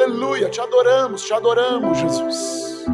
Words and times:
Aleluia, 0.00 0.48
te 0.48 0.60
adoramos, 0.60 1.24
te 1.24 1.34
adoramos, 1.34 1.98
Jesus. 1.98 2.84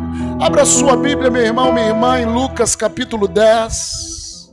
Abra 0.41 0.65
sua 0.65 0.97
Bíblia, 0.97 1.31
meu 1.31 1.43
irmão, 1.43 1.71
minha 1.71 1.89
irmã, 1.89 2.19
em 2.19 2.25
Lucas 2.25 2.75
capítulo 2.75 3.29
10. 3.29 4.51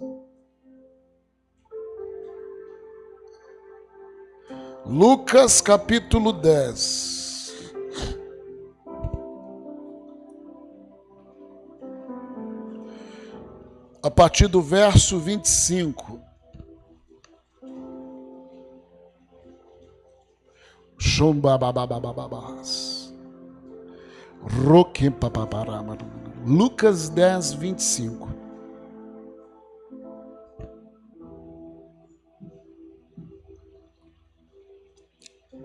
Lucas 4.86 5.62
capítulo 5.62 6.34
10. 6.34 7.54
A 14.04 14.12
partir 14.12 14.48
do 14.48 14.62
verso 14.62 15.18
25. 15.20 16.31
Lucas 26.46 27.10
10, 27.10 27.54
25. 27.54 28.30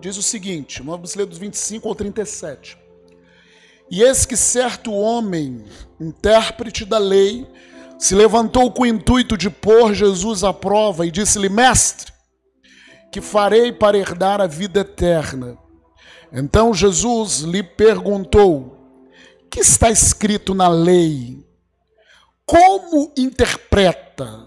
Diz 0.00 0.16
o 0.16 0.22
seguinte, 0.22 0.82
vamos 0.82 1.14
ler 1.14 1.26
dos 1.26 1.36
25 1.36 1.86
ao 1.86 1.94
37. 1.94 2.78
E 3.90 4.02
eis 4.02 4.24
que 4.24 4.38
certo 4.38 4.90
homem, 4.90 5.64
intérprete 6.00 6.86
da 6.86 6.98
lei, 6.98 7.46
se 7.98 8.14
levantou 8.14 8.72
com 8.72 8.84
o 8.84 8.86
intuito 8.86 9.36
de 9.36 9.50
pôr 9.50 9.92
Jesus 9.92 10.42
à 10.42 10.52
prova 10.52 11.06
e 11.06 11.10
disse-lhe: 11.10 11.50
Mestre, 11.50 12.15
que 13.16 13.20
farei 13.22 13.72
para 13.72 13.96
herdar 13.96 14.42
a 14.42 14.46
vida 14.46 14.80
eterna? 14.80 15.56
Então 16.30 16.74
Jesus 16.74 17.38
lhe 17.40 17.62
perguntou: 17.62 18.76
que 19.48 19.60
está 19.60 19.90
escrito 19.90 20.54
na 20.54 20.68
lei? 20.68 21.42
Como 22.44 23.10
interpreta? 23.16 24.44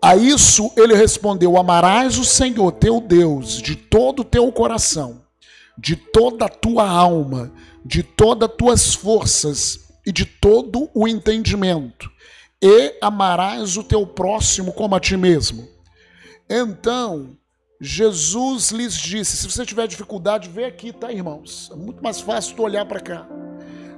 A 0.00 0.16
isso 0.16 0.72
ele 0.78 0.94
respondeu: 0.94 1.58
Amarás 1.58 2.16
o 2.16 2.24
Senhor 2.24 2.72
teu 2.72 3.02
Deus 3.02 3.60
de 3.60 3.76
todo 3.76 4.20
o 4.20 4.24
teu 4.24 4.50
coração, 4.50 5.20
de 5.76 5.96
toda 5.96 6.46
a 6.46 6.48
tua 6.48 6.88
alma, 6.88 7.52
de 7.84 8.02
todas 8.02 8.48
as 8.48 8.56
tuas 8.56 8.94
forças 8.94 9.90
e 10.06 10.10
de 10.10 10.24
todo 10.24 10.88
o 10.94 11.06
entendimento, 11.06 12.10
e 12.62 12.96
amarás 13.02 13.76
o 13.76 13.84
teu 13.84 14.06
próximo 14.06 14.72
como 14.72 14.94
a 14.94 15.00
ti 15.00 15.18
mesmo. 15.18 15.79
Então, 16.50 17.36
Jesus 17.80 18.72
lhes 18.72 18.94
disse: 18.94 19.36
se 19.36 19.48
você 19.48 19.64
tiver 19.64 19.86
dificuldade, 19.86 20.48
vem 20.48 20.64
aqui, 20.64 20.92
tá, 20.92 21.12
irmãos? 21.12 21.70
É 21.72 21.76
muito 21.76 22.02
mais 22.02 22.20
fácil 22.20 22.56
tu 22.56 22.62
olhar 22.64 22.84
para 22.84 22.98
cá. 22.98 23.26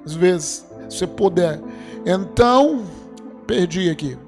Às 0.05 0.13
vezes, 0.13 0.67
se 0.91 0.99
você 0.99 1.07
puder. 1.07 1.59
Então, 2.05 2.85
perdi 3.47 3.89
aqui. 3.89 4.19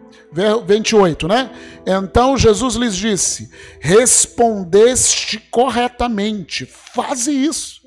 28, 0.66 1.28
né? 1.28 1.50
Então 1.86 2.36
Jesus 2.36 2.74
lhes 2.74 2.96
disse: 2.96 3.50
Respondeste 3.80 5.38
corretamente, 5.38 6.66
faze 6.66 7.30
isso 7.30 7.82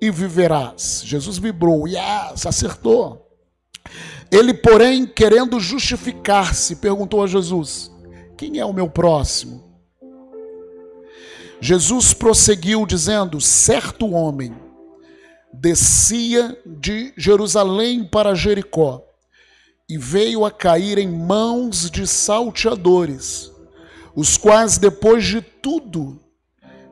e 0.00 0.10
viverás. 0.10 1.02
Jesus 1.04 1.36
vibrou, 1.36 1.86
yes, 1.86 2.46
acertou. 2.46 3.26
Ele, 4.30 4.54
porém, 4.54 5.06
querendo 5.06 5.60
justificar-se, 5.60 6.76
perguntou 6.76 7.22
a 7.22 7.26
Jesus: 7.26 7.90
Quem 8.36 8.58
é 8.58 8.64
o 8.64 8.72
meu 8.72 8.88
próximo? 8.88 9.59
Jesus 11.60 12.14
prosseguiu 12.14 12.86
dizendo: 12.86 13.40
certo 13.40 14.10
homem 14.12 14.54
descia 15.52 16.56
de 16.64 17.12
Jerusalém 17.16 18.02
para 18.02 18.34
Jericó 18.34 19.04
e 19.88 19.98
veio 19.98 20.44
a 20.44 20.50
cair 20.50 20.96
em 20.96 21.08
mãos 21.08 21.90
de 21.90 22.06
salteadores, 22.06 23.50
os 24.14 24.36
quais, 24.36 24.78
depois 24.78 25.24
de 25.24 25.42
tudo, 25.42 26.18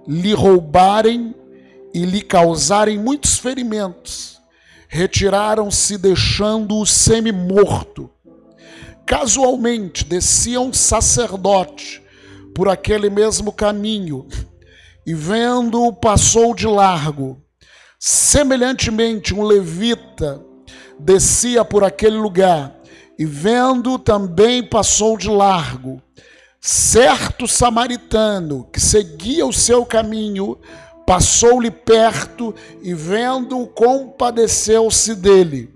lhe 0.06 0.34
roubarem 0.34 1.34
e 1.94 2.04
lhe 2.04 2.20
causarem 2.20 2.98
muitos 2.98 3.38
ferimentos, 3.38 4.40
retiraram-se, 4.88 5.96
deixando-o 5.96 6.84
semi-morto. 6.84 8.10
Casualmente 9.06 10.04
descia 10.04 10.60
um 10.60 10.72
sacerdote 10.72 12.02
por 12.54 12.68
aquele 12.68 13.08
mesmo 13.08 13.52
caminho 13.52 14.26
e 15.08 15.14
vendo 15.14 15.90
passou 15.90 16.54
de 16.54 16.66
largo. 16.66 17.42
Semelhantemente, 17.98 19.32
um 19.32 19.42
levita 19.42 20.44
descia 21.00 21.64
por 21.64 21.82
aquele 21.82 22.18
lugar 22.18 22.78
e 23.18 23.24
vendo 23.24 23.98
também 23.98 24.62
passou 24.62 25.16
de 25.16 25.30
largo. 25.30 26.02
Certo 26.60 27.48
samaritano 27.48 28.68
que 28.70 28.78
seguia 28.78 29.46
o 29.46 29.52
seu 29.52 29.86
caminho 29.86 30.58
passou-lhe 31.06 31.70
perto 31.70 32.54
e 32.82 32.92
vendo-o 32.92 33.66
compadeceu-se 33.66 35.14
dele. 35.14 35.74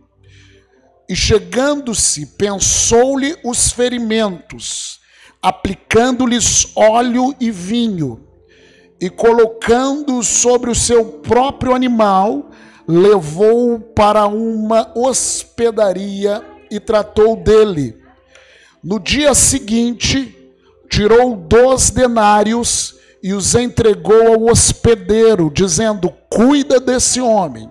E 1.09 1.17
chegando-se, 1.17 2.27
pensou-lhe 2.37 3.35
os 3.43 3.73
ferimentos, 3.73 5.01
aplicando-lhes 5.41 6.71
óleo 6.77 7.35
e 7.41 7.51
vinho 7.51 8.29
e 9.03 9.11
colocando 9.11 10.23
sobre 10.23 10.71
o 10.71 10.77
seu 10.77 11.05
próprio 11.05 11.75
animal, 11.75 12.51
levou-o 12.87 13.81
para 13.81 14.29
uma 14.29 14.93
hospedaria 14.95 16.41
e 16.71 16.79
tratou 16.79 17.35
dele. 17.35 17.97
No 18.83 19.01
dia 19.01 19.35
seguinte, 19.35 20.55
tirou 20.89 21.35
dois 21.35 21.91
denários 21.91 22.95
e 23.21 23.33
os 23.33 23.57
entregou 23.57 24.35
ao 24.35 24.45
hospedeiro, 24.45 25.51
dizendo: 25.53 26.15
Cuida 26.31 26.79
desse 26.79 27.21
homem, 27.21 27.69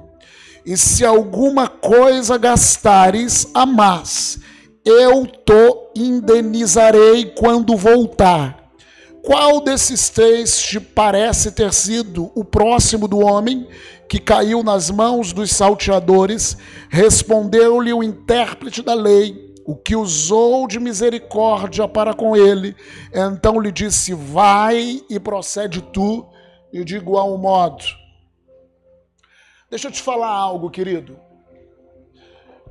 e 0.65 0.75
se 0.75 1.05
alguma 1.05 1.65
coisa 1.65 2.37
gastares 2.37 3.47
a 3.53 3.65
mais, 3.65 4.37
eu 4.83 5.25
te 5.25 5.77
indenizarei 5.95 7.27
quando 7.37 7.77
voltar. 7.77 8.60
Qual 9.23 9.61
desses 9.61 10.09
três 10.09 10.59
te 10.59 10.79
parece 10.79 11.51
ter 11.51 11.71
sido 11.73 12.31
o 12.35 12.43
próximo 12.43 13.07
do 13.07 13.19
homem 13.19 13.67
que 14.09 14.19
caiu 14.19 14.63
nas 14.63 14.89
mãos 14.89 15.31
dos 15.31 15.51
salteadores? 15.51 16.57
Respondeu-lhe 16.89 17.93
o 17.93 18.01
intérprete 18.01 18.81
da 18.81 18.95
lei, 18.95 19.53
o 19.65 19.75
que 19.75 19.95
usou 19.95 20.67
de 20.67 20.79
misericórdia 20.79 21.87
para 21.87 22.15
com 22.15 22.35
ele. 22.35 22.75
Então 23.13 23.59
lhe 23.59 23.71
disse: 23.71 24.13
Vai 24.13 25.03
e 25.07 25.19
procede 25.19 25.81
tu, 25.81 26.27
e 26.73 26.83
de 26.83 26.97
igual 26.97 27.37
modo. 27.37 27.83
Deixa 29.69 29.87
eu 29.87 29.91
te 29.91 30.01
falar 30.01 30.29
algo, 30.31 30.69
querido. 30.69 31.17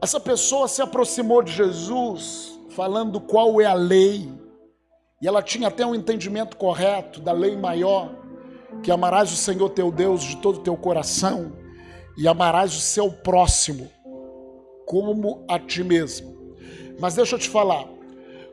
Essa 0.03 0.19
pessoa 0.19 0.67
se 0.67 0.83
aproximou 0.83 1.43
de 1.43 1.53
Jesus 1.53 2.59
falando 2.71 3.21
qual 3.21 3.61
é 3.61 3.67
a 3.67 3.75
lei 3.75 4.40
e 5.21 5.29
ela 5.29 5.43
tinha 5.43 5.69
até 5.69 5.85
um 5.85 5.95
entendimento 5.95 6.57
correto 6.57 7.21
da 7.21 7.33
lei 7.33 7.57
maior, 7.57 8.15
que 8.83 8.91
amarás 8.91 9.31
o 9.33 9.37
Senhor 9.37 9.69
teu 9.71 9.93
Deus 9.93 10.23
de 10.23 10.37
todo 10.37 10.59
o 10.59 10.63
teu 10.63 10.77
coração 10.77 11.53
e 12.17 12.27
amarás 12.27 12.75
o 12.75 12.81
seu 12.81 13.11
próximo 13.13 13.91
como 14.87 15.45
a 15.49 15.59
ti 15.59 15.85
mesmo. 15.85 16.57
Mas 16.99 17.15
deixa 17.15 17.37
eu 17.37 17.39
te 17.39 17.49
falar, 17.49 17.87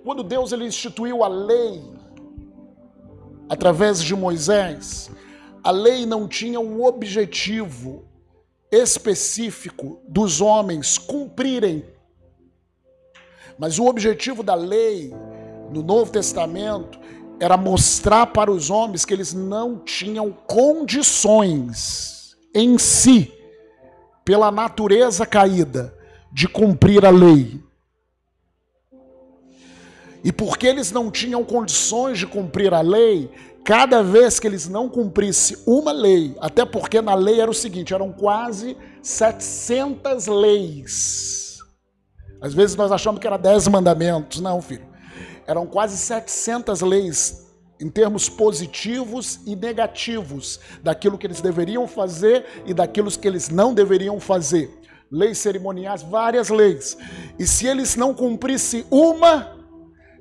quando 0.03 0.23
Deus 0.23 0.51
ele 0.51 0.66
instituiu 0.66 1.23
a 1.23 1.28
lei 1.28 1.83
através 3.49 4.03
de 4.03 4.16
Moisés, 4.16 5.09
a 5.63 5.72
lei 5.72 6.05
não 6.05 6.28
tinha 6.28 6.59
um 6.59 6.84
objetivo 6.84 8.05
específico 8.72 10.02
dos 10.08 10.41
homens 10.41 10.97
cumprirem. 10.97 11.85
Mas 13.58 13.79
o 13.79 13.85
objetivo 13.85 14.43
da 14.43 14.53
lei 14.53 15.13
no 15.72 15.84
Novo 15.84 16.11
Testamento 16.11 16.99
era 17.40 17.55
mostrar 17.55 18.28
para 18.28 18.52
os 18.52 18.69
homens 18.69 19.05
que 19.05 19.14
eles 19.14 19.34
não 19.34 19.79
tinham 19.79 20.31
condições 20.31 22.35
em 22.53 22.78
si, 22.78 23.31
pela 24.25 24.52
natureza 24.52 25.25
caída, 25.25 25.93
de 26.31 26.47
cumprir 26.47 27.05
a 27.05 27.09
lei. 27.09 27.61
E 30.23 30.31
porque 30.31 30.67
eles 30.67 30.91
não 30.91 31.11
tinham 31.11 31.43
condições 31.43 32.17
de 32.17 32.25
cumprir 32.25 32.73
a 32.73 32.81
lei, 32.81 33.29
cada 33.63 34.02
vez 34.02 34.40
que 34.40 34.47
eles 34.47 34.67
não 34.67 34.90
cumprissem 34.90 35.58
uma 35.66 35.91
lei, 35.91 36.35
até 36.40 36.66
porque 36.66 37.02
na 37.02 37.13
lei 37.13 37.40
era 37.40 37.52
o 37.52 37.53
seguinte, 37.53 37.93
eram 37.93 38.11
quase 38.11 38.75
700 39.02 40.28
leis. 40.28 41.58
Às 42.41 42.53
vezes 42.53 42.75
nós 42.75 42.91
achamos 42.91 43.22
que 43.22 43.28
era 43.28 43.37
10 43.37 43.67
mandamentos, 43.67 44.41
não, 44.41 44.61
filho 44.61 44.86
eram 45.47 45.66
quase 45.66 45.97
700 45.97 46.82
leis 46.82 47.47
em 47.79 47.90
termos 47.90 48.28
positivos 48.28 49.40
e 49.46 49.55
negativos, 49.55 50.59
daquilo 50.82 51.16
que 51.17 51.28
eles 51.28 51.40
deveriam 51.41 51.88
fazer 51.88 52.64
e 52.66 52.73
daquilo 52.73 53.11
que 53.11 53.28
eles 53.28 53.49
não 53.49 53.72
deveriam 53.73 54.20
fazer. 54.20 54.70
Leis 55.11 55.38
cerimoniais, 55.38 56.02
várias 56.02 56.49
leis. 56.49 56.97
E 57.40 57.47
se 57.47 57.67
eles 57.67 57.96
não 57.96 58.14
cumprissem 58.14 58.84
uma, 58.90 59.55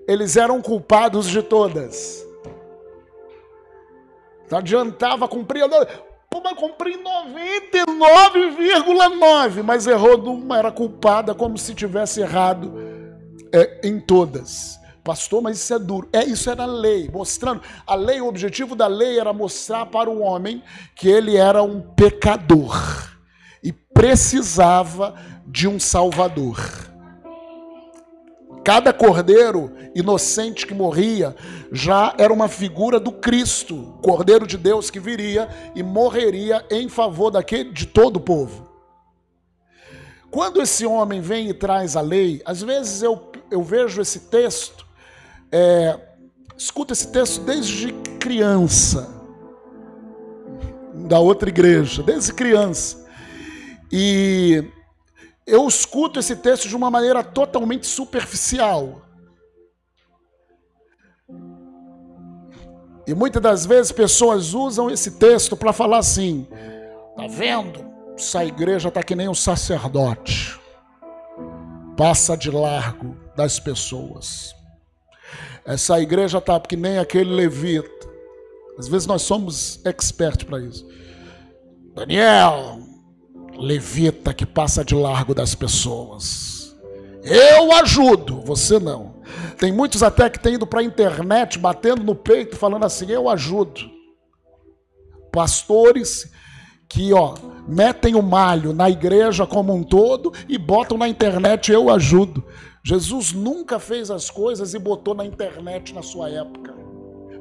eles 0.07 0.37
eram 0.37 0.63
culpados 0.63 1.27
de 1.27 1.43
todas. 1.43 2.25
Não 4.51 4.59
adiantava 4.59 5.27
cumprir. 5.27 5.65
Pô, 6.31 6.41
mas 6.45 6.59
cumpri 6.59 6.99
99,9, 6.99 9.63
mas 9.63 9.87
errou 9.87 10.19
numa, 10.19 10.59
era 10.59 10.71
culpada 10.71 11.35
como 11.35 11.57
se 11.59 11.75
tivesse 11.75 12.21
errado 12.21 12.75
é, 13.53 13.81
em 13.83 13.99
todas. 13.99 14.79
Pastor, 15.07 15.41
mas 15.41 15.59
isso 15.59 15.73
é 15.73 15.79
duro. 15.79 16.09
É, 16.13 16.25
isso 16.25 16.51
era 16.51 16.67
lei, 16.67 17.09
mostrando. 17.09 17.63
A 17.87 17.95
lei, 17.95 18.21
o 18.21 18.27
objetivo 18.27 18.75
da 18.75 18.89
lei 18.89 19.21
era 19.21 19.33
mostrar 19.33 19.87
para 19.87 20.11
o 20.11 20.19
homem 20.19 20.65
que 20.97 21.09
ele 21.09 21.37
era 21.37 21.63
um 21.63 21.81
pecador 21.81 23.17
e 23.63 23.73
precisava 23.73 25.15
de 25.47 25.69
um 25.69 25.79
salvador. 25.79 26.59
Cada 28.65 28.93
cordeiro 28.93 29.73
inocente 29.95 30.67
que 30.67 30.75
morria 30.75 31.37
já 31.71 32.13
era 32.19 32.33
uma 32.33 32.49
figura 32.49 32.99
do 32.99 33.13
Cristo, 33.13 33.97
Cordeiro 34.03 34.45
de 34.45 34.59
Deus 34.59 34.91
que 34.91 34.99
viria 34.99 35.49
e 35.77 35.85
morreria 35.85 36.67
em 36.69 36.89
favor 36.89 37.31
daquele, 37.31 37.71
de 37.71 37.87
todo 37.87 38.17
o 38.17 38.21
povo. 38.21 38.69
Quando 40.33 40.61
esse 40.61 40.85
homem 40.85 41.21
vem 41.21 41.49
e 41.49 41.55
traz 41.55 41.95
a 41.95 42.01
lei, 42.01 42.43
às 42.45 42.61
vezes 42.61 43.05
eu, 43.05 43.31
eu 43.53 43.63
vejo 43.63 44.03
esse 44.03 44.19
texto 44.19 44.86
é, 45.57 45.99
escuta 46.55 46.93
esse 46.93 47.09
texto 47.09 47.41
desde 47.41 47.91
criança, 48.21 49.09
da 51.09 51.19
outra 51.19 51.49
igreja, 51.49 52.03
desde 52.03 52.35
criança. 52.35 53.07
E 53.91 54.63
eu 55.47 55.67
escuto 55.67 56.21
esse 56.21 56.37
texto 56.37 56.69
de 56.69 56.77
uma 56.77 56.91
maneira 56.91 57.25
totalmente 57.25 57.87
superficial. 57.87 59.01
E 63.07 63.15
muitas 63.15 63.41
das 63.41 63.65
vezes 63.65 63.93
pessoas 63.93 64.53
usam 64.53 64.91
esse 64.91 65.13
texto 65.13 65.57
para 65.57 65.73
falar 65.73 65.99
assim: 65.99 66.47
tá 67.17 67.27
vendo? 67.29 67.87
Essa 68.15 68.45
igreja 68.45 68.91
tá 68.91 69.03
que 69.03 69.15
nem 69.15 69.29
um 69.29 69.35
sacerdote, 69.35 70.61
passa 71.97 72.37
de 72.37 72.51
largo 72.51 73.17
das 73.35 73.59
pessoas. 73.59 74.56
Essa 75.67 76.01
igreja 76.01 76.39
está 76.39 76.61
que 76.61 76.77
nem 76.77 76.99
aquele 76.99 77.35
levita. 77.35 77.91
Às 78.79 78.87
vezes 78.89 79.07
nós 79.07 79.23
somos 79.23 79.81
expertos 79.85 80.45
para 80.45 80.61
isso. 80.61 80.87
Daniel, 81.95 82.79
levita 83.59 84.33
que 84.33 84.47
passa 84.47 84.85
de 84.85 84.95
largo 84.95 85.35
das 85.35 85.55
pessoas. 85.55 86.77
Eu 87.25 87.73
ajudo, 87.73 88.41
você 88.43 88.79
não. 88.79 89.17
Tem 89.59 89.73
muitos 89.73 90.03
até 90.03 90.31
que 90.31 90.39
têm 90.39 90.55
ido 90.55 90.67
para 90.67 90.81
a 90.81 90.85
internet 90.85 91.59
batendo 91.59 92.05
no 92.05 92.15
peito, 92.15 92.57
falando 92.57 92.85
assim: 92.85 93.11
eu 93.11 93.29
ajudo. 93.29 93.91
Pastores 95.33 96.31
que, 96.89 97.13
ó, 97.13 97.35
metem 97.67 98.15
o 98.15 98.23
malho 98.23 98.73
na 98.73 98.89
igreja 98.89 99.47
como 99.47 99.75
um 99.75 99.83
todo 99.83 100.33
e 100.49 100.57
botam 100.59 100.97
na 100.97 101.09
internet: 101.09 101.73
eu 101.73 101.91
ajudo. 101.91 102.45
Jesus 102.85 103.33
nunca 103.33 103.81
fez 103.81 104.11
as 104.11 104.31
coisas 104.31 104.73
e 104.73 104.79
botou 104.79 105.15
na 105.15 105.25
internet 105.25 105.93
na 105.93 106.03
sua 106.03 106.31
época. 106.31 106.75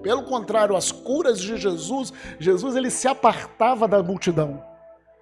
Pelo 0.02 0.24
contrário, 0.24 0.76
as 0.76 0.92
curas 0.92 1.40
de 1.40 1.58
Jesus, 1.58 2.14
Jesus 2.40 2.76
ele 2.76 2.90
se 2.90 3.08
apartava 3.08 3.88
da 3.88 4.02
multidão. 4.02 4.64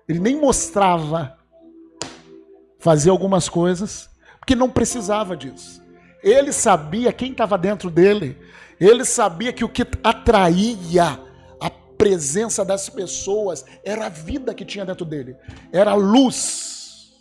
Ele 0.08 0.20
nem 0.20 0.40
mostrava. 0.40 1.38
Fazia 2.80 3.12
algumas 3.12 3.48
coisas 3.48 4.10
porque 4.40 4.56
não 4.56 4.70
precisava 4.70 5.38
disso. 5.38 5.81
Ele 6.22 6.52
sabia 6.52 7.14
quem 7.14 7.31
estava 7.31 7.58
dentro 7.58 7.90
dele. 7.90 8.38
Ele 8.80 9.06
sabia 9.06 9.54
que 9.54 9.64
o 9.64 9.70
que 9.70 9.86
atraía 10.04 11.18
presença 12.03 12.65
das 12.65 12.89
pessoas 12.89 13.63
era 13.81 14.07
a 14.07 14.09
vida 14.09 14.53
que 14.53 14.65
tinha 14.65 14.85
dentro 14.85 15.05
dele. 15.05 15.38
Era 15.71 15.91
a 15.91 15.95
luz 15.95 17.13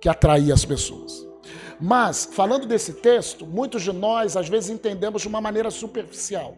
que 0.00 0.08
atraía 0.08 0.52
as 0.52 0.64
pessoas. 0.64 1.24
Mas, 1.80 2.28
falando 2.32 2.66
desse 2.66 2.94
texto, 2.94 3.46
muitos 3.46 3.84
de 3.84 3.92
nós 3.92 4.36
às 4.36 4.48
vezes 4.48 4.70
entendemos 4.70 5.22
de 5.22 5.28
uma 5.28 5.40
maneira 5.40 5.70
superficial. 5.70 6.56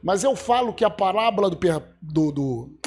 Mas 0.00 0.22
eu 0.22 0.36
falo 0.36 0.72
que 0.72 0.84
a 0.84 0.90
parábola 0.90 1.50
do, 1.50 1.58
do, 2.00 2.30
do, 2.30 2.78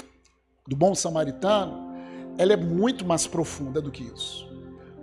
do 0.66 0.76
bom 0.78 0.96
samaritano, 0.96 1.94
ela 2.38 2.54
é 2.54 2.58
muito 2.58 3.06
mais 3.06 3.28
profunda 3.28 3.82
do 3.82 3.92
que 3.92 4.06
isso. 4.06 4.50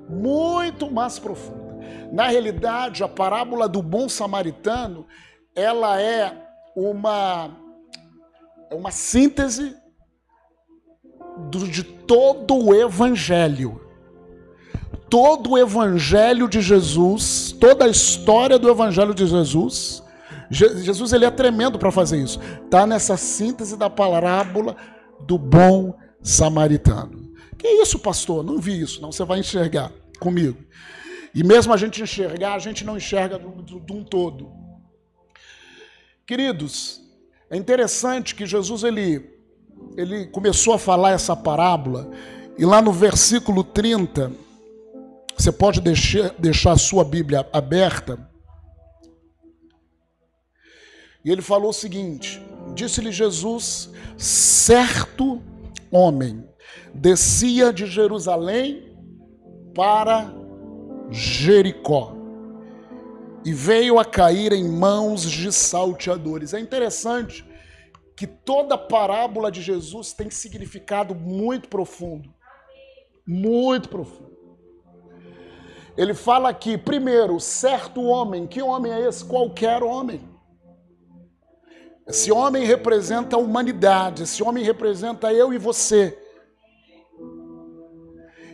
Muito 0.08 0.90
mais 0.90 1.18
profunda. 1.18 1.76
Na 2.10 2.28
realidade, 2.28 3.04
a 3.04 3.08
parábola 3.08 3.68
do 3.68 3.82
bom 3.82 4.08
samaritano, 4.08 5.06
ela 5.54 6.00
é 6.00 6.34
uma, 6.74 7.54
é 8.70 8.74
uma 8.74 8.90
síntese 8.90 9.76
do, 11.50 11.66
de 11.68 11.82
todo 11.82 12.56
o 12.56 12.74
evangelho 12.74 13.90
todo 15.10 15.50
o 15.50 15.58
evangelho 15.58 16.48
de 16.48 16.60
Jesus, 16.60 17.52
toda 17.60 17.84
a 17.84 17.88
história 17.88 18.58
do 18.58 18.70
evangelho 18.70 19.12
de 19.12 19.26
Jesus. 19.26 20.02
Jesus 20.48 21.12
ele 21.12 21.24
é 21.24 21.30
tremendo 21.30 21.78
para 21.78 21.90
fazer 21.90 22.22
isso. 22.22 22.38
Tá 22.70 22.86
nessa 22.86 23.16
síntese 23.16 23.76
da 23.76 23.90
parábola 23.90 24.76
do 25.26 25.36
bom 25.36 25.98
samaritano. 26.22 27.32
Que 27.58 27.68
isso, 27.82 27.98
pastor? 27.98 28.44
Não 28.44 28.58
vi 28.58 28.80
isso. 28.80 29.02
Não, 29.02 29.10
você 29.12 29.24
vai 29.24 29.40
enxergar 29.40 29.92
comigo. 30.20 30.58
E 31.34 31.42
mesmo 31.44 31.72
a 31.72 31.76
gente 31.76 32.02
enxergar, 32.02 32.54
a 32.54 32.58
gente 32.58 32.84
não 32.84 32.96
enxerga 32.96 33.38
de 33.38 33.92
um 33.92 34.04
todo. 34.04 34.50
Queridos, 36.26 37.00
é 37.50 37.56
interessante 37.56 38.34
que 38.34 38.46
Jesus 38.46 38.84
ele, 38.84 39.28
ele 39.96 40.26
começou 40.26 40.72
a 40.72 40.78
falar 40.78 41.10
essa 41.10 41.34
parábola 41.34 42.08
e 42.56 42.64
lá 42.64 42.80
no 42.80 42.92
versículo 42.92 43.64
30 43.64 44.30
você 45.36 45.50
pode 45.50 45.80
deixar, 45.80 46.30
deixar 46.38 46.72
a 46.72 46.78
sua 46.78 47.02
Bíblia 47.02 47.48
aberta. 47.52 48.30
E 51.24 51.30
ele 51.30 51.42
falou 51.42 51.70
o 51.70 51.74
seguinte: 51.74 52.40
Disse-lhe 52.74 53.10
Jesus: 53.10 53.90
certo 54.16 55.42
homem 55.90 56.44
descia 56.94 57.72
de 57.72 57.86
Jerusalém 57.86 58.94
para 59.74 60.32
Jericó 61.10 62.19
e 63.44 63.52
veio 63.52 63.98
a 63.98 64.04
cair 64.04 64.52
em 64.52 64.68
mãos 64.68 65.22
de 65.22 65.52
salteadores. 65.52 66.52
É 66.52 66.60
interessante 66.60 67.44
que 68.16 68.26
toda 68.26 68.76
parábola 68.76 69.50
de 69.50 69.62
Jesus 69.62 70.12
tem 70.12 70.30
significado 70.30 71.14
muito 71.14 71.68
profundo. 71.68 72.28
Muito 73.26 73.88
profundo. 73.88 74.30
Ele 75.96 76.14
fala 76.14 76.50
aqui, 76.50 76.76
primeiro, 76.76 77.40
certo 77.40 78.02
homem. 78.02 78.46
Que 78.46 78.60
homem 78.60 78.92
é 78.92 79.08
esse? 79.08 79.24
Qualquer 79.24 79.82
homem. 79.82 80.20
Esse 82.06 82.32
homem 82.32 82.64
representa 82.64 83.36
a 83.36 83.38
humanidade, 83.38 84.24
esse 84.24 84.42
homem 84.42 84.64
representa 84.64 85.32
eu 85.32 85.52
e 85.52 85.58
você. 85.58 86.18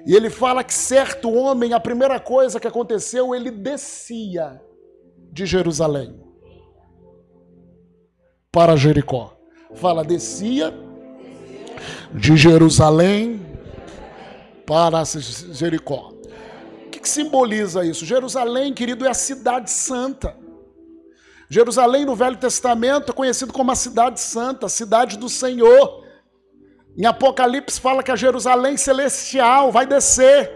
E 0.06 0.14
ele 0.14 0.28
fala 0.28 0.62
que 0.62 0.74
certo 0.74 1.32
homem, 1.32 1.72
a 1.72 1.80
primeira 1.80 2.20
coisa 2.20 2.60
que 2.60 2.68
aconteceu, 2.68 3.34
ele 3.34 3.50
descia 3.50 4.62
de 5.36 5.46
Jerusalém 5.46 6.18
para 8.50 8.76
Jericó. 8.76 9.36
Fala, 9.74 10.02
descia 10.02 10.72
de 12.14 12.36
Jerusalém 12.36 13.40
para 14.66 15.04
Jericó 15.04 16.16
que 17.06 17.10
simboliza 17.10 17.84
isso? 17.84 18.04
Jerusalém, 18.04 18.74
querido, 18.74 19.06
é 19.06 19.08
a 19.08 19.14
cidade 19.14 19.70
santa. 19.70 20.36
Jerusalém 21.48 22.04
no 22.04 22.16
Velho 22.16 22.36
Testamento 22.36 23.12
é 23.12 23.14
conhecido 23.14 23.52
como 23.52 23.70
a 23.70 23.76
cidade 23.76 24.20
santa, 24.20 24.66
a 24.66 24.68
cidade 24.68 25.16
do 25.16 25.28
Senhor. 25.28 26.04
Em 26.98 27.06
Apocalipse 27.06 27.80
fala 27.80 28.02
que 28.02 28.10
a 28.10 28.16
Jerusalém 28.16 28.76
celestial 28.76 29.70
vai 29.70 29.86
descer. 29.86 30.50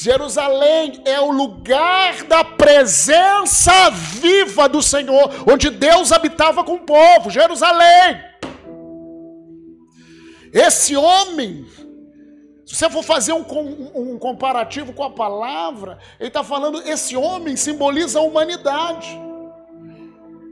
Jerusalém 0.00 1.02
é 1.04 1.20
o 1.20 1.30
lugar 1.30 2.22
da 2.24 2.44
presença 2.44 3.90
viva 3.90 4.68
do 4.68 4.80
Senhor, 4.80 5.30
onde 5.50 5.70
Deus 5.70 6.12
habitava 6.12 6.62
com 6.62 6.74
o 6.74 6.80
povo. 6.80 7.30
Jerusalém. 7.30 8.22
Esse 10.52 10.96
homem 10.96 11.66
se 12.68 12.74
você 12.74 12.90
for 12.90 13.02
fazer 13.02 13.32
um, 13.32 13.46
um 13.94 14.18
comparativo 14.18 14.92
com 14.92 15.02
a 15.02 15.08
palavra, 15.08 15.98
ele 16.20 16.28
está 16.28 16.44
falando: 16.44 16.82
esse 16.86 17.16
homem 17.16 17.56
simboliza 17.56 18.18
a 18.18 18.22
humanidade. 18.22 19.18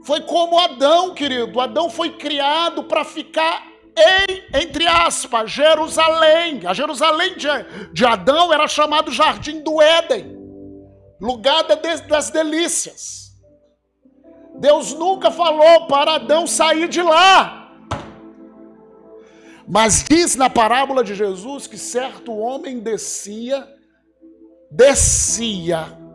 Foi 0.03 0.21
como 0.21 0.57
Adão, 0.57 1.13
querido. 1.13 1.61
Adão 1.61 1.91
foi 1.91 2.17
criado 2.17 2.85
para 2.85 3.05
ficar 3.05 3.63
em, 3.97 4.43
entre 4.53 4.85
aspas, 4.87 5.51
Jerusalém. 5.51 6.61
A 6.65 6.73
Jerusalém 6.73 7.35
de, 7.35 7.47
de 7.93 8.05
Adão 8.05 8.53
era 8.53 8.67
chamado 8.67 9.11
Jardim 9.11 9.61
do 9.61 9.81
Éden, 9.81 10.37
lugar 11.19 11.63
das 11.63 12.29
delícias. 12.29 13.31
Deus 14.59 14.93
nunca 14.93 15.29
falou 15.31 15.87
para 15.87 16.15
Adão 16.15 16.47
sair 16.47 16.87
de 16.87 17.01
lá. 17.01 17.71
Mas 19.67 20.03
diz 20.07 20.35
na 20.35 20.49
parábola 20.49 21.03
de 21.03 21.13
Jesus 21.13 21.67
que 21.67 21.77
certo 21.77 22.35
homem 22.35 22.79
descia, 22.79 23.67
descia 24.71 26.07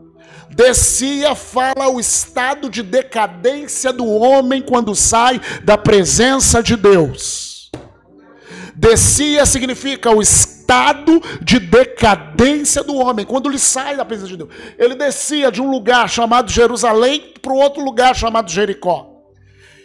Descia 0.55 1.35
fala 1.35 1.89
o 1.89 1.99
estado 1.99 2.69
de 2.69 2.83
decadência 2.83 3.93
do 3.93 4.07
homem 4.07 4.61
quando 4.61 4.95
sai 4.95 5.41
da 5.65 5.79
presença 5.79 6.63
de 6.63 6.77
Deus. 6.77 7.52
Descia 8.83 9.47
significa 9.47 10.11
o 10.11 10.21
estado 10.21 11.23
de 11.41 11.61
decadência 11.61 12.83
do 12.83 12.97
homem, 12.97 13.25
quando 13.25 13.49
ele 13.49 13.59
sai 13.59 13.97
da 13.97 14.05
presença 14.05 14.27
de 14.27 14.37
Deus. 14.37 14.51
Ele 14.77 14.97
descia 14.97 15.53
de 15.53 15.63
um 15.63 15.71
lugar 15.71 16.11
chamado 16.11 16.51
Jerusalém 16.51 17.33
para 17.41 17.53
outro 17.53 17.81
lugar 17.85 18.17
chamado 18.17 18.51
Jericó. 18.51 19.09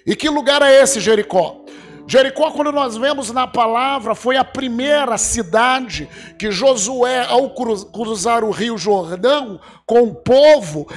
E 0.03 0.15
que 0.15 0.27
lugar 0.27 0.63
é 0.63 0.81
esse, 0.81 0.99
Jericó? 0.99 1.63
Jericó, 2.07 2.49
quando 2.49 2.71
nós 2.71 2.97
vemos 2.97 3.29
na 3.29 3.45
palavra, 3.45 4.15
foi 4.15 4.35
a 4.35 4.43
primeira 4.43 5.15
cidade 5.19 6.09
que 6.39 6.49
Josué, 6.49 7.23
ao 7.29 7.51
cruzar 7.51 8.43
o 8.43 8.49
rio 8.49 8.79
Jordão 8.79 9.59
com 9.85 10.05
o 10.05 10.15
povo, 10.15 10.87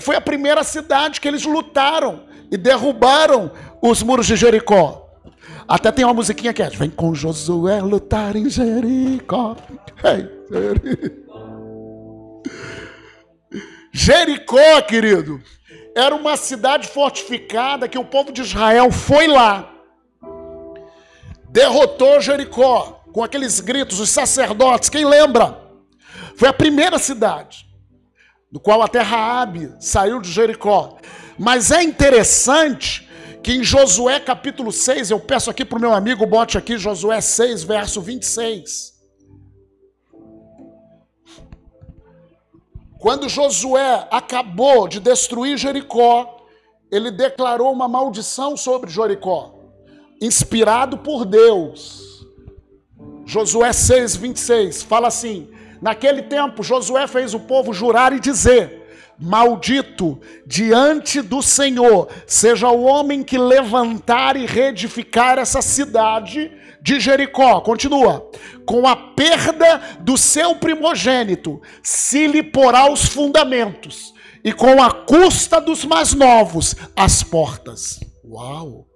foi 0.00 0.16
a 0.16 0.20
primeira 0.20 0.64
cidade 0.64 1.20
que 1.20 1.28
eles 1.28 1.44
lutaram 1.44 2.22
e 2.50 2.56
derrubaram 2.56 3.52
os 3.82 4.02
muros 4.02 4.26
de 4.26 4.34
Jericó. 4.34 5.03
Até 5.66 5.90
tem 5.90 6.04
uma 6.04 6.14
musiquinha 6.14 6.52
que 6.52 6.62
é: 6.62 6.70
Vem 6.70 6.90
com 6.90 7.14
Josué 7.14 7.80
lutar 7.80 8.36
em 8.36 8.48
Jericó. 8.48 9.56
Jericó, 13.92 14.82
querido, 14.82 15.40
era 15.94 16.14
uma 16.14 16.36
cidade 16.36 16.88
fortificada 16.88 17.88
que 17.88 17.98
o 17.98 18.04
povo 18.04 18.32
de 18.32 18.42
Israel 18.42 18.90
foi 18.90 19.26
lá 19.26 19.74
derrotou 21.54 22.20
Jericó 22.20 23.04
com 23.12 23.22
aqueles 23.22 23.60
gritos, 23.60 24.00
os 24.00 24.10
sacerdotes, 24.10 24.88
quem 24.88 25.04
lembra? 25.04 25.56
Foi 26.34 26.48
a 26.48 26.52
primeira 26.52 26.98
cidade 26.98 27.64
do 28.50 28.58
qual 28.58 28.82
até 28.82 29.00
Raabe 29.00 29.72
saiu 29.78 30.20
de 30.20 30.32
Jericó. 30.32 30.98
Mas 31.38 31.70
é 31.70 31.80
interessante 31.80 33.03
que 33.44 33.52
em 33.52 33.62
Josué 33.62 34.18
capítulo 34.18 34.72
6, 34.72 35.10
eu 35.10 35.20
peço 35.20 35.50
aqui 35.50 35.66
para 35.66 35.76
o 35.76 35.80
meu 35.80 35.92
amigo, 35.92 36.24
bote 36.24 36.56
aqui 36.56 36.78
Josué 36.78 37.20
6, 37.20 37.62
verso 37.62 38.00
26. 38.00 38.94
Quando 42.98 43.28
Josué 43.28 44.08
acabou 44.10 44.88
de 44.88 44.98
destruir 44.98 45.58
Jericó, 45.58 46.46
ele 46.90 47.10
declarou 47.10 47.70
uma 47.70 47.86
maldição 47.86 48.56
sobre 48.56 48.90
Jericó 48.90 49.54
inspirado 50.22 50.96
por 50.96 51.26
Deus. 51.26 52.26
Josué 53.26 53.74
6, 53.74 54.16
26 54.16 54.82
fala 54.84 55.08
assim: 55.08 55.50
Naquele 55.82 56.22
tempo, 56.22 56.62
Josué 56.62 57.06
fez 57.06 57.34
o 57.34 57.40
povo 57.40 57.74
jurar 57.74 58.14
e 58.14 58.20
dizer: 58.20 58.83
Maldito 59.18 60.20
diante 60.46 61.22
do 61.22 61.40
Senhor 61.40 62.08
seja 62.26 62.68
o 62.68 62.82
homem 62.82 63.22
que 63.22 63.38
levantar 63.38 64.36
e 64.36 64.46
reedificar 64.46 65.38
essa 65.38 65.62
cidade 65.62 66.50
de 66.82 66.98
Jericó. 67.00 67.60
Continua. 67.60 68.30
Com 68.66 68.86
a 68.86 68.96
perda 68.96 69.80
do 70.00 70.18
seu 70.18 70.56
primogênito, 70.56 71.62
se 71.82 72.26
lhe 72.26 72.42
porá 72.42 72.90
os 72.90 73.06
fundamentos, 73.06 74.12
e 74.42 74.52
com 74.52 74.82
a 74.82 74.90
custa 74.90 75.60
dos 75.60 75.84
mais 75.84 76.12
novos, 76.12 76.74
as 76.96 77.22
portas. 77.22 78.00
Uau! 78.24 78.86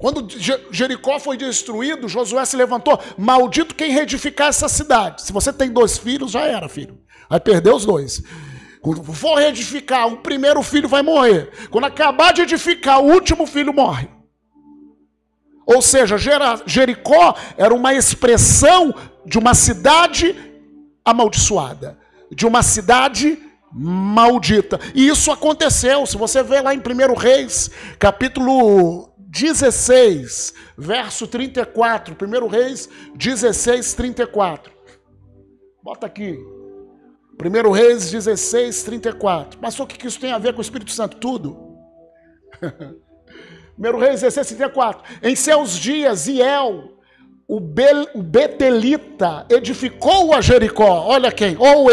Quando 0.00 0.26
Jericó 0.70 1.20
foi 1.20 1.36
destruído, 1.36 2.08
Josué 2.08 2.44
se 2.46 2.56
levantou. 2.56 2.98
Maldito 3.18 3.74
quem 3.74 3.92
reedificar 3.92 4.48
essa 4.48 4.66
cidade. 4.66 5.20
Se 5.20 5.32
você 5.32 5.52
tem 5.52 5.70
dois 5.70 5.98
filhos, 5.98 6.30
já 6.30 6.40
era, 6.46 6.70
filho. 6.70 6.98
Vai 7.30 7.38
perder 7.38 7.72
os 7.72 7.86
dois. 7.86 8.20
Quando 8.82 9.04
for 9.12 9.38
reedificar, 9.38 10.08
o 10.08 10.16
primeiro 10.16 10.60
filho 10.64 10.88
vai 10.88 11.00
morrer. 11.00 11.68
Quando 11.70 11.84
acabar 11.84 12.32
de 12.32 12.42
edificar, 12.42 13.00
o 13.00 13.12
último 13.12 13.46
filho 13.46 13.72
morre. 13.72 14.08
Ou 15.64 15.80
seja, 15.80 16.16
Jericó 16.66 17.36
era 17.56 17.72
uma 17.72 17.94
expressão 17.94 18.92
de 19.24 19.38
uma 19.38 19.54
cidade 19.54 20.34
amaldiçoada, 21.04 21.96
de 22.32 22.44
uma 22.44 22.64
cidade 22.64 23.38
maldita. 23.72 24.80
E 24.92 25.06
isso 25.06 25.30
aconteceu. 25.30 26.04
Se 26.06 26.16
você 26.16 26.42
vê 26.42 26.60
lá 26.60 26.74
em 26.74 26.78
1 26.78 27.14
Reis, 27.14 27.70
capítulo 27.96 29.12
16, 29.18 30.52
verso 30.76 31.28
34. 31.28 32.16
1 32.20 32.48
Reis 32.48 32.88
16, 33.14 33.94
34. 33.94 34.72
Bota 35.84 36.06
aqui. 36.06 36.36
1 37.48 37.70
Reis 37.70 38.10
16, 38.10 38.82
34. 38.82 39.58
Mas 39.60 39.78
o 39.78 39.86
que 39.86 40.06
isso 40.06 40.20
tem 40.20 40.32
a 40.32 40.38
ver 40.38 40.52
com 40.52 40.58
o 40.58 40.62
Espírito 40.62 40.90
Santo? 40.90 41.16
Tudo. 41.16 41.56
1 43.78 43.98
Reis 43.98 44.20
16, 44.20 44.48
34. 44.48 45.02
Em 45.22 45.34
seus 45.34 45.78
dias, 45.78 46.26
Iel, 46.26 46.92
o, 47.48 47.58
Bel, 47.58 48.06
o 48.14 48.22
Betelita, 48.22 49.46
edificou 49.48 50.34
a 50.34 50.40
Jericó. 50.40 51.06
Olha 51.06 51.32
quem? 51.32 51.56
Ou, 51.58 51.88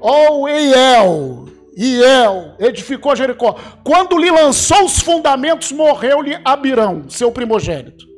ou 0.00 0.48
Iel, 0.48 1.46
Iel 1.76 2.54
edificou 2.58 3.16
Jericó. 3.16 3.56
Quando 3.82 4.16
lhe 4.16 4.30
lançou 4.30 4.84
os 4.84 5.00
fundamentos, 5.00 5.72
morreu-lhe 5.72 6.38
Abirão, 6.44 7.08
seu 7.08 7.32
primogênito. 7.32 8.08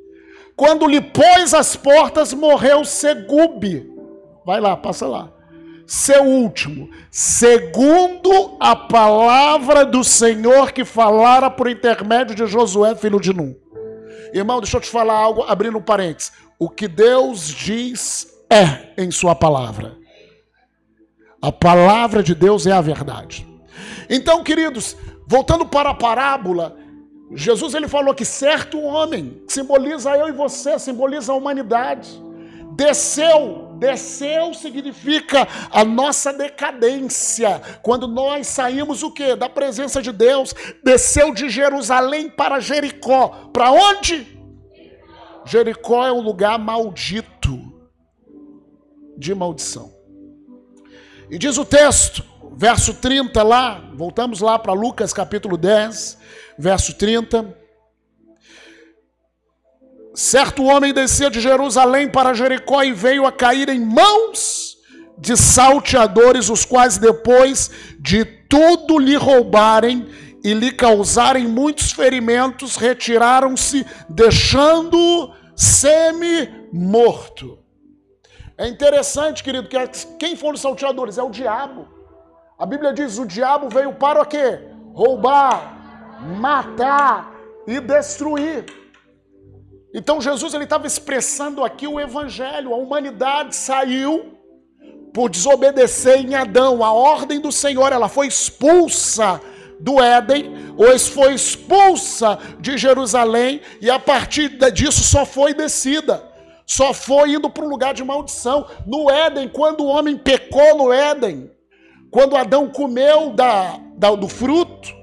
Quando 0.55 0.87
lhe 0.87 1.01
pôs 1.01 1.55
as 1.55 1.75
portas, 1.75 2.35
morreu 2.35 2.85
Segube. 2.85 3.91
Vai 4.45 4.61
lá, 4.61 4.77
passa 4.77 5.07
lá. 5.07 5.32
Seu 5.93 6.25
último, 6.25 6.89
segundo 7.11 8.57
a 8.59 8.75
palavra 8.75 9.85
do 9.85 10.03
Senhor 10.03 10.73
que 10.73 10.87
falara 10.87 11.51
por 11.51 11.69
intermédio 11.69 12.35
de 12.35 12.47
Josué, 12.47 12.95
filho 12.95 13.21
de 13.21 13.31
Num. 13.31 13.55
Irmão, 14.33 14.59
deixa 14.59 14.79
eu 14.79 14.81
te 14.81 14.89
falar 14.89 15.13
algo, 15.13 15.43
abrindo 15.43 15.77
um 15.77 15.83
parênteses. 15.83 16.33
O 16.59 16.71
que 16.71 16.89
Deus 16.89 17.47
diz 17.47 18.27
é 18.49 18.95
em 18.97 19.11
Sua 19.11 19.35
palavra. 19.35 19.99
A 21.43 21.53
palavra 21.53 22.23
de 22.23 22.35
Deus 22.35 22.67
é 22.67 22.73
a 22.73 22.81
verdade. 22.81 23.47
Então, 24.09 24.43
queridos, 24.43 24.97
voltando 25.27 25.67
para 25.67 25.91
a 25.91 25.95
parábola, 25.95 26.75
Jesus 27.35 27.75
ele 27.75 27.87
falou 27.87 28.15
que 28.15 28.25
certo 28.25 28.81
homem, 28.81 29.43
simboliza 29.47 30.17
eu 30.17 30.27
e 30.27 30.33
você, 30.33 30.79
simboliza 30.79 31.33
a 31.33 31.37
humanidade, 31.37 32.09
desceu, 32.77 33.72
desceu 33.83 34.55
significa 34.55 35.49
a 35.73 35.85
nossa 35.85 36.33
decadência. 36.33 37.61
Quando 37.83 38.07
nós 38.07 38.47
saímos 38.47 39.03
o 39.03 39.11
que? 39.11 39.35
Da 39.35 39.49
presença 39.49 40.01
de 40.01 40.13
Deus, 40.13 40.55
desceu 40.85 41.35
de 41.35 41.51
Jerusalém 41.51 42.31
para 42.31 42.61
Jericó. 42.61 43.51
Para 43.53 43.73
onde? 43.73 44.39
Jericó 45.45 46.07
é 46.07 46.13
um 46.13 46.21
lugar 46.21 46.57
maldito 46.61 47.59
de 49.19 49.35
maldição. 49.35 49.93
E 51.29 51.37
diz 51.37 51.59
o 51.59 51.65
texto, 51.65 52.25
verso 52.53 52.95
30 52.95 53.43
lá, 53.43 53.91
voltamos 53.95 54.41
lá 54.41 54.59
para 54.59 54.73
Lucas 54.73 55.13
capítulo 55.13 55.57
10, 55.57 56.19
verso 56.57 56.95
30. 56.95 57.62
Certo 60.15 60.65
homem 60.65 60.93
descia 60.93 61.31
de 61.31 61.41
Jerusalém 61.41 62.09
para 62.09 62.35
Jericó 62.35 62.83
e 62.83 62.93
veio 62.93 63.25
a 63.25 63.33
cair 63.33 63.71
em 63.71 63.81
mãos 63.81 64.77
de 65.17 65.37
salteadores, 65.37 66.51
os 66.51 66.65
quais 66.65 66.99
depois 66.99 67.71
de 67.99 68.25
tudo 68.25 68.99
lhe 68.99 69.17
roubarem 69.17 70.07
e 70.45 70.53
lhe 70.53 70.73
causarem 70.73 71.47
muitos 71.47 71.93
ferimentos, 71.93 72.77
retiraram-se, 72.77 73.87
deixando-o 74.09 75.33
semi-morto. 75.57 77.59
É 78.59 78.69
interessante, 78.69 79.43
querido, 79.43 79.69
que 79.69 79.79
quem 80.19 80.37
foram 80.37 80.55
os 80.55 80.61
salteadores? 80.61 81.17
É 81.17 81.23
o 81.23 81.31
diabo. 81.31 81.89
A 82.59 82.67
Bíblia 82.67 82.93
diz: 82.93 83.19
o 83.19 83.25
diabo 83.25 83.71
veio 83.71 83.95
para 83.95 84.21
o 84.21 84.27
quê? 84.27 84.61
Roubar, 84.93 86.21
matar 86.39 87.33
e 87.67 87.81
destruir. 87.81 88.82
Então 89.95 90.21
Jesus 90.21 90.55
ele 90.55 90.65
estava 90.65 90.87
expressando 90.87 91.63
aqui 91.63 91.87
o 91.87 92.01
evangelho. 92.01 92.73
A 92.73 92.77
humanidade 92.77 93.55
saiu 93.55 94.39
por 95.13 95.29
desobedecer 95.29 96.19
em 96.19 96.35
Adão. 96.35 96.83
A 96.83 96.93
ordem 96.93 97.41
do 97.41 97.53
Senhor 97.53 97.93
ela 97.93 98.09
foi 98.09 98.27
expulsa 98.27 99.41
do 99.79 100.01
Éden, 100.01 100.75
ou 100.77 100.97
foi 100.99 101.35
expulsa 101.35 102.39
de 102.61 102.79
Jerusalém, 102.79 103.61
e 103.81 103.91
a 103.91 103.99
partir 103.99 104.57
disso 104.73 105.03
só 105.03 105.27
foi 105.27 105.53
descida, 105.53 106.23
só 106.65 106.95
foi 106.95 107.33
indo 107.33 107.51
para 107.51 107.65
um 107.65 107.69
lugar 107.69 107.93
de 107.93 108.05
maldição. 108.05 108.65
No 108.87 109.11
Éden, 109.11 109.49
quando 109.49 109.81
o 109.81 109.89
homem 109.89 110.17
pecou 110.17 110.77
no 110.77 110.93
Éden, 110.93 111.51
quando 112.13 112.37
Adão 112.37 112.69
comeu 112.69 113.31
da, 113.31 113.77
da 113.97 114.15
do 114.15 114.29
fruto, 114.29 115.02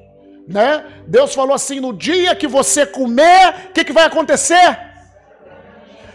né? 0.49 0.83
Deus 1.05 1.35
falou 1.35 1.53
assim: 1.53 1.79
no 1.79 1.93
dia 1.93 2.35
que 2.35 2.47
você 2.47 2.85
comer, 2.85 3.69
o 3.69 3.73
que, 3.73 3.85
que 3.85 3.93
vai 3.93 4.05
acontecer? 4.05 4.79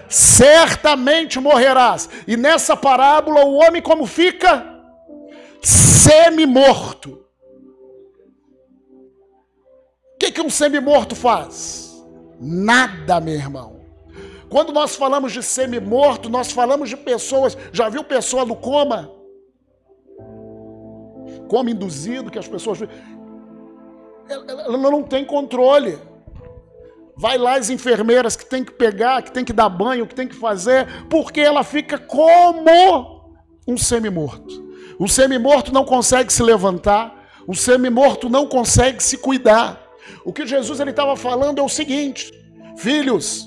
Certamente 0.08 1.38
morrerás. 1.38 2.10
E 2.26 2.36
nessa 2.36 2.76
parábola, 2.76 3.44
o 3.44 3.54
homem 3.54 3.80
como 3.80 4.06
fica? 4.06 4.66
Semi-morto. 5.62 7.24
O 10.14 10.18
que, 10.18 10.32
que 10.32 10.40
um 10.40 10.50
semi-morto 10.50 11.14
faz? 11.14 12.04
Nada, 12.40 13.20
meu 13.20 13.34
irmão. 13.34 13.80
Quando 14.48 14.72
nós 14.72 14.96
falamos 14.96 15.32
de 15.32 15.42
semi-morto, 15.42 16.28
nós 16.28 16.50
falamos 16.50 16.88
de 16.88 16.96
pessoas. 16.96 17.56
Já 17.72 17.88
viu 17.88 18.02
pessoa 18.02 18.44
no 18.44 18.56
coma? 18.56 19.10
Coma 21.48 21.70
induzido, 21.70 22.30
que 22.30 22.38
as 22.38 22.48
pessoas. 22.48 22.80
Ela, 24.28 24.78
não 24.78 25.02
tem 25.02 25.24
controle. 25.24 25.98
Vai 27.16 27.38
lá 27.38 27.56
as 27.56 27.70
enfermeiras 27.70 28.36
que 28.36 28.44
tem 28.44 28.64
que 28.64 28.72
pegar, 28.72 29.22
que 29.22 29.30
tem 29.30 29.44
que 29.44 29.52
dar 29.52 29.68
banho, 29.68 30.06
que 30.06 30.14
tem 30.14 30.26
que 30.26 30.34
fazer, 30.34 31.06
porque 31.08 31.40
ela 31.40 31.62
fica 31.62 31.96
como 31.98 33.34
um 33.66 33.76
semi-morto. 33.76 34.64
O 34.98 35.08
semi-morto 35.08 35.72
não 35.72 35.84
consegue 35.84 36.32
se 36.32 36.42
levantar, 36.42 37.28
o 37.46 37.54
semi-morto 37.54 38.28
não 38.28 38.46
consegue 38.46 39.02
se 39.02 39.18
cuidar. 39.18 39.80
O 40.24 40.32
que 40.32 40.46
Jesus 40.46 40.80
ele 40.80 40.90
estava 40.90 41.16
falando 41.16 41.58
é 41.60 41.62
o 41.62 41.68
seguinte: 41.68 42.32
filhos, 42.76 43.46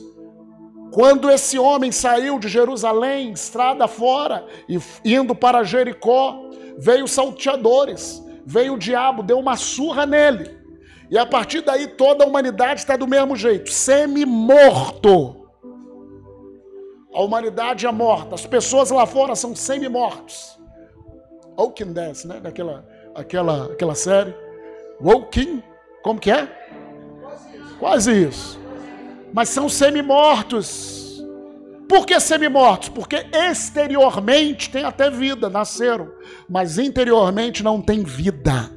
quando 0.92 1.30
esse 1.30 1.60
homem 1.60 1.92
saiu 1.92 2.40
de 2.40 2.48
Jerusalém, 2.48 3.32
estrada 3.32 3.88
fora, 3.88 4.46
e 4.68 4.80
indo 5.04 5.36
para 5.36 5.64
Jericó, 5.64 6.50
veio 6.78 7.08
salteadores, 7.08 8.24
veio 8.46 8.76
o 8.76 8.80
diabo, 8.80 9.24
deu 9.24 9.40
uma 9.40 9.56
surra 9.56 10.06
nele. 10.06 10.57
E 11.10 11.18
a 11.18 11.26
partir 11.26 11.62
daí 11.62 11.88
toda 11.88 12.24
a 12.24 12.28
humanidade 12.28 12.82
está 12.82 12.98
do 12.98 13.08
mesmo 13.08 13.36
jeito, 13.36 13.72
semi-morto. 13.72 15.48
A 17.14 17.22
humanidade 17.22 17.86
é 17.86 17.92
morta, 17.92 18.36
as 18.36 18.46
pessoas 18.46 18.92
lá 18.92 19.06
fora 19.06 19.36
são 19.36 19.56
semi-mortos. 19.56 20.60
Walking 21.58 21.94
Dead, 21.94 22.26
né? 22.26 22.40
Daquela 22.40 22.86
aquela, 23.18 23.66
aquela 23.74 23.96
série. 23.96 24.34
Walking, 25.02 25.64
como 26.04 26.20
que 26.20 26.32
é? 26.32 26.48
Quase 27.80 28.28
isso. 28.28 28.60
Mas 29.34 29.50
são 29.50 29.68
semi-mortos. 29.68 31.24
Por 31.90 32.06
que 32.06 32.20
semi-mortos? 32.20 32.90
Porque 32.90 33.26
exteriormente 33.34 34.70
tem 34.70 34.84
até 34.84 35.10
vida, 35.10 35.50
nasceram. 35.50 36.12
Mas 36.48 36.78
interiormente 36.78 37.64
não 37.64 37.82
tem 37.82 38.04
vida. 38.04 38.77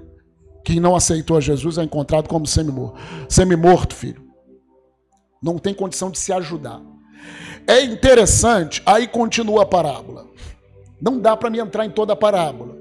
Quem 0.65 0.79
não 0.79 0.95
aceitou 0.95 1.37
a 1.37 1.41
Jesus 1.41 1.79
é 1.79 1.83
encontrado 1.83 2.29
como 2.29 2.47
semi-morto. 2.47 2.99
Semi-morto, 3.29 3.95
filho. 3.95 4.23
Não 5.43 5.59
tem 5.59 5.73
condição 5.73 6.11
de 6.11 6.19
se 6.19 6.33
ajudar. 6.33 6.81
É 7.67 7.83
interessante, 7.83 8.83
aí 8.85 9.07
continua 9.07 9.63
a 9.63 9.67
parábola. 9.67 10.27
Não 11.01 11.19
dá 11.19 11.37
para 11.37 11.49
me 11.49 11.59
entrar 11.59 11.87
em 11.87 11.91
toda 11.91 12.13
a 12.13 12.17
parábola, 12.17 12.77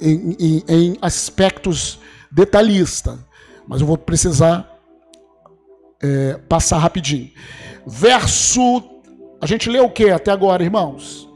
em, 0.00 0.36
em, 0.38 0.64
em 0.68 0.98
aspectos 1.02 1.98
detalhistas, 2.30 3.18
mas 3.66 3.80
eu 3.80 3.86
vou 3.86 3.98
precisar 3.98 4.78
é, 6.02 6.38
passar 6.48 6.78
rapidinho. 6.78 7.30
Verso. 7.86 8.82
A 9.40 9.46
gente 9.46 9.68
leu 9.70 9.84
o 9.84 9.90
que 9.90 10.10
até 10.10 10.30
agora, 10.30 10.62
irmãos? 10.62 11.28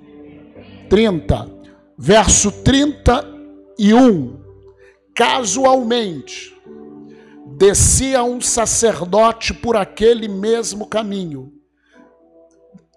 30. 0.89 1.51
Verso 1.97 2.51
31. 2.51 4.44
Casualmente, 5.15 6.53
descia 7.57 8.25
um 8.25 8.41
sacerdote 8.41 9.55
por 9.55 9.77
aquele 9.77 10.27
mesmo 10.27 10.87
caminho. 10.87 11.53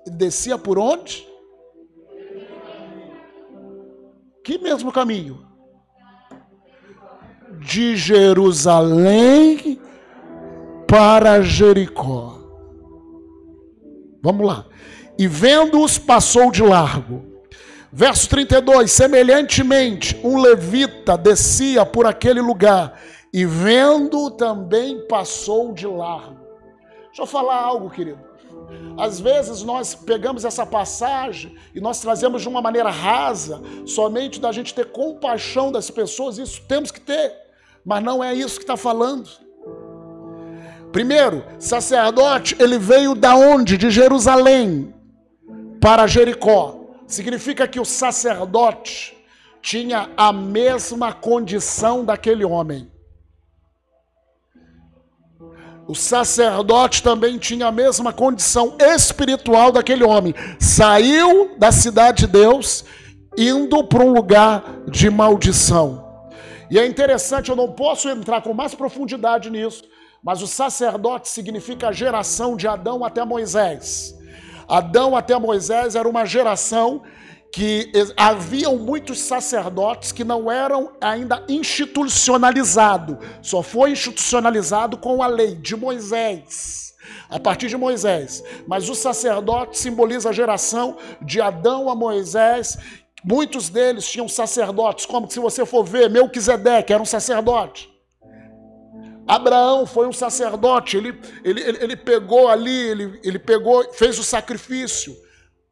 Descia 0.08 0.58
por 0.58 0.80
onde? 0.80 1.28
Que 4.44 4.58
mesmo 4.58 4.92
caminho? 4.92 5.46
De 7.60 7.96
Jerusalém 7.96 9.80
para 10.88 11.42
Jericó. 11.42 12.40
Vamos 14.24 14.48
lá. 14.48 14.66
E 15.20 15.28
vendo-os, 15.28 15.98
passou 15.98 16.50
de 16.50 16.64
largo. 16.64 17.37
Verso 17.92 18.30
32: 18.30 18.92
Semelhantemente, 18.92 20.20
um 20.24 20.38
levita 20.38 21.18
descia 21.18 21.86
por 21.86 22.06
aquele 22.06 22.42
lugar, 22.42 23.00
e 23.34 23.46
vendo 23.46 24.32
também 24.32 25.06
passou 25.08 25.74
de 25.74 25.88
largo. 25.88 26.38
Deixa 27.08 27.22
eu 27.22 27.26
falar 27.26 27.56
algo, 27.56 27.90
querido. 27.90 28.28
Às 28.98 29.20
vezes 29.20 29.64
nós 29.64 29.96
pegamos 29.96 30.44
essa 30.44 30.66
passagem 30.66 31.56
e 31.74 31.80
nós 31.80 32.00
trazemos 32.00 32.42
de 32.42 32.50
uma 32.50 32.62
maneira 32.62 32.90
rasa, 32.90 33.62
somente 33.86 34.40
da 34.40 34.52
gente 34.52 34.74
ter 34.74 34.92
compaixão 34.92 35.72
das 35.72 35.90
pessoas, 35.90 36.38
isso 36.38 36.62
temos 36.68 36.92
que 36.92 37.00
ter, 37.00 37.34
mas 37.86 38.04
não 38.04 38.24
é 38.24 38.34
isso 38.34 38.58
que 38.58 38.64
está 38.64 38.76
falando. 38.76 39.30
Primeiro, 40.92 41.44
sacerdote, 41.60 42.56
ele 42.60 42.78
veio 42.78 43.14
da 43.14 43.36
onde? 43.36 43.78
De 43.78 43.90
Jerusalém 43.90 44.94
para 45.80 46.08
Jericó. 46.08 46.77
Significa 47.08 47.68
que 47.68 47.80
o 47.80 47.86
sacerdote 47.86 49.18
tinha 49.62 50.10
a 50.18 50.34
mesma 50.34 51.14
condição 51.14 52.04
daquele 52.04 52.44
homem. 52.44 52.92
O 55.88 55.96
sacerdote 55.96 57.02
também 57.02 57.38
tinha 57.38 57.68
a 57.68 57.72
mesma 57.72 58.12
condição 58.12 58.76
espiritual 58.78 59.72
daquele 59.72 60.04
homem. 60.04 60.36
Saiu 60.60 61.58
da 61.58 61.72
cidade 61.72 62.26
de 62.26 62.28
Deus, 62.28 62.84
indo 63.38 63.82
para 63.86 64.04
um 64.04 64.12
lugar 64.12 64.84
de 64.90 65.10
maldição. 65.10 66.06
E 66.70 66.78
é 66.78 66.86
interessante, 66.86 67.50
eu 67.50 67.56
não 67.56 67.72
posso 67.72 68.10
entrar 68.10 68.42
com 68.42 68.54
mais 68.54 68.76
profundidade 68.76 69.50
nisso, 69.50 69.86
mas 70.22 70.42
o 70.42 70.48
sacerdote 70.48 71.30
significa 71.30 71.88
a 71.88 71.94
geração 71.94 72.58
de 72.58 72.68
Adão 72.68 73.06
até 73.06 73.24
Moisés. 73.24 74.17
Adão 74.68 75.16
até 75.16 75.38
Moisés 75.38 75.96
era 75.96 76.08
uma 76.08 76.26
geração 76.26 77.04
que 77.52 77.92
haviam 78.18 78.78
muitos 78.78 79.20
sacerdotes 79.20 80.12
que 80.12 80.24
não 80.24 80.52
eram 80.52 80.92
ainda 81.02 81.44
institucionalizados, 81.48 83.18
só 83.42 83.64
foi 83.64 83.92
institucionalizado 83.92 84.98
com 84.98 85.24
a 85.24 85.28
lei 85.28 85.56
de 85.56 85.76
Moisés. 85.76 86.94
A 87.30 87.40
partir 87.40 87.68
de 87.68 87.78
Moisés. 87.78 88.44
Mas 88.68 88.90
o 88.90 88.96
sacerdote 88.96 89.78
simboliza 89.78 90.30
a 90.30 90.34
geração 90.34 90.98
de 91.22 91.42
Adão 91.42 91.90
a 91.90 91.96
Moisés. 91.96 92.78
Muitos 93.24 93.70
deles 93.70 94.08
tinham 94.10 94.28
sacerdotes, 94.28 95.06
como 95.06 95.30
se 95.30 95.40
você 95.40 95.66
for 95.66 95.84
ver, 95.84 96.10
Melquisedeque 96.10 96.94
era 96.94 97.02
um 97.02 97.06
sacerdote. 97.06 97.97
Abraão 99.28 99.86
foi 99.86 100.08
um 100.08 100.14
sacerdote, 100.14 100.96
ele, 100.96 101.20
ele, 101.44 101.62
ele, 101.62 101.78
ele 101.84 101.96
pegou 101.98 102.48
ali, 102.48 102.72
ele, 102.72 103.20
ele 103.24 103.38
pegou, 103.38 103.84
fez 103.94 104.18
o 104.18 104.24
sacrifício. 104.24 105.14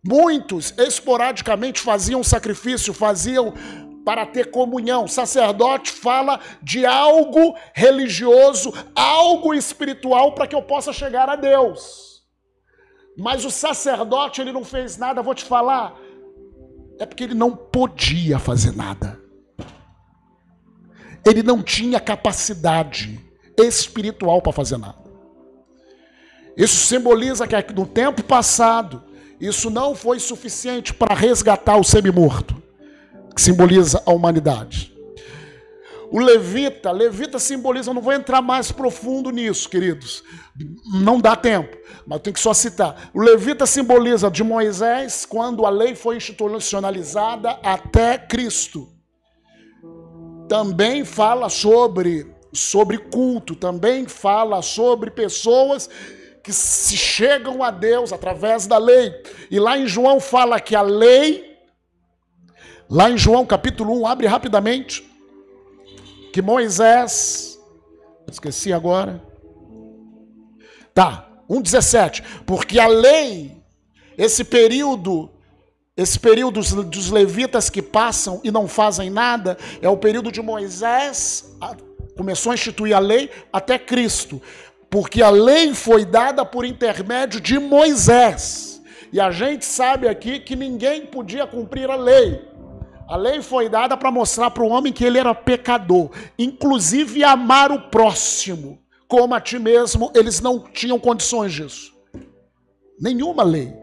Muitos 0.03 0.73
esporadicamente 0.77 1.79
faziam 1.79 2.23
sacrifício, 2.23 2.93
faziam 2.93 3.53
para 4.03 4.25
ter 4.25 4.51
comunhão. 4.51 5.07
Sacerdote 5.07 5.89
fala 5.89 6.39
de 6.61 6.85
algo 6.85 7.55
religioso, 7.73 8.73
algo 8.93 9.53
espiritual 9.53 10.33
para 10.33 10.45
que 10.45 10.55
eu 10.55 10.61
possa 10.61 10.91
chegar 10.91 11.29
a 11.29 11.35
Deus. 11.35 12.23
Mas 13.17 13.45
o 13.45 13.49
sacerdote, 13.49 14.41
ele 14.41 14.51
não 14.51 14.65
fez 14.65 14.97
nada, 14.97 15.23
vou 15.23 15.33
te 15.33 15.45
falar, 15.45 15.97
é 16.99 17.05
porque 17.05 17.23
ele 17.23 17.33
não 17.33 17.55
podia 17.55 18.37
fazer 18.37 18.75
nada. 18.75 19.19
Ele 21.25 21.41
não 21.41 21.63
tinha 21.63 21.99
capacidade 21.99 23.25
espiritual 23.57 24.41
para 24.41 24.53
fazer 24.53 24.77
nada. 24.77 25.05
Isso 26.57 26.77
simboliza 26.85 27.47
que 27.47 27.73
no 27.73 27.85
tempo 27.85 28.23
passado, 28.23 29.03
isso 29.39 29.69
não 29.69 29.93
foi 29.93 30.19
suficiente 30.19 30.93
para 30.93 31.13
resgatar 31.13 31.77
o 31.77 31.83
semi-morto, 31.83 32.61
que 33.35 33.41
simboliza 33.41 34.01
a 34.05 34.11
humanidade. 34.11 34.95
O 36.11 36.19
levita, 36.19 36.91
levita 36.91 37.39
simboliza, 37.39 37.89
eu 37.89 37.93
não 37.93 38.01
vou 38.01 38.13
entrar 38.13 38.41
mais 38.41 38.71
profundo 38.71 39.31
nisso, 39.31 39.67
queridos. 39.67 40.23
Não 41.03 41.19
dá 41.19 41.35
tempo, 41.35 41.75
mas 42.05 42.17
eu 42.17 42.19
tenho 42.23 42.33
que 42.33 42.39
só 42.39 42.53
citar. 42.53 43.09
O 43.13 43.21
levita 43.21 43.65
simboliza 43.65 44.29
de 44.29 44.43
Moisés 44.43 45.25
quando 45.25 45.65
a 45.65 45.69
lei 45.69 45.95
foi 45.95 46.15
institucionalizada 46.15 47.59
até 47.63 48.17
Cristo. 48.17 48.87
Também 50.47 51.03
fala 51.03 51.49
sobre 51.49 52.34
sobre 52.55 52.97
culto, 52.97 53.55
também 53.55 54.07
fala 54.07 54.61
sobre 54.61 55.11
pessoas 55.11 55.89
que 56.43 56.53
se 56.53 56.95
chegam 56.95 57.63
a 57.63 57.71
Deus 57.71 58.13
através 58.13 58.67
da 58.67 58.77
lei. 58.77 59.13
E 59.49 59.59
lá 59.59 59.77
em 59.77 59.87
João 59.87 60.19
fala 60.19 60.59
que 60.59 60.75
a 60.75 60.81
lei, 60.81 61.57
lá 62.89 63.09
em 63.09 63.17
João 63.17 63.45
capítulo 63.45 63.99
1, 64.01 64.07
abre 64.07 64.27
rapidamente, 64.27 65.03
que 66.31 66.41
Moisés, 66.41 67.59
esqueci 68.29 68.71
agora, 68.71 69.23
tá, 70.93 71.27
1,17, 71.49 72.23
porque 72.45 72.79
a 72.79 72.87
lei, 72.87 73.57
esse 74.17 74.43
período 74.43 75.31
esse 75.97 76.19
período 76.19 76.59
dos, 76.83 77.09
levitas 77.09 77.69
que 77.69 77.81
passam 77.81 78.41
e 78.43 78.51
não 78.51 78.67
fazem 78.67 79.09
nada 79.09 79.57
é 79.81 79.87
o 79.87 79.95
período 79.95 80.29
de 80.29 80.41
Moisés, 80.41 81.55
começou 82.15 82.51
a 82.51 82.55
instituir 82.55 82.95
a 82.95 82.99
lei 82.99 83.29
até 83.51 83.77
Cristo, 83.77 84.41
porque 84.89 85.21
a 85.21 85.29
lei 85.29 85.73
foi 85.73 86.05
dada 86.05 86.45
por 86.45 86.65
intermédio 86.65 87.41
de 87.41 87.59
Moisés. 87.59 88.81
E 89.11 89.19
a 89.19 89.31
gente 89.31 89.65
sabe 89.65 90.07
aqui 90.07 90.39
que 90.39 90.55
ninguém 90.55 91.05
podia 91.05 91.45
cumprir 91.45 91.89
a 91.89 91.95
lei. 91.95 92.41
A 93.07 93.15
lei 93.15 93.41
foi 93.41 93.69
dada 93.69 93.95
para 93.95 94.09
mostrar 94.09 94.49
para 94.49 94.63
o 94.63 94.69
homem 94.69 94.91
que 94.91 95.05
ele 95.05 95.19
era 95.19 95.35
pecador, 95.35 96.09
inclusive 96.39 97.23
amar 97.23 97.71
o 97.71 97.79
próximo, 97.79 98.79
como 99.07 99.35
a 99.35 99.41
ti 99.41 99.59
mesmo, 99.59 100.11
eles 100.15 100.41
não 100.41 100.59
tinham 100.59 100.99
condições 100.99 101.53
disso. 101.53 101.93
Nenhuma 102.99 103.43
lei. 103.43 103.73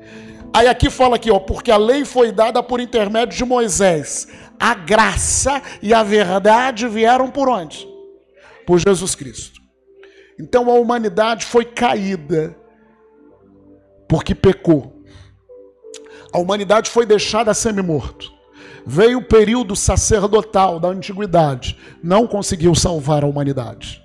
Aí 0.52 0.66
aqui 0.66 0.90
fala 0.90 1.16
aqui, 1.16 1.30
ó, 1.30 1.38
porque 1.38 1.70
a 1.70 1.76
lei 1.76 2.04
foi 2.04 2.32
dada 2.32 2.62
por 2.62 2.80
intermédio 2.80 3.36
de 3.36 3.44
Moisés. 3.44 4.26
A 4.58 4.74
graça 4.74 5.62
e 5.80 5.94
a 5.94 6.02
verdade 6.02 6.88
vieram 6.88 7.30
por 7.30 7.48
onde? 7.48 7.91
Por 8.66 8.78
Jesus 8.78 9.14
Cristo. 9.14 9.60
Então 10.38 10.70
a 10.70 10.74
humanidade 10.74 11.44
foi 11.44 11.64
caída 11.64 12.56
porque 14.08 14.34
pecou. 14.34 15.02
A 16.32 16.38
humanidade 16.38 16.90
foi 16.90 17.06
deixada 17.06 17.54
semi-morto. 17.54 18.32
Veio 18.84 19.18
o 19.18 19.24
período 19.24 19.76
sacerdotal 19.76 20.80
da 20.80 20.88
antiguidade, 20.88 21.78
não 22.02 22.26
conseguiu 22.26 22.74
salvar 22.74 23.22
a 23.22 23.26
humanidade. 23.26 24.02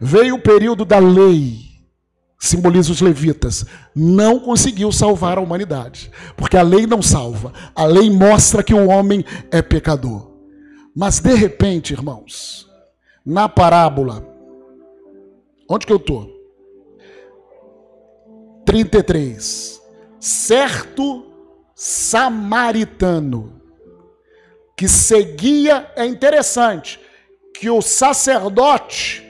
Veio 0.00 0.36
o 0.36 0.40
período 0.40 0.84
da 0.84 0.98
lei, 0.98 1.58
simboliza 2.38 2.92
os 2.92 3.00
levitas, 3.00 3.64
não 3.94 4.38
conseguiu 4.38 4.92
salvar 4.92 5.38
a 5.38 5.40
humanidade. 5.40 6.10
Porque 6.36 6.56
a 6.56 6.62
lei 6.62 6.86
não 6.86 7.02
salva. 7.02 7.52
A 7.74 7.84
lei 7.84 8.10
mostra 8.10 8.62
que 8.62 8.74
o 8.74 8.88
homem 8.88 9.24
é 9.50 9.62
pecador. 9.62 10.30
Mas 10.94 11.18
de 11.18 11.34
repente, 11.34 11.92
irmãos, 11.92 12.69
na 13.30 13.48
parábola, 13.48 14.26
onde 15.70 15.86
que 15.86 15.92
eu 15.92 15.98
estou? 15.98 16.28
33. 18.66 19.80
Certo 20.18 21.32
samaritano 21.72 23.62
que 24.76 24.88
seguia, 24.88 25.92
é 25.94 26.04
interessante, 26.04 27.00
que 27.54 27.70
o 27.70 27.80
sacerdote 27.80 29.24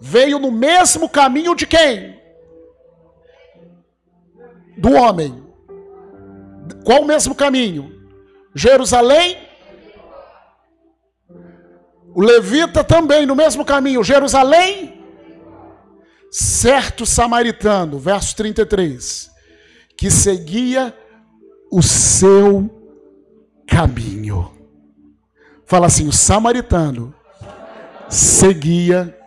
veio 0.00 0.38
no 0.38 0.52
mesmo 0.52 1.08
caminho 1.08 1.56
de 1.56 1.66
quem? 1.66 2.20
Do 4.78 4.92
homem. 4.92 5.44
Qual 6.84 7.02
o 7.02 7.06
mesmo 7.06 7.34
caminho? 7.34 7.90
Jerusalém? 8.54 9.51
O 12.14 12.20
levita 12.20 12.84
também 12.84 13.24
no 13.24 13.34
mesmo 13.34 13.64
caminho. 13.64 14.04
Jerusalém? 14.04 15.00
Certo 16.30 17.04
samaritano, 17.04 17.98
verso 17.98 18.34
33, 18.36 19.30
que 19.96 20.10
seguia 20.10 20.96
o 21.70 21.82
seu 21.82 22.70
caminho. 23.66 24.50
Fala 25.66 25.86
assim: 25.86 26.06
o 26.08 26.12
samaritano 26.12 27.14
seguia 28.08 29.18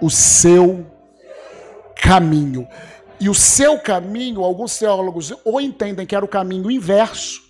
o 0.00 0.10
seu 0.10 0.86
caminho. 2.00 2.66
E 3.18 3.28
o 3.28 3.34
seu 3.34 3.78
caminho, 3.78 4.42
alguns 4.44 4.78
teólogos 4.78 5.32
ou 5.44 5.60
entendem 5.60 6.06
que 6.06 6.14
era 6.14 6.24
o 6.24 6.28
caminho 6.28 6.70
inverso, 6.70 7.42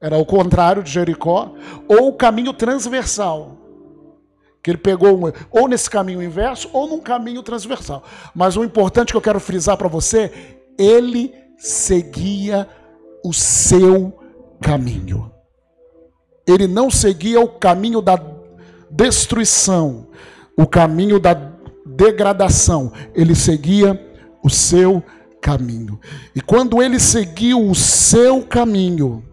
era 0.00 0.16
o 0.18 0.26
contrário 0.26 0.82
de 0.82 0.90
Jericó, 0.90 1.54
ou 1.88 2.08
o 2.08 2.12
caminho 2.12 2.52
transversal. 2.52 3.56
Que 4.62 4.70
ele 4.70 4.78
pegou 4.78 5.32
ou 5.50 5.68
nesse 5.68 5.88
caminho 5.88 6.22
inverso 6.22 6.68
ou 6.72 6.88
num 6.88 7.00
caminho 7.00 7.42
transversal. 7.42 8.02
Mas 8.34 8.56
o 8.56 8.64
importante 8.64 9.12
que 9.12 9.16
eu 9.16 9.22
quero 9.22 9.38
frisar 9.38 9.76
para 9.76 9.88
você, 9.88 10.56
ele 10.76 11.32
seguia 11.56 12.68
o 13.24 13.32
seu 13.32 14.18
caminho. 14.60 15.30
Ele 16.46 16.66
não 16.66 16.90
seguia 16.90 17.40
o 17.40 17.48
caminho 17.48 18.00
da 18.00 18.20
destruição, 18.90 20.08
o 20.56 20.66
caminho 20.66 21.18
da 21.18 21.34
degradação, 21.84 22.92
ele 23.14 23.34
seguia 23.34 24.00
o 24.42 24.50
seu 24.50 25.02
caminho. 25.40 26.00
E 26.34 26.40
quando 26.40 26.82
ele 26.82 26.98
seguiu 26.98 27.68
o 27.68 27.74
seu 27.74 28.42
caminho, 28.42 29.24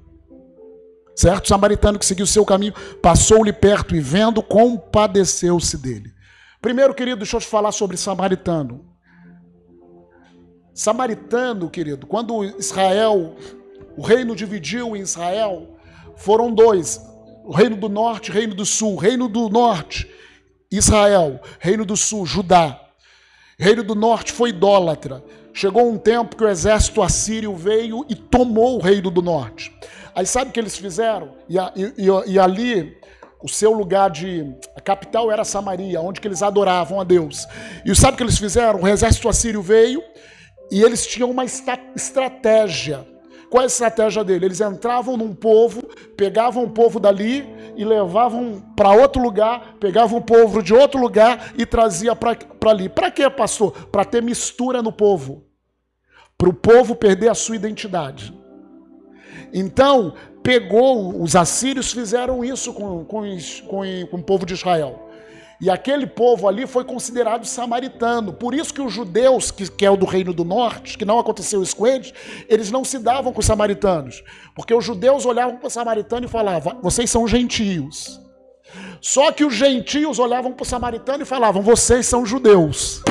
certo? 1.15 1.45
O 1.45 1.47
samaritano 1.47 1.99
que 1.99 2.05
seguiu 2.05 2.25
seu 2.25 2.45
caminho 2.45 2.73
passou-lhe 3.01 3.53
perto 3.53 3.95
e 3.95 3.99
vendo, 3.99 4.41
compadeceu-se 4.41 5.77
dele. 5.77 6.11
Primeiro, 6.61 6.93
querido, 6.93 7.17
deixa 7.17 7.35
eu 7.35 7.41
te 7.41 7.47
falar 7.47 7.71
sobre 7.71 7.97
samaritano. 7.97 8.85
Samaritano, 10.73 11.69
querido, 11.69 12.07
quando 12.07 12.43
Israel, 12.57 13.35
o 13.95 14.01
reino 14.01 14.35
dividiu 14.35 14.95
em 14.95 15.01
Israel, 15.01 15.77
foram 16.15 16.51
dois: 16.51 16.99
o 17.43 17.51
reino 17.51 17.75
do 17.75 17.89
norte 17.89 18.31
reino 18.31 18.55
do 18.55 18.65
sul. 18.65 18.95
Reino 18.95 19.27
do 19.27 19.49
norte 19.49 20.09
Israel, 20.73 21.39
Reino 21.59 21.85
do 21.85 21.95
Sul, 21.95 22.25
Judá. 22.25 22.79
Reino 23.59 23.83
do 23.83 23.93
Norte 23.93 24.31
foi 24.31 24.49
idólatra. 24.49 25.23
Chegou 25.53 25.87
um 25.87 25.99
tempo 25.99 26.35
que 26.35 26.43
o 26.43 26.49
exército 26.49 27.03
assírio 27.03 27.55
veio 27.55 28.03
e 28.09 28.15
tomou 28.15 28.79
o 28.79 28.81
reino 28.81 29.11
do 29.11 29.21
norte. 29.21 29.71
Aí 30.15 30.25
sabe 30.25 30.49
o 30.49 30.53
que 30.53 30.59
eles 30.59 30.77
fizeram? 30.77 31.35
E, 31.49 31.57
e, 31.57 32.33
e, 32.33 32.39
ali, 32.39 32.97
o 33.41 33.49
seu 33.49 33.71
lugar 33.71 34.09
de. 34.09 34.55
A 34.75 34.81
capital 34.81 35.31
era 35.31 35.43
Samaria, 35.43 36.01
onde 36.01 36.21
que 36.21 36.27
eles 36.27 36.43
adoravam 36.43 36.99
a 36.99 37.03
Deus. 37.03 37.47
E 37.85 37.95
sabe 37.95 38.13
o 38.13 38.17
que 38.17 38.23
eles 38.23 38.37
fizeram? 38.37 38.81
O 38.81 38.87
exército 38.87 39.29
assírio 39.29 39.61
veio 39.61 40.03
e 40.71 40.81
eles 40.81 41.05
tinham 41.05 41.29
uma 41.29 41.45
estratégia 41.45 43.05
qual 43.53 43.61
é 43.61 43.65
a 43.65 43.67
estratégia 43.67 44.23
dele? 44.23 44.45
Eles 44.45 44.61
entravam 44.61 45.15
num 45.15 45.31
povo, 45.31 45.83
pegavam 46.17 46.63
o 46.63 46.71
povo 46.71 46.99
dali 46.99 47.47
e 47.75 47.85
levavam 47.85 48.59
para 48.75 48.89
outro 48.89 49.21
lugar, 49.21 49.75
pegavam 49.79 50.17
o 50.17 50.23
povo 50.23 50.63
de 50.63 50.73
outro 50.73 50.99
lugar 50.99 51.53
e 51.55 51.63
trazia 51.63 52.15
para 52.15 52.35
ali. 52.65 52.89
Para 52.89 53.11
quê, 53.11 53.29
pastor? 53.29 53.89
Para 53.91 54.03
ter 54.03 54.23
mistura 54.23 54.81
no 54.81 54.91
povo. 54.91 55.45
Para 56.35 56.49
o 56.49 56.53
povo 56.53 56.95
perder 56.95 57.29
a 57.29 57.35
sua 57.35 57.55
identidade. 57.55 58.33
Então, 59.53 60.13
pegou, 60.41 61.21
os 61.21 61.35
assírios 61.35 61.91
fizeram 61.91 62.43
isso 62.43 62.73
com, 62.73 63.05
com, 63.05 63.37
com, 63.67 64.07
com 64.07 64.17
o 64.17 64.23
povo 64.23 64.45
de 64.45 64.53
Israel. 64.53 65.09
E 65.61 65.69
aquele 65.69 66.05
povo 66.05 66.45
ali 66.45 66.67
foi 66.67 66.83
considerado 66.83 67.45
samaritano. 67.45 68.33
Por 68.33 68.53
isso 68.53 68.73
que 68.73 68.81
os 68.81 68.91
judeus, 68.91 69.49
que, 69.49 69.71
que 69.71 69.85
é 69.85 69.89
o 69.89 69.95
do 69.95 70.05
reino 70.05 70.33
do 70.33 70.43
norte, 70.43 70.97
que 70.97 71.05
não 71.05 71.17
aconteceu 71.17 71.63
isso 71.63 71.75
com 71.77 71.87
eles, 71.87 72.13
eles 72.49 72.69
não 72.69 72.83
se 72.83 72.99
davam 72.99 73.31
com 73.31 73.39
os 73.39 73.45
samaritanos. 73.45 74.21
Porque 74.55 74.73
os 74.73 74.83
judeus 74.83 75.25
olhavam 75.25 75.55
para 75.55 75.67
o 75.67 75.71
samaritano 75.71 76.25
e 76.25 76.29
falavam: 76.29 76.79
vocês 76.81 77.09
são 77.09 77.25
gentios. 77.25 78.19
Só 78.99 79.31
que 79.31 79.45
os 79.45 79.53
gentios 79.53 80.19
olhavam 80.19 80.51
para 80.51 80.63
o 80.63 80.65
samaritano 80.65 81.23
e 81.23 81.25
falavam: 81.25 81.61
vocês 81.61 82.05
são 82.05 82.25
judeus. 82.25 83.01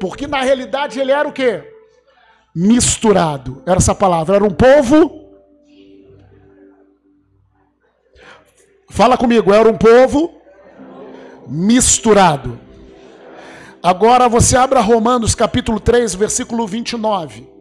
Porque 0.00 0.26
na 0.26 0.40
realidade 0.40 0.98
ele 0.98 1.12
era 1.12 1.28
o 1.28 1.32
quê? 1.32 1.73
Misturado. 2.54 3.62
Era 3.66 3.78
essa 3.78 3.94
palavra. 3.94 4.36
Era 4.36 4.44
um 4.44 4.54
povo. 4.54 5.24
Fala 8.88 9.18
comigo, 9.18 9.52
era 9.52 9.68
um 9.68 9.76
povo 9.76 10.40
misturado. 11.48 12.60
Agora 13.82 14.28
você 14.28 14.56
abra 14.56 14.80
Romanos 14.80 15.34
capítulo 15.34 15.78
3, 15.80 16.14
versículo 16.14 16.66
29. 16.66 17.52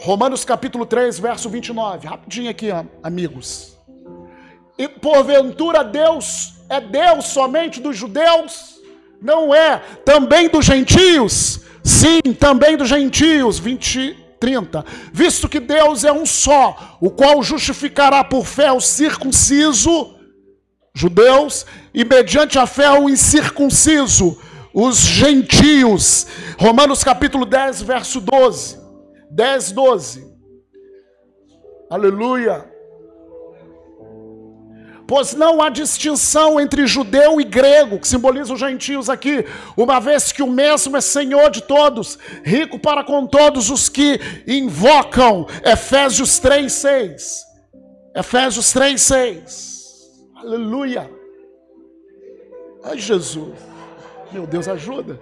Romanos 0.00 0.44
capítulo 0.44 0.84
3, 0.84 1.18
verso 1.18 1.48
29. 1.48 2.06
Rapidinho 2.06 2.50
aqui, 2.50 2.68
amigos. 3.02 3.76
E 4.78 4.88
porventura 4.88 5.82
Deus 5.82 6.54
é 6.68 6.80
Deus 6.80 7.26
somente 7.26 7.80
dos 7.80 7.96
judeus? 7.96 8.75
Não 9.20 9.54
é. 9.54 9.78
Também 10.04 10.48
dos 10.48 10.64
gentios? 10.64 11.60
Sim, 11.82 12.20
também 12.38 12.76
dos 12.76 12.88
gentios. 12.88 13.58
20, 13.58 14.16
30. 14.38 14.84
Visto 15.12 15.48
que 15.48 15.60
Deus 15.60 16.04
é 16.04 16.12
um 16.12 16.26
só, 16.26 16.98
o 17.00 17.10
qual 17.10 17.42
justificará 17.42 18.22
por 18.22 18.44
fé 18.44 18.70
o 18.72 18.80
circunciso, 18.80 20.14
judeus, 20.94 21.66
e 21.92 22.04
mediante 22.04 22.58
a 22.58 22.66
fé 22.66 22.90
o 22.90 23.08
incircunciso, 23.08 24.38
os 24.72 24.98
gentios. 24.98 26.26
Romanos 26.58 27.02
capítulo 27.02 27.46
10, 27.46 27.82
verso 27.82 28.20
12. 28.20 28.78
10, 29.30 29.72
12. 29.72 30.26
Aleluia. 31.90 32.75
Pois 35.06 35.34
não 35.34 35.62
há 35.62 35.68
distinção 35.68 36.60
entre 36.60 36.86
judeu 36.86 37.40
e 37.40 37.44
grego, 37.44 38.00
que 38.00 38.08
simboliza 38.08 38.52
os 38.52 38.58
gentios 38.58 39.08
aqui, 39.08 39.44
uma 39.76 40.00
vez 40.00 40.32
que 40.32 40.42
o 40.42 40.50
mesmo 40.50 40.96
é 40.96 41.00
Senhor 41.00 41.48
de 41.50 41.62
todos, 41.62 42.18
rico 42.44 42.78
para 42.78 43.04
com 43.04 43.24
todos 43.26 43.70
os 43.70 43.88
que 43.88 44.18
invocam. 44.46 45.46
Efésios 45.64 46.38
3, 46.40 46.72
6. 46.72 47.44
Efésios 48.16 48.72
3, 48.72 49.00
6. 49.00 49.76
Aleluia. 50.34 51.08
Ai, 52.82 52.98
Jesus. 52.98 53.54
Meu 54.32 54.46
Deus, 54.46 54.66
ajuda. 54.66 55.20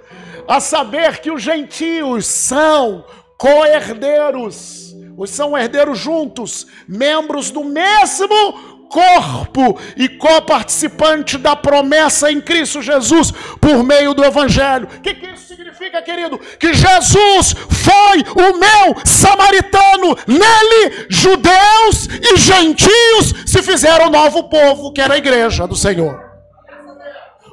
A 0.48 0.60
saber 0.60 1.18
que 1.20 1.30
os 1.30 1.42
gentios 1.42 2.26
são 2.26 3.04
co-herdeiros, 3.38 4.94
os 5.16 5.30
são 5.30 5.56
herdeiros 5.56 5.98
juntos, 5.98 6.66
membros 6.88 7.50
do 7.50 7.62
mesmo 7.62 8.73
corpo 8.88 9.78
e 9.96 10.08
coparticipante 10.08 11.38
da 11.38 11.56
promessa 11.56 12.30
em 12.30 12.40
Cristo 12.40 12.82
Jesus 12.82 13.32
por 13.60 13.82
meio 13.82 14.14
do 14.14 14.24
Evangelho. 14.24 14.86
O 14.86 15.00
que, 15.00 15.14
que 15.14 15.26
isso 15.26 15.46
significa, 15.46 16.00
querido? 16.02 16.38
Que 16.38 16.72
Jesus 16.74 17.54
foi 17.70 18.20
o 18.36 18.56
meu 18.58 18.96
samaritano. 19.04 20.16
Nele, 20.26 21.06
judeus 21.08 22.08
e 22.22 22.36
gentios 22.36 23.34
se 23.46 23.62
fizeram 23.62 24.10
novo 24.10 24.44
povo, 24.44 24.92
que 24.92 25.00
era 25.00 25.14
a 25.14 25.18
igreja 25.18 25.66
do 25.66 25.76
Senhor. 25.76 26.22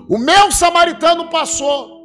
O 0.10 0.17
meu 0.17 0.52
samaritano 0.52 1.30
passou. 1.30 2.02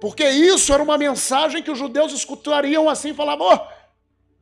Porque 0.00 0.26
isso 0.28 0.72
era 0.72 0.82
uma 0.82 0.96
mensagem 0.96 1.62
que 1.62 1.70
os 1.70 1.78
judeus 1.78 2.12
escutariam 2.12 2.88
assim, 2.88 3.12
falavam, 3.12 3.48
oh, 3.52 3.79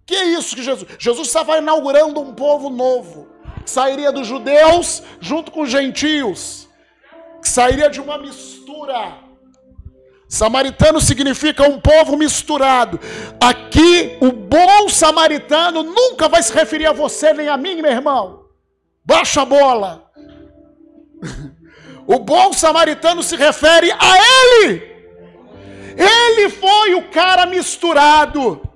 que 0.09 0.15
é 0.15 0.25
isso 0.25 0.57
que 0.57 0.63
Jesus? 0.63 0.89
Jesus 0.99 1.29
estava 1.29 1.59
inaugurando 1.59 2.19
um 2.19 2.33
povo 2.33 2.71
novo, 2.71 3.29
que 3.63 3.71
sairia 3.71 4.11
dos 4.11 4.27
judeus 4.27 5.03
junto 5.21 5.51
com 5.53 5.61
os 5.61 5.71
gentios, 5.71 6.67
que 7.43 7.49
sairia 7.49 7.91
de 7.91 8.01
uma 8.01 8.17
mistura. 8.17 9.19
Samaritano 10.27 10.99
significa 10.99 11.69
um 11.69 11.79
povo 11.79 12.17
misturado. 12.17 12.99
Aqui, 13.39 14.17
o 14.23 14.33
bom 14.33 14.89
samaritano 14.89 15.83
nunca 15.83 16.27
vai 16.27 16.43
se 16.43 16.55
referir 16.55 16.87
a 16.87 16.93
você 16.93 17.35
nem 17.35 17.49
a 17.49 17.59
mim, 17.59 17.83
meu 17.83 17.93
irmão. 17.93 18.47
Baixa 19.05 19.43
a 19.43 19.45
bola. 19.45 20.11
O 22.11 22.21
bom 22.21 22.55
samaritano 22.55 23.23
se 23.23 23.37
refere 23.37 23.93
a 23.93 24.65
ele. 24.65 24.83
Ele 25.95 26.49
foi 26.49 26.95
o 26.95 27.11
cara 27.11 27.45
misturado. 27.45 28.68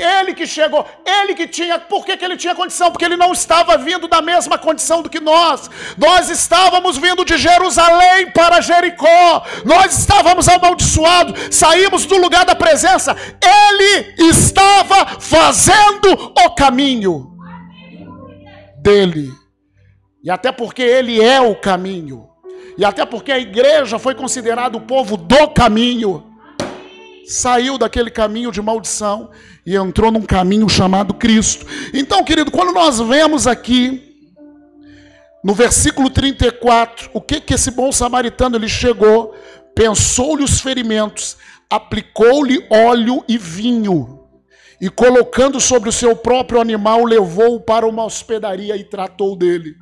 Ele 0.00 0.34
que 0.34 0.46
chegou, 0.46 0.86
ele 1.04 1.34
que 1.34 1.46
tinha, 1.46 1.78
por 1.78 2.04
que, 2.04 2.16
que 2.16 2.24
ele 2.24 2.36
tinha 2.36 2.54
condição? 2.54 2.90
Porque 2.90 3.04
ele 3.04 3.16
não 3.16 3.32
estava 3.32 3.76
vindo 3.76 4.08
da 4.08 4.20
mesma 4.20 4.58
condição 4.58 5.02
do 5.02 5.10
que 5.10 5.20
nós. 5.20 5.70
Nós 5.96 6.30
estávamos 6.30 6.96
vindo 6.96 7.24
de 7.24 7.36
Jerusalém 7.36 8.30
para 8.30 8.60
Jericó. 8.60 9.44
Nós 9.64 9.98
estávamos 9.98 10.48
amaldiçoados, 10.48 11.54
saímos 11.54 12.06
do 12.06 12.16
lugar 12.16 12.44
da 12.44 12.54
presença. 12.54 13.16
Ele 13.40 14.14
estava 14.28 15.20
fazendo 15.20 16.32
o 16.44 16.50
caminho 16.50 17.36
dele. 18.78 19.30
E 20.22 20.30
até 20.30 20.50
porque 20.50 20.82
ele 20.82 21.22
é 21.22 21.40
o 21.40 21.54
caminho. 21.54 22.28
E 22.76 22.84
até 22.84 23.06
porque 23.06 23.32
a 23.32 23.38
igreja 23.38 23.98
foi 23.98 24.14
considerada 24.14 24.76
o 24.76 24.80
povo 24.80 25.16
do 25.16 25.48
caminho 25.48 26.25
saiu 27.26 27.76
daquele 27.76 28.10
caminho 28.10 28.52
de 28.52 28.62
maldição 28.62 29.30
e 29.64 29.74
entrou 29.74 30.10
num 30.10 30.22
caminho 30.22 30.68
chamado 30.68 31.14
Cristo. 31.14 31.66
Então, 31.92 32.22
querido, 32.24 32.50
quando 32.50 32.72
nós 32.72 33.00
vemos 33.00 33.46
aqui 33.46 34.06
no 35.42 35.54
versículo 35.54 36.10
34, 36.10 37.10
o 37.12 37.20
que 37.20 37.40
que 37.40 37.54
esse 37.54 37.70
bom 37.70 37.92
samaritano 37.92 38.56
ele 38.56 38.68
chegou, 38.68 39.34
pensou-lhe 39.74 40.42
os 40.42 40.60
ferimentos, 40.60 41.36
aplicou-lhe 41.70 42.66
óleo 42.70 43.24
e 43.28 43.38
vinho, 43.38 44.24
e 44.80 44.88
colocando 44.88 45.60
sobre 45.60 45.88
o 45.88 45.92
seu 45.92 46.16
próprio 46.16 46.60
animal, 46.60 47.04
levou-o 47.04 47.60
para 47.60 47.86
uma 47.86 48.04
hospedaria 48.04 48.76
e 48.76 48.84
tratou 48.84 49.36
dele. 49.36 49.74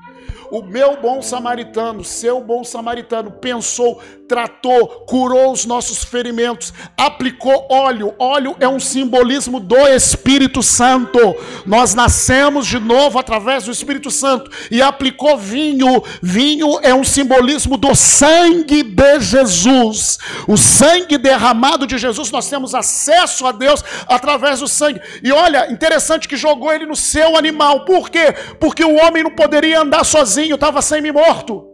O 0.50 0.62
meu 0.62 1.00
bom 1.00 1.20
samaritano, 1.20 2.04
seu 2.04 2.40
bom 2.40 2.62
samaritano, 2.62 3.30
pensou, 3.32 4.00
tratou, 4.34 4.88
curou 5.06 5.52
os 5.52 5.64
nossos 5.64 6.02
ferimentos, 6.02 6.74
aplicou 6.96 7.68
óleo. 7.70 8.12
Óleo 8.18 8.56
é 8.58 8.66
um 8.66 8.80
simbolismo 8.80 9.60
do 9.60 9.86
Espírito 9.86 10.60
Santo. 10.60 11.36
Nós 11.64 11.94
nascemos 11.94 12.66
de 12.66 12.80
novo 12.80 13.16
através 13.16 13.62
do 13.62 13.70
Espírito 13.70 14.10
Santo 14.10 14.50
e 14.72 14.82
aplicou 14.82 15.38
vinho. 15.38 16.02
Vinho 16.20 16.80
é 16.82 16.92
um 16.92 17.04
simbolismo 17.04 17.76
do 17.76 17.94
sangue 17.94 18.82
de 18.82 19.20
Jesus. 19.20 20.18
O 20.48 20.56
sangue 20.56 21.16
derramado 21.16 21.86
de 21.86 21.96
Jesus, 21.96 22.32
nós 22.32 22.50
temos 22.50 22.74
acesso 22.74 23.46
a 23.46 23.52
Deus 23.52 23.84
através 24.08 24.58
do 24.58 24.66
sangue. 24.66 25.00
E 25.22 25.30
olha, 25.30 25.70
interessante 25.70 26.26
que 26.26 26.36
jogou 26.36 26.72
ele 26.72 26.86
no 26.86 26.96
seu 26.96 27.36
animal. 27.36 27.84
Por 27.84 28.10
quê? 28.10 28.34
Porque 28.58 28.84
o 28.84 28.96
homem 28.96 29.22
não 29.22 29.30
poderia 29.30 29.80
andar 29.80 30.02
sozinho 30.02 30.56
estava 30.56 30.82
semi-morto. 30.82 31.73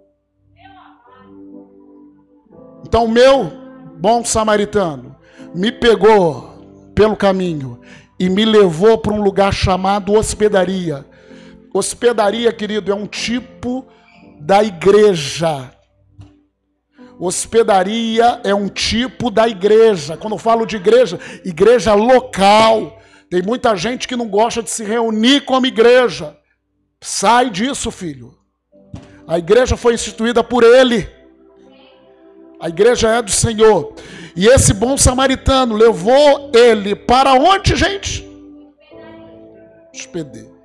Então, 2.90 3.06
meu 3.06 3.52
bom 4.00 4.24
samaritano 4.24 5.14
me 5.54 5.70
pegou 5.70 6.90
pelo 6.92 7.14
caminho 7.14 7.80
e 8.18 8.28
me 8.28 8.44
levou 8.44 8.98
para 8.98 9.12
um 9.12 9.22
lugar 9.22 9.54
chamado 9.54 10.12
hospedaria. 10.12 11.06
Hospedaria, 11.72 12.52
querido, 12.52 12.90
é 12.90 12.94
um 12.94 13.06
tipo 13.06 13.86
da 14.40 14.64
igreja. 14.64 15.70
Hospedaria 17.16 18.40
é 18.42 18.52
um 18.52 18.68
tipo 18.68 19.30
da 19.30 19.48
igreja. 19.48 20.16
Quando 20.16 20.32
eu 20.32 20.38
falo 20.38 20.66
de 20.66 20.74
igreja, 20.74 21.16
igreja 21.44 21.94
local. 21.94 23.00
Tem 23.30 23.40
muita 23.40 23.76
gente 23.76 24.08
que 24.08 24.16
não 24.16 24.26
gosta 24.26 24.64
de 24.64 24.70
se 24.70 24.82
reunir 24.82 25.42
como 25.42 25.64
igreja. 25.64 26.36
Sai 27.00 27.50
disso, 27.50 27.88
filho. 27.92 28.36
A 29.28 29.38
igreja 29.38 29.76
foi 29.76 29.94
instituída 29.94 30.42
por 30.42 30.64
ele. 30.64 31.19
A 32.60 32.68
igreja 32.68 33.08
é 33.08 33.22
do 33.22 33.30
Senhor. 33.30 33.94
E 34.36 34.46
esse 34.46 34.72
bom 34.72 34.96
samaritano 34.96 35.74
levou 35.74 36.50
ele 36.54 36.94
para 36.94 37.34
onde, 37.34 37.74
gente? 37.74 38.28
Hospedeiro. 39.94 40.56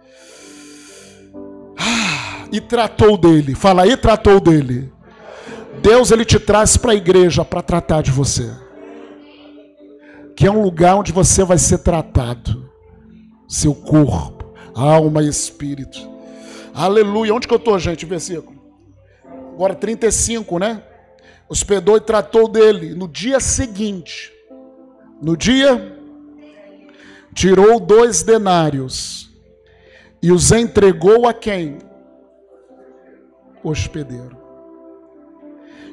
Ah, 1.77 2.45
e 2.51 2.59
tratou 2.61 3.17
dele. 3.17 3.55
Fala 3.55 3.83
aí, 3.83 3.95
tratou 3.97 4.39
dele. 4.39 4.91
Deus 5.81 6.11
ele 6.11 6.25
te 6.25 6.39
traz 6.39 6.77
para 6.77 6.91
a 6.91 6.95
igreja 6.95 7.45
para 7.45 7.61
tratar 7.61 8.01
de 8.01 8.11
você. 8.11 8.51
Que 10.35 10.47
é 10.47 10.51
um 10.51 10.61
lugar 10.61 10.95
onde 10.95 11.11
você 11.11 11.43
vai 11.43 11.57
ser 11.57 11.79
tratado. 11.79 12.69
Seu 13.47 13.73
corpo, 13.73 14.53
alma 14.73 15.23
e 15.23 15.29
espírito. 15.29 15.99
Aleluia. 16.73 17.33
Onde 17.33 17.47
que 17.47 17.53
eu 17.53 17.57
estou, 17.57 17.79
gente? 17.79 18.05
Versículo 18.05 18.55
agora 19.55 19.73
35, 19.73 20.59
né? 20.59 20.83
Hospedou 21.47 21.97
e 21.97 22.01
tratou 22.01 22.47
dele. 22.47 22.95
No 22.95 23.07
dia 23.07 23.39
seguinte, 23.39 24.33
no 25.21 25.37
dia, 25.37 25.97
tirou 27.33 27.79
dois 27.79 28.23
denários 28.23 29.29
e 30.21 30.31
os 30.31 30.51
entregou 30.51 31.27
a 31.27 31.33
quem? 31.33 31.77
Hospedeiro. 33.63 34.37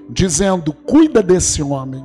Dizendo: 0.08 0.72
Cuida 0.72 1.22
desse 1.22 1.62
homem, 1.62 2.04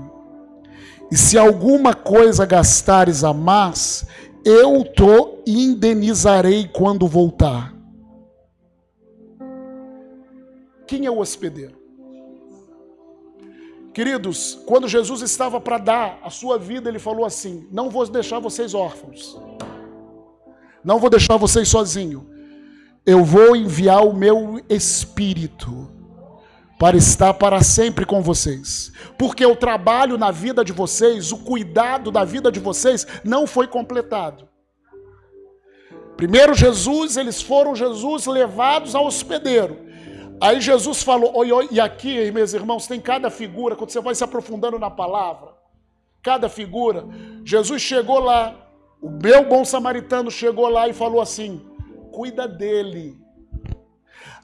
e 1.12 1.18
se 1.18 1.38
alguma 1.38 1.94
coisa 1.94 2.46
gastares 2.46 3.24
a 3.24 3.34
mais, 3.34 4.06
eu 4.44 4.84
te 4.84 5.50
indenizarei 5.50 6.68
quando 6.68 7.08
voltar. 7.08 7.74
Quem 10.86 11.06
é 11.06 11.12
o 11.12 11.20
hospedeiro? 11.20 11.77
Queridos, 13.98 14.60
quando 14.68 14.88
Jesus 14.88 15.24
estava 15.24 15.60
para 15.60 15.80
dar 15.80 16.20
a 16.22 16.30
sua 16.30 16.60
vida, 16.60 16.88
ele 16.88 17.00
falou 17.00 17.26
assim: 17.26 17.68
Não 17.72 17.90
vou 17.90 18.08
deixar 18.08 18.38
vocês 18.38 18.76
órfãos, 18.76 19.36
não 20.84 21.00
vou 21.00 21.10
deixar 21.10 21.36
vocês 21.38 21.68
sozinhos, 21.68 22.22
eu 23.04 23.24
vou 23.24 23.56
enviar 23.56 24.06
o 24.06 24.14
meu 24.14 24.62
espírito 24.70 25.92
para 26.78 26.96
estar 26.96 27.34
para 27.34 27.64
sempre 27.64 28.06
com 28.06 28.22
vocês. 28.22 28.92
Porque 29.18 29.44
o 29.44 29.56
trabalho 29.56 30.16
na 30.16 30.30
vida 30.30 30.64
de 30.64 30.72
vocês, 30.72 31.32
o 31.32 31.40
cuidado 31.40 32.12
da 32.12 32.24
vida 32.24 32.52
de 32.52 32.60
vocês 32.60 33.04
não 33.24 33.48
foi 33.48 33.66
completado. 33.66 34.48
Primeiro 36.16 36.54
Jesus, 36.54 37.18
eles 37.18 37.42
foram 37.42 37.76
Jesus 37.76 38.28
levados 38.28 38.94
ao 38.94 39.08
hospedeiro. 39.08 39.87
Aí 40.39 40.62
Jesus 40.62 41.02
falou, 41.02 41.36
oi, 41.36 41.52
oi, 41.52 41.67
e 41.71 41.80
aqui, 41.80 42.32
meus 42.32 42.54
irmãos, 42.54 42.88
tem 42.88 43.00
cada 43.00 43.30
figura, 43.30 43.76
quando 43.76 43.89
você 43.89 44.02
vai 44.02 44.13
se 44.13 44.23
aprofundando 44.23 44.78
na 44.78 44.89
palavra, 44.89 45.54
cada 46.21 46.47
figura. 46.47 47.06
Jesus 47.43 47.82
chegou 47.82 48.19
lá, 48.19 48.56
o 49.02 49.10
meu 49.10 49.45
bom 49.45 49.65
samaritano 49.65 50.30
chegou 50.30 50.69
lá 50.69 50.88
e 50.88 50.93
falou 50.93 51.21
assim: 51.21 51.65
cuida 52.12 52.47
dele. 52.47 53.17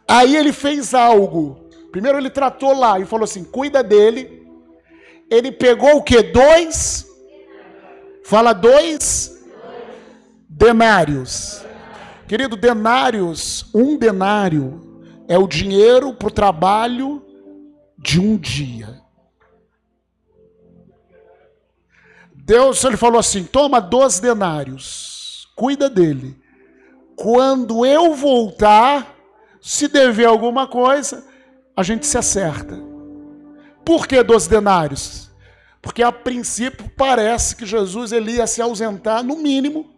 Aí 0.08 0.36
ele 0.36 0.52
fez 0.52 0.94
algo 0.94 1.64
Primeiro 1.94 2.18
ele 2.18 2.32
tratou 2.32 2.76
lá 2.76 3.00
e 3.00 3.06
falou 3.06 3.24
assim: 3.24 3.44
cuida 3.44 3.84
dele. 3.84 4.48
Ele 5.30 5.52
pegou 5.52 5.98
o 5.98 6.02
que? 6.02 6.24
Dois. 6.24 7.06
Fala 8.26 8.52
dois 8.52 9.46
denários. 10.50 11.64
Querido, 12.28 12.58
denários, 12.58 13.70
um 13.76 13.96
denário 13.96 14.93
é 15.28 15.38
o 15.38 15.48
dinheiro 15.48 16.14
para 16.14 16.28
o 16.28 16.32
trabalho 16.32 17.26
de 17.98 18.20
um 18.20 18.38
dia. 18.38 19.02
Deus 22.34 22.84
ele 22.84 22.98
falou 22.98 23.20
assim: 23.20 23.44
toma 23.44 23.80
dois 23.80 24.20
denários, 24.20 25.50
cuida 25.56 25.90
dele. 25.90 26.38
Quando 27.16 27.86
eu 27.86 28.16
voltar, 28.16 29.16
se 29.62 29.88
dever 29.88 30.26
alguma 30.26 30.68
coisa, 30.68 31.26
a 31.76 31.84
gente 31.84 32.06
se 32.06 32.18
acerta. 32.18 32.78
Por 33.86 34.08
que 34.08 34.22
dos 34.24 34.48
denários? 34.48 35.30
Porque 35.82 36.02
a 36.02 36.12
princípio 36.12 36.90
parece 36.98 37.56
que 37.56 37.66
Jesus 37.66 38.12
ele 38.12 38.34
ia 38.34 38.48
se 38.48 38.62
ausentar 38.62 39.24
no 39.24 39.38
mínimo. 39.38 39.93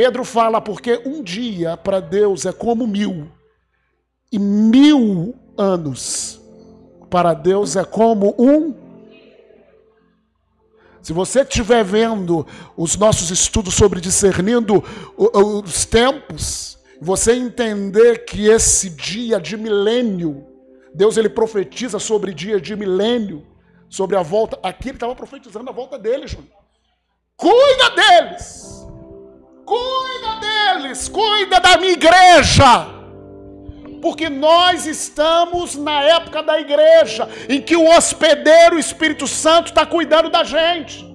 Pedro 0.00 0.24
fala 0.24 0.62
porque 0.62 0.98
um 1.04 1.22
dia 1.22 1.76
para 1.76 2.00
Deus 2.00 2.46
é 2.46 2.52
como 2.54 2.86
mil, 2.86 3.30
e 4.32 4.38
mil 4.38 5.34
anos 5.58 6.40
para 7.10 7.34
Deus 7.34 7.76
é 7.76 7.84
como 7.84 8.34
um 8.38 8.74
se 11.02 11.12
você 11.12 11.42
estiver 11.42 11.84
vendo 11.84 12.46
os 12.78 12.96
nossos 12.96 13.30
estudos 13.30 13.74
sobre 13.74 14.00
discernindo 14.00 14.82
os 15.18 15.84
tempos, 15.84 16.78
você 16.98 17.34
entender 17.34 18.24
que 18.24 18.48
esse 18.48 18.88
dia 18.88 19.38
de 19.38 19.54
milênio, 19.54 20.46
Deus 20.94 21.18
ele 21.18 21.28
profetiza 21.28 21.98
sobre 21.98 22.32
dia 22.32 22.58
de 22.58 22.74
milênio, 22.74 23.46
sobre 23.86 24.16
a 24.16 24.22
volta. 24.22 24.58
Aqui 24.62 24.88
ele 24.88 24.96
estava 24.96 25.14
profetizando 25.14 25.68
a 25.68 25.74
volta 25.74 25.98
deles, 25.98 26.30
Júnior. 26.30 26.48
Cuida 27.36 27.90
deles! 27.90 28.89
Cuida 29.70 30.40
deles! 30.40 31.08
Cuida 31.08 31.60
da 31.60 31.76
minha 31.76 31.92
igreja! 31.92 32.98
porque 34.00 34.30
nós 34.30 34.86
estamos 34.86 35.76
na 35.76 36.02
época 36.02 36.42
da 36.42 36.58
igreja, 36.58 37.28
em 37.50 37.60
que 37.60 37.76
o 37.76 37.86
hospedeiro, 37.86 38.76
o 38.76 38.78
Espírito 38.78 39.26
Santo, 39.26 39.66
está 39.66 39.84
cuidando 39.84 40.30
da 40.30 40.42
gente. 40.42 41.06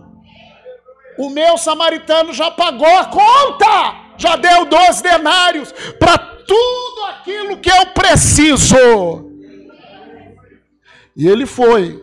O 1.17 1.31
meu 1.31 1.57
samaritano 1.57 2.31
já 2.31 2.51
pagou 2.51 2.87
a 2.87 3.05
conta, 3.05 3.95
já 4.17 4.35
deu 4.35 4.65
12 4.65 5.01
denários 5.01 5.73
para 5.97 6.15
tudo 6.17 7.05
aquilo 7.09 7.57
que 7.57 7.71
eu 7.71 7.87
preciso. 7.87 9.31
E 11.17 11.27
ele 11.27 11.47
foi, 11.47 11.99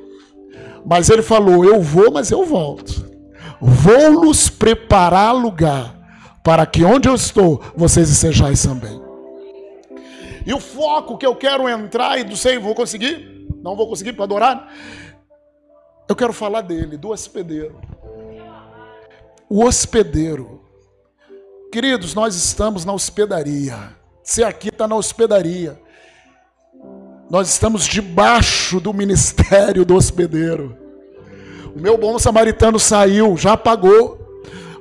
mas 0.84 1.10
ele 1.10 1.22
falou: 1.22 1.64
Eu 1.64 1.80
vou, 1.80 2.10
mas 2.10 2.32
eu 2.32 2.44
volto. 2.44 3.12
Vou 3.60 4.10
nos 4.24 4.48
preparar 4.48 5.32
lugar 5.32 6.01
para 6.42 6.66
que 6.66 6.84
onde 6.84 7.08
eu 7.08 7.14
estou, 7.14 7.62
vocês 7.74 8.08
sejais 8.08 8.62
também. 8.62 9.00
E 10.44 10.52
o 10.52 10.58
foco 10.58 11.16
que 11.16 11.24
eu 11.24 11.36
quero 11.36 11.68
entrar, 11.68 12.18
e 12.18 12.24
não 12.24 12.34
sei, 12.34 12.58
vou 12.58 12.74
conseguir? 12.74 13.46
Não 13.62 13.76
vou 13.76 13.88
conseguir 13.88 14.12
para 14.12 14.24
adorar? 14.24 14.72
Eu 16.08 16.16
quero 16.16 16.32
falar 16.32 16.62
dele, 16.62 16.96
do 16.96 17.10
hospedeiro. 17.10 17.80
O 19.48 19.64
hospedeiro. 19.64 20.62
Queridos, 21.70 22.14
nós 22.14 22.34
estamos 22.34 22.84
na 22.84 22.92
hospedaria. 22.92 23.96
Você 24.22 24.42
aqui 24.42 24.68
está 24.68 24.88
na 24.88 24.96
hospedaria. 24.96 25.80
Nós 27.30 27.48
estamos 27.48 27.86
debaixo 27.86 28.80
do 28.80 28.92
ministério 28.92 29.84
do 29.84 29.94
hospedeiro. 29.94 30.76
O 31.74 31.80
meu 31.80 31.96
bom 31.96 32.18
samaritano 32.18 32.78
saiu, 32.78 33.36
já 33.36 33.56
pagou. 33.56 34.21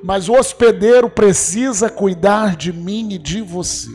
Mas 0.03 0.27
o 0.27 0.33
hospedeiro 0.33 1.09
precisa 1.09 1.89
cuidar 1.89 2.55
de 2.55 2.73
mim 2.73 3.13
e 3.13 3.17
de 3.17 3.41
você. 3.41 3.91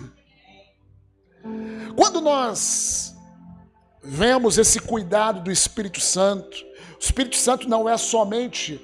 Quando 1.96 2.20
nós 2.20 3.16
vemos 4.02 4.58
esse 4.58 4.78
cuidado 4.78 5.40
do 5.40 5.50
Espírito 5.50 6.00
Santo, 6.00 6.56
o 6.94 7.00
Espírito 7.00 7.36
Santo 7.36 7.68
não 7.68 7.88
é 7.88 7.96
somente 7.96 8.80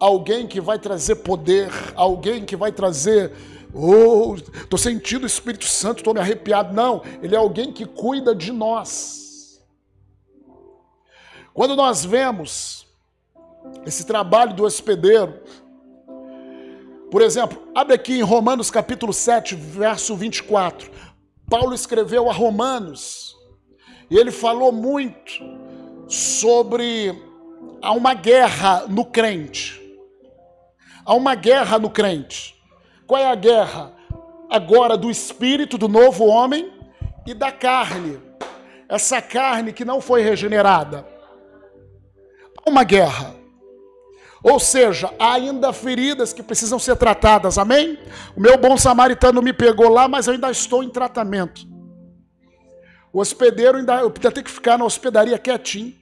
alguém 0.00 0.46
que 0.46 0.60
vai 0.60 0.78
trazer 0.78 1.16
poder, 1.16 1.70
alguém 1.94 2.44
que 2.44 2.56
vai 2.56 2.72
trazer. 2.72 3.32
Oh, 3.74 4.34
estou 4.34 4.78
sentindo 4.78 5.24
o 5.24 5.26
Espírito 5.26 5.64
Santo, 5.66 5.98
estou 5.98 6.14
me 6.14 6.20
arrepiado. 6.20 6.74
Não, 6.74 7.02
ele 7.22 7.34
é 7.34 7.38
alguém 7.38 7.72
que 7.72 7.86
cuida 7.86 8.34
de 8.34 8.52
nós. 8.52 9.60
Quando 11.54 11.76
nós 11.76 12.04
vemos 12.04 12.86
esse 13.86 14.04
trabalho 14.04 14.54
do 14.54 14.64
hospedeiro, 14.64 15.40
por 17.12 17.20
exemplo, 17.20 17.62
abre 17.74 17.92
aqui 17.92 18.14
em 18.14 18.22
Romanos 18.22 18.70
capítulo 18.70 19.12
7, 19.12 19.54
verso 19.54 20.16
24. 20.16 20.90
Paulo 21.46 21.74
escreveu 21.74 22.30
a 22.30 22.32
Romanos 22.32 23.36
e 24.10 24.16
ele 24.16 24.30
falou 24.30 24.72
muito 24.72 25.30
sobre 26.08 27.14
há 27.82 27.92
uma 27.92 28.14
guerra 28.14 28.86
no 28.88 29.04
crente. 29.04 29.78
Há 31.04 31.12
uma 31.12 31.34
guerra 31.34 31.78
no 31.78 31.90
crente. 31.90 32.58
Qual 33.06 33.20
é 33.20 33.26
a 33.26 33.34
guerra? 33.34 33.92
Agora 34.48 34.96
do 34.96 35.10
espírito 35.10 35.76
do 35.76 35.88
novo 35.88 36.24
homem 36.24 36.72
e 37.26 37.34
da 37.34 37.52
carne. 37.52 38.18
Essa 38.88 39.20
carne 39.20 39.74
que 39.74 39.84
não 39.84 40.00
foi 40.00 40.22
regenerada. 40.22 41.06
Há 42.64 42.70
uma 42.70 42.84
guerra. 42.84 43.41
Ou 44.42 44.58
seja, 44.58 45.12
há 45.18 45.34
ainda 45.34 45.72
feridas 45.72 46.32
que 46.32 46.42
precisam 46.42 46.78
ser 46.78 46.96
tratadas, 46.96 47.58
amém? 47.58 47.98
O 48.36 48.40
meu 48.40 48.58
bom 48.58 48.76
samaritano 48.76 49.40
me 49.40 49.52
pegou 49.52 49.88
lá, 49.88 50.08
mas 50.08 50.26
eu 50.26 50.34
ainda 50.34 50.50
estou 50.50 50.82
em 50.82 50.90
tratamento. 50.90 51.66
O 53.12 53.20
hospedeiro 53.20 53.78
ainda, 53.78 54.00
eu 54.00 54.06
ainda 54.08 54.32
tenho 54.32 54.44
que 54.44 54.50
ficar 54.50 54.78
na 54.78 54.84
hospedaria 54.84 55.38
quietinho, 55.38 55.94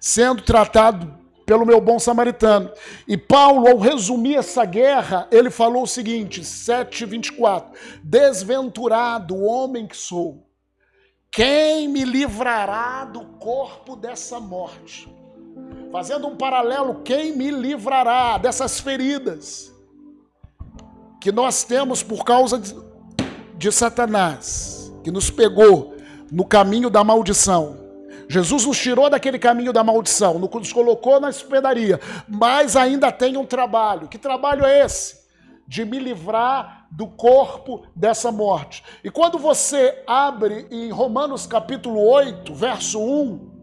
sendo 0.00 0.42
tratado 0.42 1.14
pelo 1.46 1.64
meu 1.64 1.80
bom 1.80 1.98
samaritano. 1.98 2.70
E 3.06 3.16
Paulo, 3.16 3.68
ao 3.68 3.78
resumir 3.78 4.36
essa 4.36 4.64
guerra, 4.64 5.28
ele 5.30 5.50
falou 5.50 5.84
o 5.84 5.86
seguinte, 5.86 6.42
7:24: 6.42 7.70
Desventurado 8.02 9.36
homem 9.36 9.86
que 9.86 9.96
sou, 9.96 10.46
quem 11.30 11.86
me 11.86 12.04
livrará 12.04 13.04
do 13.04 13.24
corpo 13.38 13.94
dessa 13.94 14.40
morte? 14.40 15.17
Fazendo 15.90 16.26
um 16.26 16.36
paralelo, 16.36 16.96
quem 17.02 17.34
me 17.34 17.50
livrará 17.50 18.36
dessas 18.36 18.78
feridas 18.78 19.72
que 21.20 21.32
nós 21.32 21.64
temos 21.64 22.02
por 22.02 22.24
causa 22.24 22.58
de, 22.58 22.76
de 23.56 23.72
Satanás, 23.72 24.92
que 25.02 25.10
nos 25.10 25.30
pegou 25.30 25.96
no 26.30 26.44
caminho 26.44 26.90
da 26.90 27.02
maldição. 27.02 27.78
Jesus 28.28 28.66
nos 28.66 28.78
tirou 28.78 29.08
daquele 29.08 29.38
caminho 29.38 29.72
da 29.72 29.82
maldição, 29.82 30.38
nos 30.38 30.72
colocou 30.72 31.18
na 31.18 31.28
hospedaria, 31.28 31.98
mas 32.28 32.76
ainda 32.76 33.10
tem 33.10 33.38
um 33.38 33.46
trabalho. 33.46 34.08
Que 34.08 34.18
trabalho 34.18 34.66
é 34.66 34.84
esse? 34.84 35.26
De 35.66 35.86
me 35.86 35.98
livrar 35.98 36.86
do 36.90 37.06
corpo 37.06 37.86
dessa 37.96 38.30
morte. 38.30 38.84
E 39.02 39.10
quando 39.10 39.38
você 39.38 40.02
abre 40.06 40.66
em 40.70 40.90
Romanos 40.90 41.46
capítulo 41.46 42.06
8, 42.06 42.54
verso 42.54 43.00
1, 43.00 43.57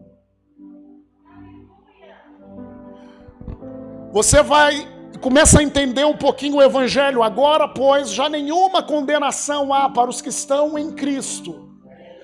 Você 4.16 4.42
vai 4.42 4.88
começa 5.20 5.60
a 5.60 5.62
entender 5.62 6.06
um 6.06 6.16
pouquinho 6.16 6.56
o 6.56 6.62
evangelho 6.62 7.22
agora, 7.22 7.68
pois 7.68 8.10
já 8.10 8.30
nenhuma 8.30 8.82
condenação 8.82 9.74
há 9.74 9.90
para 9.90 10.08
os 10.08 10.22
que 10.22 10.30
estão 10.30 10.78
em 10.78 10.90
Cristo. 10.90 11.68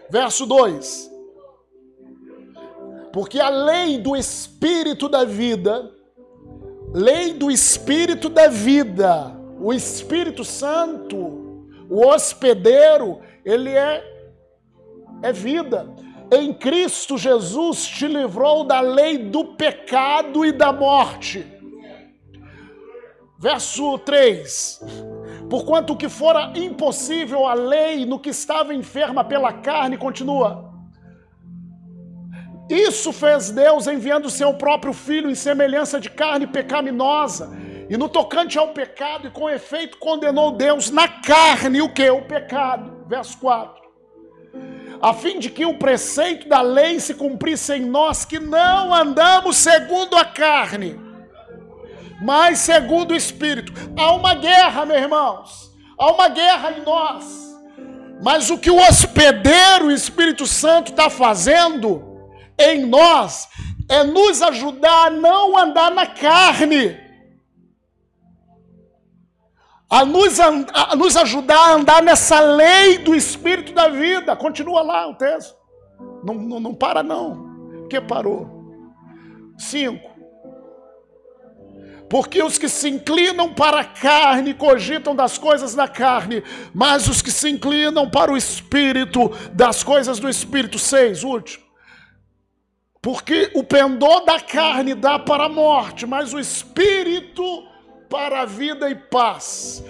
Verso 0.08 0.46
2. 0.46 1.10
Porque 3.12 3.38
a 3.38 3.50
lei 3.50 3.98
do 3.98 4.16
espírito 4.16 5.06
da 5.06 5.24
vida, 5.24 5.92
lei 6.94 7.34
do 7.34 7.50
espírito 7.50 8.30
da 8.30 8.48
vida, 8.48 9.38
o 9.60 9.70
Espírito 9.70 10.44
Santo, 10.46 11.68
O 11.90 12.06
hospedeiro, 12.06 13.20
ele 13.44 13.68
é, 13.68 14.02
é 15.22 15.30
vida. 15.30 15.94
Em 16.32 16.54
Cristo 16.54 17.18
Jesus 17.18 17.84
te 17.84 18.08
livrou 18.08 18.64
da 18.64 18.80
lei 18.80 19.18
do 19.18 19.44
pecado 19.56 20.42
e 20.46 20.52
da 20.52 20.72
morte. 20.72 21.60
Verso 23.42 23.98
3: 23.98 24.80
Porquanto 25.50 25.96
que 25.96 26.08
fora 26.08 26.52
impossível 26.54 27.44
a 27.44 27.54
lei 27.54 28.06
no 28.06 28.20
que 28.20 28.30
estava 28.30 28.72
enferma 28.72 29.24
pela 29.24 29.52
carne, 29.52 29.96
continua. 29.96 30.72
Isso 32.70 33.12
fez 33.12 33.50
Deus 33.50 33.88
enviando 33.88 34.30
seu 34.30 34.54
próprio 34.54 34.92
filho 34.92 35.28
em 35.28 35.34
semelhança 35.34 35.98
de 35.98 36.08
carne 36.08 36.46
pecaminosa. 36.46 37.50
E 37.90 37.96
no 37.96 38.08
tocante 38.08 38.56
ao 38.56 38.68
pecado, 38.68 39.26
e 39.26 39.30
com 39.32 39.50
efeito 39.50 39.98
condenou 39.98 40.52
Deus 40.52 40.88
na 40.92 41.08
carne 41.08 41.82
o 41.82 41.92
que? 41.92 42.08
O 42.08 42.22
pecado. 42.22 43.04
Verso 43.08 43.36
4. 43.38 43.82
A 45.02 45.12
fim 45.12 45.40
de 45.40 45.50
que 45.50 45.66
o 45.66 45.78
preceito 45.80 46.48
da 46.48 46.62
lei 46.62 47.00
se 47.00 47.12
cumprisse 47.14 47.74
em 47.74 47.80
nós, 47.80 48.24
que 48.24 48.38
não 48.38 48.94
andamos 48.94 49.56
segundo 49.56 50.16
a 50.16 50.24
carne, 50.24 51.11
mas 52.22 52.60
segundo 52.60 53.10
o 53.10 53.16
Espírito. 53.16 53.72
Há 53.96 54.12
uma 54.12 54.34
guerra, 54.34 54.86
meus 54.86 55.00
irmãos. 55.00 55.72
Há 55.98 56.12
uma 56.12 56.28
guerra 56.28 56.72
em 56.72 56.82
nós. 56.82 57.52
Mas 58.22 58.48
o 58.50 58.58
que 58.58 58.70
o 58.70 58.78
hospedeiro, 58.78 59.86
o 59.86 59.90
Espírito 59.92 60.46
Santo, 60.46 60.92
está 60.92 61.10
fazendo 61.10 62.12
em 62.56 62.86
nós 62.86 63.48
é 63.88 64.04
nos 64.04 64.40
ajudar 64.40 65.08
a 65.08 65.10
não 65.10 65.58
andar 65.58 65.90
na 65.90 66.06
carne, 66.06 66.96
a 69.90 70.04
nos, 70.04 70.38
a 70.40 70.96
nos 70.96 71.16
ajudar 71.16 71.58
a 71.58 71.72
andar 71.72 72.02
nessa 72.02 72.40
lei 72.40 72.98
do 72.98 73.14
Espírito 73.14 73.72
da 73.74 73.88
vida. 73.88 74.36
Continua 74.36 74.82
lá 74.82 75.08
o 75.08 75.14
texto. 75.14 75.56
Não, 76.24 76.34
não, 76.34 76.60
não 76.60 76.74
para, 76.74 77.02
não. 77.02 77.86
que 77.90 78.00
parou? 78.00 78.48
Cinco. 79.58 80.11
Porque 82.12 82.42
os 82.42 82.58
que 82.58 82.68
se 82.68 82.90
inclinam 82.90 83.54
para 83.54 83.80
a 83.80 83.84
carne 83.86 84.52
cogitam 84.52 85.16
das 85.16 85.38
coisas 85.38 85.74
da 85.74 85.88
carne, 85.88 86.42
mas 86.74 87.08
os 87.08 87.22
que 87.22 87.30
se 87.30 87.48
inclinam 87.48 88.10
para 88.10 88.30
o 88.30 88.36
espírito, 88.36 89.30
das 89.54 89.82
coisas 89.82 90.18
do 90.18 90.28
espírito. 90.28 90.78
Seis, 90.78 91.24
último. 91.24 91.64
Porque 93.00 93.50
o 93.54 93.64
pendor 93.64 94.26
da 94.26 94.38
carne 94.38 94.94
dá 94.94 95.18
para 95.18 95.44
a 95.44 95.48
morte, 95.48 96.04
mas 96.04 96.34
o 96.34 96.38
espírito 96.38 97.42
para 98.10 98.42
a 98.42 98.44
vida 98.44 98.90
e 98.90 98.94
paz. 98.94 99.82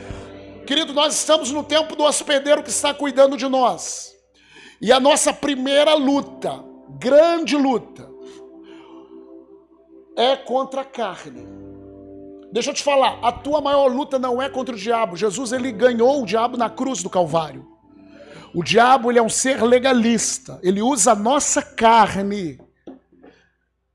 Querido, 0.65 0.93
nós 0.93 1.15
estamos 1.15 1.51
no 1.51 1.65
tempo 1.65 1.97
do 1.97 2.05
hospedeiro 2.05 2.63
que 2.63 2.71
está 2.71 2.95
cuidando 2.95 3.37
de 3.37 3.49
nós. 3.49 4.15
E 4.81 4.93
a 4.93 5.01
nossa 5.01 5.33
primeira 5.33 5.95
luta, 5.95 6.65
grande 7.01 7.57
luta, 7.57 8.09
é 10.17 10.37
contra 10.37 10.83
a 10.83 10.85
carne. 10.85 11.72
Deixa 12.53 12.71
eu 12.71 12.75
te 12.75 12.83
falar, 12.83 13.19
a 13.23 13.33
tua 13.33 13.61
maior 13.61 13.87
luta 13.87 14.19
não 14.19 14.41
é 14.41 14.49
contra 14.49 14.75
o 14.75 14.79
diabo. 14.79 15.17
Jesus 15.17 15.53
ele 15.53 15.73
ganhou 15.73 16.23
o 16.23 16.27
diabo 16.27 16.57
na 16.57 16.69
cruz 16.69 17.03
do 17.03 17.09
Calvário. 17.09 17.67
O 18.55 18.63
diabo 18.63 19.11
ele 19.11 19.19
é 19.19 19.23
um 19.23 19.29
ser 19.29 19.63
legalista. 19.63 20.61
Ele 20.63 20.83
usa 20.83 21.13
a 21.13 21.17
nossa 21.17 21.63
carne 21.63 22.61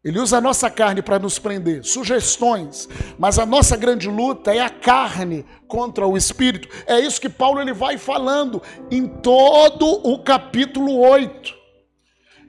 ele 0.07 0.19
usa 0.19 0.37
a 0.37 0.41
nossa 0.41 0.69
carne 0.69 1.01
para 1.01 1.19
nos 1.19 1.37
prender, 1.37 1.83
sugestões, 1.83 2.87
mas 3.19 3.37
a 3.37 3.45
nossa 3.45 3.75
grande 3.75 4.07
luta 4.07 4.53
é 4.55 4.61
a 4.61 4.69
carne 4.69 5.45
contra 5.67 6.07
o 6.07 6.15
espírito. 6.15 6.69
É 6.85 6.97
isso 6.97 7.19
que 7.19 7.27
Paulo 7.27 7.59
ele 7.59 7.73
vai 7.73 7.97
falando 7.97 8.61
em 8.89 9.05
todo 9.05 9.85
o 9.85 10.17
capítulo 10.19 10.97
8. 10.99 11.53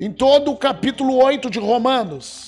Em 0.01 0.13
todo 0.13 0.53
o 0.53 0.57
capítulo 0.57 1.17
8 1.17 1.51
de 1.51 1.59
Romanos. 1.59 2.48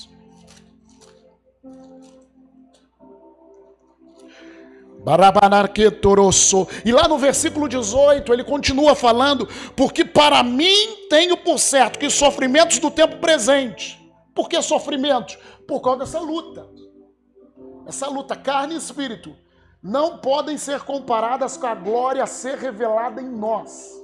E 6.85 6.93
lá 6.93 7.09
no 7.09 7.19
versículo 7.19 7.69
18 7.69 8.33
ele 8.33 8.45
continua 8.45 8.95
falando: 8.95 9.49
Porque 9.75 10.05
para 10.05 10.43
mim 10.43 11.07
tenho 11.09 11.37
por 11.37 11.59
certo 11.59 11.99
que 11.99 12.07
os 12.07 12.15
sofrimentos 12.15 12.79
do 12.79 12.91
tempo 12.91 13.17
presente 13.17 14.01
por 14.41 14.49
que 14.49 14.63
sofrimentos? 14.63 15.37
Por 15.69 15.83
causa 15.83 15.99
dessa 16.01 16.19
luta. 16.19 16.67
Essa 17.87 18.09
luta, 18.09 18.35
carne 18.35 18.73
e 18.75 18.79
espírito, 18.79 19.37
não 19.83 20.17
podem 20.17 20.57
ser 20.57 20.81
comparadas 20.81 21.59
com 21.59 21.67
a 21.67 21.75
glória 21.75 22.23
a 22.23 22.27
ser 22.27 22.57
revelada 22.57 23.21
em 23.21 23.29
nós. 23.29 24.00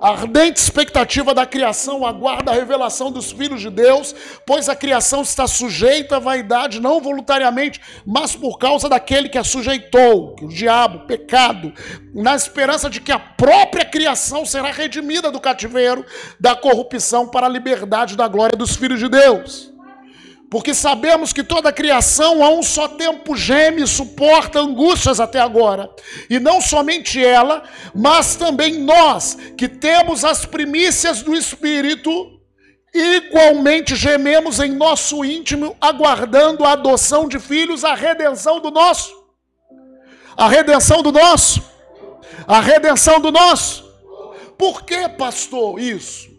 A 0.00 0.10
ardente 0.10 0.60
expectativa 0.60 1.34
da 1.34 1.44
criação 1.44 2.06
aguarda 2.06 2.52
a 2.52 2.54
revelação 2.54 3.10
dos 3.10 3.32
filhos 3.32 3.60
de 3.60 3.68
Deus, 3.68 4.14
pois 4.46 4.68
a 4.68 4.76
criação 4.76 5.22
está 5.22 5.46
sujeita 5.48 6.16
à 6.16 6.18
vaidade, 6.20 6.80
não 6.80 7.00
voluntariamente, 7.00 7.80
mas 8.06 8.36
por 8.36 8.58
causa 8.58 8.88
daquele 8.88 9.28
que 9.28 9.36
a 9.36 9.42
sujeitou, 9.42 10.36
o 10.40 10.48
diabo, 10.48 10.98
o 10.98 11.06
pecado, 11.06 11.72
na 12.14 12.36
esperança 12.36 12.88
de 12.88 13.00
que 13.00 13.10
a 13.10 13.18
própria 13.18 13.84
criação 13.84 14.46
será 14.46 14.70
redimida 14.70 15.32
do 15.32 15.40
cativeiro, 15.40 16.06
da 16.38 16.54
corrupção 16.54 17.26
para 17.26 17.46
a 17.46 17.50
liberdade 17.50 18.16
da 18.16 18.28
glória 18.28 18.56
dos 18.56 18.76
filhos 18.76 19.00
de 19.00 19.08
Deus. 19.08 19.77
Porque 20.50 20.72
sabemos 20.72 21.32
que 21.32 21.44
toda 21.44 21.68
a 21.68 21.72
criação 21.72 22.42
a 22.42 22.48
um 22.48 22.62
só 22.62 22.88
tempo 22.88 23.36
geme 23.36 23.82
e 23.82 23.86
suporta 23.86 24.58
angústias 24.58 25.20
até 25.20 25.38
agora. 25.38 25.90
E 26.30 26.40
não 26.40 26.60
somente 26.60 27.22
ela, 27.22 27.62
mas 27.94 28.34
também 28.34 28.78
nós, 28.78 29.36
que 29.58 29.68
temos 29.68 30.24
as 30.24 30.46
primícias 30.46 31.22
do 31.22 31.34
Espírito, 31.34 32.40
igualmente 32.94 33.94
gememos 33.94 34.58
em 34.58 34.72
nosso 34.72 35.22
íntimo, 35.22 35.76
aguardando 35.78 36.64
a 36.64 36.72
adoção 36.72 37.28
de 37.28 37.38
filhos, 37.38 37.84
a 37.84 37.94
redenção 37.94 38.58
do 38.58 38.70
nosso. 38.70 39.14
A 40.34 40.48
redenção 40.48 41.02
do 41.02 41.12
nosso. 41.12 41.62
A 42.46 42.60
redenção 42.60 43.20
do 43.20 43.30
nosso. 43.30 43.86
Por 44.56 44.82
que, 44.84 45.10
pastor, 45.10 45.78
isso? 45.78 46.37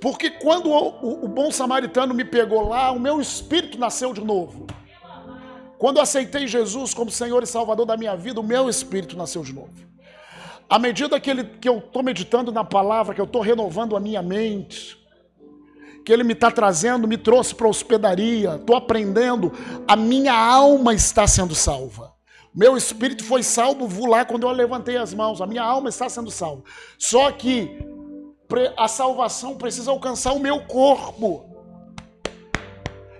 Porque 0.00 0.30
quando 0.30 0.70
o, 0.70 0.88
o, 1.00 1.24
o, 1.24 1.28
bom 1.28 1.50
samaritano 1.50 2.12
me 2.12 2.24
pegou 2.24 2.68
lá, 2.68 2.90
o 2.90 3.00
meu 3.00 3.20
espírito 3.20 3.78
nasceu 3.78 4.12
de 4.12 4.22
novo. 4.22 4.66
Quando 5.78 5.96
eu 5.96 6.02
aceitei 6.02 6.46
Jesus 6.46 6.94
como 6.94 7.10
Senhor 7.10 7.42
e 7.42 7.46
Salvador 7.46 7.86
da 7.86 7.96
minha 7.96 8.16
vida, 8.16 8.40
o 8.40 8.44
meu 8.44 8.68
espírito 8.68 9.16
nasceu 9.16 9.42
de 9.42 9.52
novo. 9.52 9.86
À 10.68 10.78
medida 10.78 11.20
que, 11.20 11.30
ele, 11.30 11.44
que 11.44 11.68
eu 11.68 11.78
estou 11.78 12.02
meditando 12.02 12.50
na 12.50 12.64
palavra, 12.64 13.14
que 13.14 13.20
eu 13.20 13.26
estou 13.26 13.40
renovando 13.40 13.96
a 13.96 14.00
minha 14.00 14.22
mente, 14.22 14.98
que 16.04 16.12
Ele 16.12 16.24
me 16.24 16.32
está 16.32 16.50
trazendo, 16.50 17.06
me 17.08 17.18
trouxe 17.18 17.54
para 17.54 17.66
a 17.66 17.70
hospedaria, 17.70 18.54
estou 18.56 18.76
aprendendo, 18.76 19.52
a 19.88 19.96
minha 19.96 20.34
alma 20.34 20.94
está 20.94 21.26
sendo 21.26 21.54
salva. 21.54 22.14
Meu 22.54 22.76
espírito 22.76 23.22
foi 23.22 23.42
salvo 23.42 24.06
lá 24.06 24.24
quando 24.24 24.44
eu 24.44 24.50
levantei 24.50 24.96
as 24.96 25.12
mãos, 25.12 25.42
a 25.42 25.46
minha 25.46 25.62
alma 25.62 25.88
está 25.88 26.08
sendo 26.08 26.30
salva. 26.30 26.62
Só 26.96 27.30
que 27.30 27.84
a 28.76 28.88
salvação 28.88 29.56
precisa 29.56 29.90
alcançar 29.90 30.32
o 30.32 30.40
meu 30.40 30.60
corpo. 30.66 31.56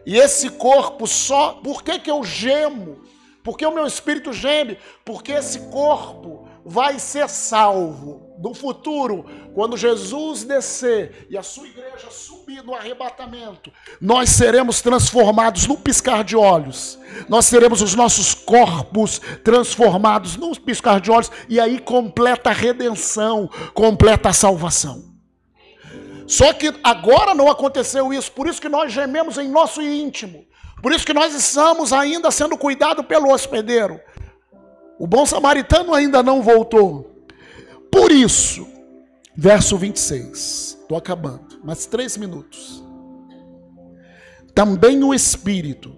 E 0.05 0.16
esse 0.16 0.51
corpo 0.51 1.07
só. 1.07 1.55
Por 1.55 1.83
que, 1.83 1.99
que 1.99 2.11
eu 2.11 2.22
gemo? 2.22 3.03
Porque 3.43 3.66
o 3.66 3.74
meu 3.74 3.87
espírito 3.87 4.33
geme? 4.33 4.79
Porque 5.05 5.33
esse 5.33 5.59
corpo 5.70 6.49
vai 6.64 6.99
ser 6.99 7.29
salvo. 7.29 8.35
No 8.39 8.53
futuro, 8.53 9.24
quando 9.55 9.77
Jesus 9.77 10.43
descer 10.43 11.27
e 11.31 11.39
a 11.39 11.43
sua 11.43 11.66
igreja 11.66 12.11
subir 12.11 12.62
no 12.64 12.74
arrebatamento, 12.74 13.72
nós 14.01 14.31
seremos 14.31 14.83
transformados 14.83 15.66
no 15.66 15.79
piscar 15.79 16.24
de 16.24 16.37
olhos. 16.37 16.99
Nós 17.29 17.49
teremos 17.49 17.81
os 17.81 17.95
nossos 17.95 18.35
corpos 18.35 19.20
transformados 19.43 20.37
no 20.37 20.61
piscar 20.61 21.01
de 21.01 21.11
olhos. 21.11 21.31
E 21.49 21.59
aí 21.61 21.79
completa 21.79 22.51
a 22.51 22.53
redenção, 22.53 23.49
completa 23.72 24.29
a 24.29 24.33
salvação. 24.33 25.06
Só 26.27 26.53
que 26.53 26.74
agora 26.83 27.35
não 27.35 27.49
aconteceu 27.49 28.12
isso, 28.12 28.33
por 28.33 28.49
isso 28.49 28.61
que 28.61 28.68
nós 28.68 28.93
gememos 28.93 29.39
em 29.39 29.49
nosso 29.49 29.81
íntimo. 29.81 30.45
Por 30.83 30.93
isso 30.93 31.07
que 31.07 31.14
nós 31.14 31.35
estamos 31.35 31.93
ainda 31.93 32.31
sendo 32.31 32.59
cuidados 32.59 33.07
pelo 33.07 33.33
hospedeiro. 33.33 34.01
O 34.99 35.07
bom 35.07 35.24
samaritano 35.24 35.95
ainda 35.95 36.22
não 36.22 36.43
voltou. 36.43 37.24
Por 37.91 38.11
isso, 38.11 38.66
verso 39.35 39.79
26. 39.79 40.79
Estou 40.83 40.99
acabando, 40.99 41.61
mais 41.64 41.87
três 41.87 42.16
minutos. 42.16 42.83
Também 44.55 45.03
o 45.05 45.12
Espírito, 45.12 45.95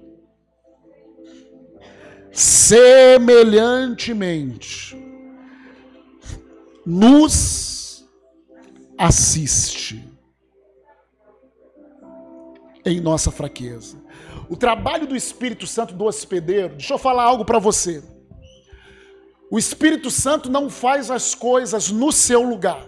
semelhantemente, 2.32 4.96
nos 6.84 8.04
assiste 8.96 10.07
em 12.90 13.00
nossa 13.00 13.30
fraqueza. 13.30 13.96
O 14.48 14.56
trabalho 14.56 15.06
do 15.06 15.16
Espírito 15.16 15.66
Santo 15.66 15.94
do 15.94 16.04
hospedeiro, 16.04 16.76
deixa 16.76 16.94
eu 16.94 16.98
falar 16.98 17.24
algo 17.24 17.44
para 17.44 17.58
você. 17.58 18.02
O 19.50 19.58
Espírito 19.58 20.10
Santo 20.10 20.50
não 20.50 20.68
faz 20.68 21.10
as 21.10 21.34
coisas 21.34 21.90
no 21.90 22.12
seu 22.12 22.42
lugar. 22.42 22.86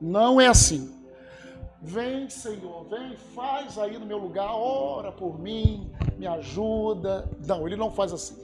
Não 0.00 0.40
é 0.40 0.46
assim. 0.46 0.92
Vem, 1.82 2.28
Senhor, 2.28 2.84
vem, 2.88 3.16
faz 3.34 3.78
aí 3.78 3.98
no 3.98 4.04
meu 4.04 4.18
lugar, 4.18 4.50
ora 4.52 5.10
por 5.10 5.38
mim, 5.38 5.90
me 6.18 6.26
ajuda. 6.26 7.28
Não, 7.46 7.66
ele 7.66 7.76
não 7.76 7.90
faz 7.90 8.12
assim. 8.12 8.36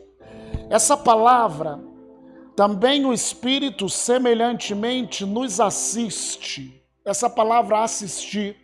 Essa 0.70 0.96
palavra, 0.96 1.78
também 2.54 3.04
o 3.04 3.12
Espírito 3.12 3.88
semelhantemente 3.88 5.24
nos 5.24 5.60
assiste. 5.60 6.82
Essa 7.04 7.28
palavra 7.28 7.82
assistir 7.82 8.56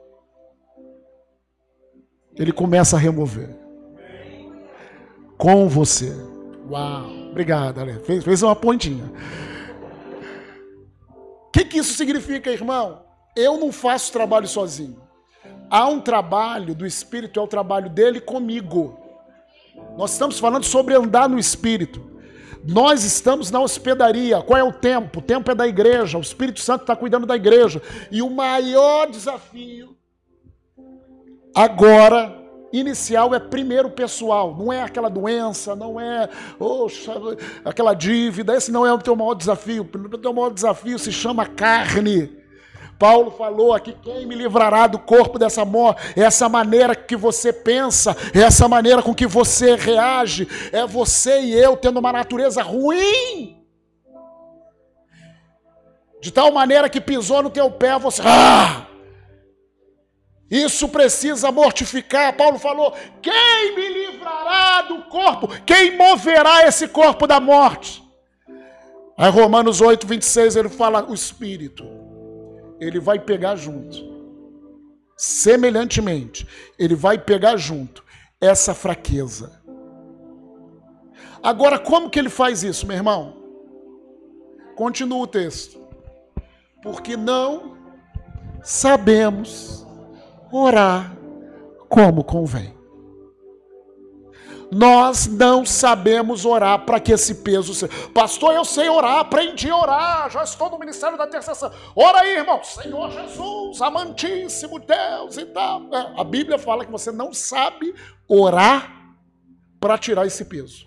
Ele 2.34 2.52
começa 2.52 2.96
a 2.96 2.98
remover. 2.98 3.56
Com 5.38 5.68
você. 5.68 6.12
Uau, 6.68 7.10
obrigado, 7.30 7.80
Ale. 7.80 8.00
Fez, 8.00 8.24
fez 8.24 8.42
uma 8.42 8.56
pontinha. 8.56 9.12
O 11.46 11.50
que, 11.52 11.64
que 11.64 11.78
isso 11.78 11.94
significa, 11.94 12.50
irmão? 12.50 13.05
Eu 13.36 13.58
não 13.58 13.70
faço 13.70 14.10
trabalho 14.12 14.48
sozinho. 14.48 15.00
Há 15.70 15.86
um 15.86 16.00
trabalho 16.00 16.74
do 16.74 16.86
Espírito, 16.86 17.38
é 17.38 17.42
o 17.42 17.46
trabalho 17.46 17.90
dele 17.90 18.20
comigo. 18.20 18.98
Nós 19.96 20.12
estamos 20.12 20.38
falando 20.38 20.64
sobre 20.64 20.94
andar 20.94 21.28
no 21.28 21.38
Espírito. 21.38 22.02
Nós 22.66 23.04
estamos 23.04 23.50
na 23.50 23.60
hospedaria. 23.60 24.40
Qual 24.42 24.58
é 24.58 24.64
o 24.64 24.72
tempo? 24.72 25.18
O 25.18 25.22
tempo 25.22 25.50
é 25.50 25.54
da 25.54 25.68
igreja. 25.68 26.18
O 26.18 26.22
Espírito 26.22 26.60
Santo 26.60 26.80
está 26.80 26.96
cuidando 26.96 27.26
da 27.26 27.36
igreja. 27.36 27.82
E 28.10 28.22
o 28.22 28.30
maior 28.30 29.10
desafio 29.10 29.96
agora 31.54 32.46
inicial 32.72 33.34
é 33.34 33.38
primeiro 33.38 33.90
pessoal, 33.90 34.54
não 34.54 34.70
é 34.70 34.82
aquela 34.82 35.08
doença, 35.08 35.74
não 35.74 35.98
é 35.98 36.28
oxa, 36.58 37.14
aquela 37.64 37.94
dívida, 37.94 38.54
esse 38.54 38.70
não 38.70 38.84
é 38.84 38.92
o 38.92 38.98
teu 38.98 39.16
maior 39.16 39.34
desafio. 39.34 39.82
O 39.82 40.18
teu 40.18 40.32
maior 40.32 40.52
desafio 40.52 40.98
se 40.98 41.10
chama 41.10 41.46
carne. 41.46 42.45
Paulo 42.98 43.30
falou 43.30 43.72
aqui: 43.72 43.92
quem 44.02 44.26
me 44.26 44.34
livrará 44.34 44.86
do 44.86 44.98
corpo 44.98 45.38
dessa 45.38 45.64
morte? 45.64 46.18
Essa 46.18 46.48
maneira 46.48 46.94
que 46.94 47.16
você 47.16 47.52
pensa, 47.52 48.16
essa 48.34 48.68
maneira 48.68 49.02
com 49.02 49.14
que 49.14 49.26
você 49.26 49.74
reage, 49.74 50.48
é 50.72 50.86
você 50.86 51.40
e 51.40 51.52
eu 51.52 51.76
tendo 51.76 51.98
uma 51.98 52.12
natureza 52.12 52.62
ruim. 52.62 53.56
De 56.20 56.30
tal 56.32 56.50
maneira 56.50 56.88
que 56.88 57.00
pisou 57.00 57.42
no 57.42 57.50
teu 57.50 57.70
pé, 57.70 57.98
você. 57.98 58.22
Ah! 58.24 58.86
Isso 60.50 60.88
precisa 60.88 61.50
mortificar. 61.50 62.36
Paulo 62.36 62.58
falou: 62.58 62.94
quem 63.20 63.74
me 63.74 63.88
livrará 63.88 64.82
do 64.82 65.02
corpo? 65.04 65.48
Quem 65.64 65.96
moverá 65.96 66.66
esse 66.66 66.88
corpo 66.88 67.26
da 67.26 67.40
morte? 67.40 68.02
Aí, 69.18 69.30
Romanos 69.30 69.80
8, 69.80 70.06
26, 70.06 70.56
ele 70.56 70.68
fala: 70.68 71.04
o 71.08 71.14
Espírito, 71.14 71.84
ele 72.80 73.00
vai 73.00 73.18
pegar 73.18 73.56
junto. 73.56 74.14
Semelhantemente, 75.16 76.46
ele 76.78 76.94
vai 76.94 77.18
pegar 77.18 77.56
junto 77.56 78.04
essa 78.40 78.74
fraqueza. 78.74 79.62
Agora, 81.42 81.78
como 81.78 82.10
que 82.10 82.18
ele 82.18 82.28
faz 82.28 82.62
isso, 82.62 82.86
meu 82.86 82.96
irmão? 82.96 83.36
Continua 84.74 85.22
o 85.22 85.26
texto. 85.26 85.80
Porque 86.82 87.16
não 87.16 87.76
sabemos 88.62 89.86
orar 90.52 91.16
como 91.88 92.22
convém. 92.22 92.75
Nós 94.70 95.26
não 95.26 95.64
sabemos 95.64 96.44
orar 96.44 96.84
para 96.84 96.98
que 96.98 97.12
esse 97.12 97.36
peso 97.36 97.72
seja. 97.72 97.92
Pastor, 98.12 98.52
eu 98.54 98.64
sei 98.64 98.88
orar, 98.88 99.18
aprendi 99.18 99.70
a 99.70 99.76
orar, 99.76 100.30
já 100.30 100.42
estou 100.42 100.70
no 100.70 100.78
ministério 100.78 101.16
da 101.16 101.26
intercessão. 101.26 101.70
Ora 101.94 102.20
aí, 102.20 102.36
irmão, 102.36 102.62
Senhor 102.64 103.10
Jesus, 103.10 103.80
amantíssimo 103.80 104.80
Deus 104.80 105.36
e 105.36 105.46
tal. 105.46 105.82
É, 105.94 106.20
a 106.20 106.24
Bíblia 106.24 106.58
fala 106.58 106.84
que 106.84 106.90
você 106.90 107.12
não 107.12 107.32
sabe 107.32 107.94
orar 108.28 109.14
para 109.78 109.96
tirar 109.96 110.26
esse 110.26 110.44
peso. 110.44 110.86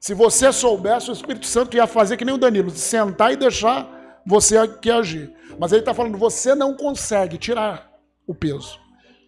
Se 0.00 0.14
você 0.14 0.52
soubesse, 0.52 1.10
o 1.10 1.12
Espírito 1.12 1.46
Santo 1.46 1.76
ia 1.76 1.86
fazer 1.86 2.16
que 2.16 2.24
nem 2.24 2.34
o 2.34 2.38
Danilo, 2.38 2.70
sentar 2.70 3.32
e 3.32 3.36
deixar 3.36 4.22
você 4.26 4.56
aqui 4.56 4.90
agir. 4.90 5.34
Mas 5.58 5.72
ele 5.72 5.80
está 5.80 5.92
falando, 5.94 6.18
você 6.18 6.54
não 6.54 6.74
consegue 6.74 7.38
tirar 7.38 7.90
o 8.26 8.34
peso 8.34 8.78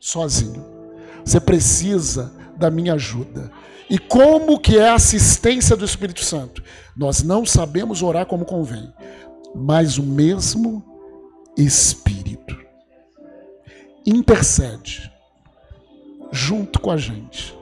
sozinho. 0.01 0.65
Você 1.25 1.41
precisa 1.41 2.33
da 2.57 2.71
minha 2.71 2.95
ajuda. 2.95 3.51
E 3.89 3.99
como 3.99 4.59
que 4.59 4.79
é 4.79 4.89
a 4.89 4.95
assistência 4.95 5.77
do 5.77 5.85
Espírito 5.85 6.25
Santo? 6.25 6.61
Nós 6.97 7.23
não 7.23 7.47
sabemos 7.47 8.03
orar 8.03 8.27
como 8.27 8.45
convém, 8.45 8.93
mas 9.55 9.97
o 9.99 10.03
mesmo 10.03 10.85
Espírito 11.57 12.59
intercede 14.05 15.13
junto 16.33 16.81
com 16.81 16.91
a 16.91 16.97
gente, 16.97 17.57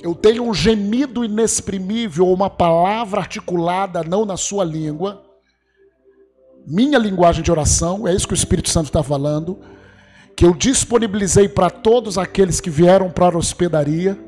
Eu 0.00 0.14
tenho 0.14 0.44
um 0.44 0.52
gemido 0.52 1.24
inexprimível, 1.24 2.28
uma 2.28 2.50
palavra 2.50 3.20
articulada 3.20 4.04
não 4.04 4.26
na 4.26 4.36
sua 4.36 4.62
língua, 4.62 5.24
minha 6.66 6.98
linguagem 6.98 7.42
de 7.42 7.50
oração, 7.50 8.08
é 8.08 8.14
isso 8.14 8.26
que 8.26 8.32
o 8.32 8.36
Espírito 8.36 8.70
Santo 8.70 8.86
está 8.86 9.02
falando, 9.02 9.58
que 10.36 10.44
eu 10.44 10.54
disponibilizei 10.54 11.48
para 11.48 11.70
todos 11.70 12.18
aqueles 12.18 12.60
que 12.60 12.70
vieram 12.70 13.10
para 13.10 13.34
a 13.34 13.38
hospedaria. 13.38 14.18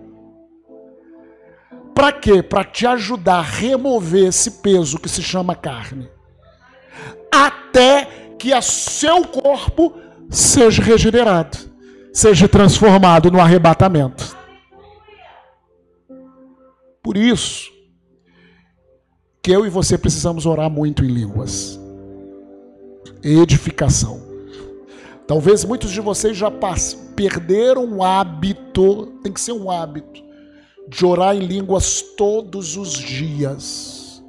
Para 1.95 2.13
quê? 2.13 2.43
Para 2.43 2.65
te 2.65 2.87
ajudar 2.87 3.39
a 3.39 3.43
remover 3.43 4.27
esse 4.27 4.51
peso 4.63 4.99
que 4.99 5.09
se 5.09 5.23
chama 5.23 5.55
carne 5.55 6.09
até 7.45 8.35
que 8.39 8.53
a 8.53 8.63
seu 8.63 9.25
corpo 9.27 9.95
seja 10.31 10.83
regenerado, 10.83 11.59
seja 12.13 12.49
transformado 12.49 13.31
no 13.31 13.41
arrebatamento. 13.41 14.37
Por 17.03 17.17
isso 17.17 17.71
que 19.43 19.53
eu 19.53 19.65
e 19.65 19.71
você 19.71 19.97
precisamos 19.97 20.45
orar 20.45 20.69
muito 20.69 21.05
em 21.05 21.09
línguas. 21.09 21.79
Edificação. 23.23 24.26
Talvez 25.27 25.65
muitos 25.65 25.91
de 25.91 26.01
vocês 26.01 26.37
já 26.37 26.53
perderam 27.17 27.97
o 27.97 28.05
hábito, 28.05 29.07
tem 29.23 29.33
que 29.33 29.41
ser 29.41 29.53
um 29.53 29.71
hábito, 29.71 30.23
de 30.89 31.05
orar 31.05 31.35
em 31.35 31.41
línguas 31.41 32.01
todos 32.17 32.77
os 32.77 32.93
dias. 32.93 34.23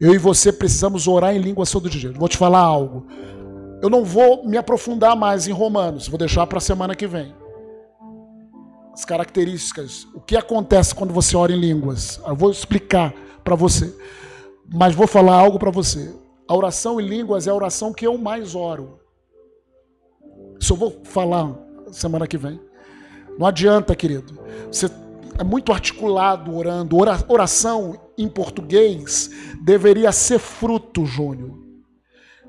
Eu 0.00 0.12
e 0.12 0.18
você 0.18 0.52
precisamos 0.52 1.06
orar 1.06 1.36
em 1.36 1.38
línguas 1.38 1.70
todo 1.70 1.88
dia. 1.88 2.10
Vou 2.12 2.28
te 2.28 2.36
falar 2.36 2.60
algo. 2.60 3.06
Eu 3.80 3.88
não 3.88 4.04
vou 4.04 4.46
me 4.46 4.56
aprofundar 4.56 5.14
mais 5.14 5.46
em 5.46 5.52
Romanos, 5.52 6.08
vou 6.08 6.18
deixar 6.18 6.46
para 6.46 6.58
a 6.58 6.60
semana 6.60 6.96
que 6.96 7.06
vem. 7.06 7.32
As 8.92 9.04
características, 9.04 10.06
o 10.14 10.20
que 10.20 10.36
acontece 10.36 10.94
quando 10.94 11.14
você 11.14 11.36
ora 11.36 11.52
em 11.52 11.60
línguas. 11.60 12.20
Eu 12.26 12.34
vou 12.34 12.50
explicar 12.50 13.14
para 13.44 13.54
você. 13.54 13.94
Mas 14.72 14.94
vou 14.94 15.06
falar 15.06 15.34
algo 15.34 15.58
para 15.58 15.70
você. 15.70 16.12
A 16.48 16.56
oração 16.56 17.00
em 17.00 17.06
línguas 17.06 17.46
é 17.46 17.50
a 17.50 17.54
oração 17.54 17.92
que 17.92 18.06
eu 18.06 18.18
mais 18.18 18.54
oro. 18.54 18.98
Isso 20.60 20.74
eu 20.74 20.76
vou 20.76 21.00
falar 21.04 21.56
semana 21.90 22.26
que 22.26 22.36
vem. 22.36 22.60
Não 23.38 23.46
adianta, 23.46 23.96
querido. 23.96 24.38
Você 24.70 24.90
é 25.38 25.42
muito 25.42 25.72
articulado 25.72 26.54
orando. 26.54 26.98
Oração 27.28 27.98
em 28.18 28.28
português 28.28 29.30
deveria 29.62 30.12
ser 30.12 30.38
fruto, 30.38 31.06
Júnior, 31.06 31.58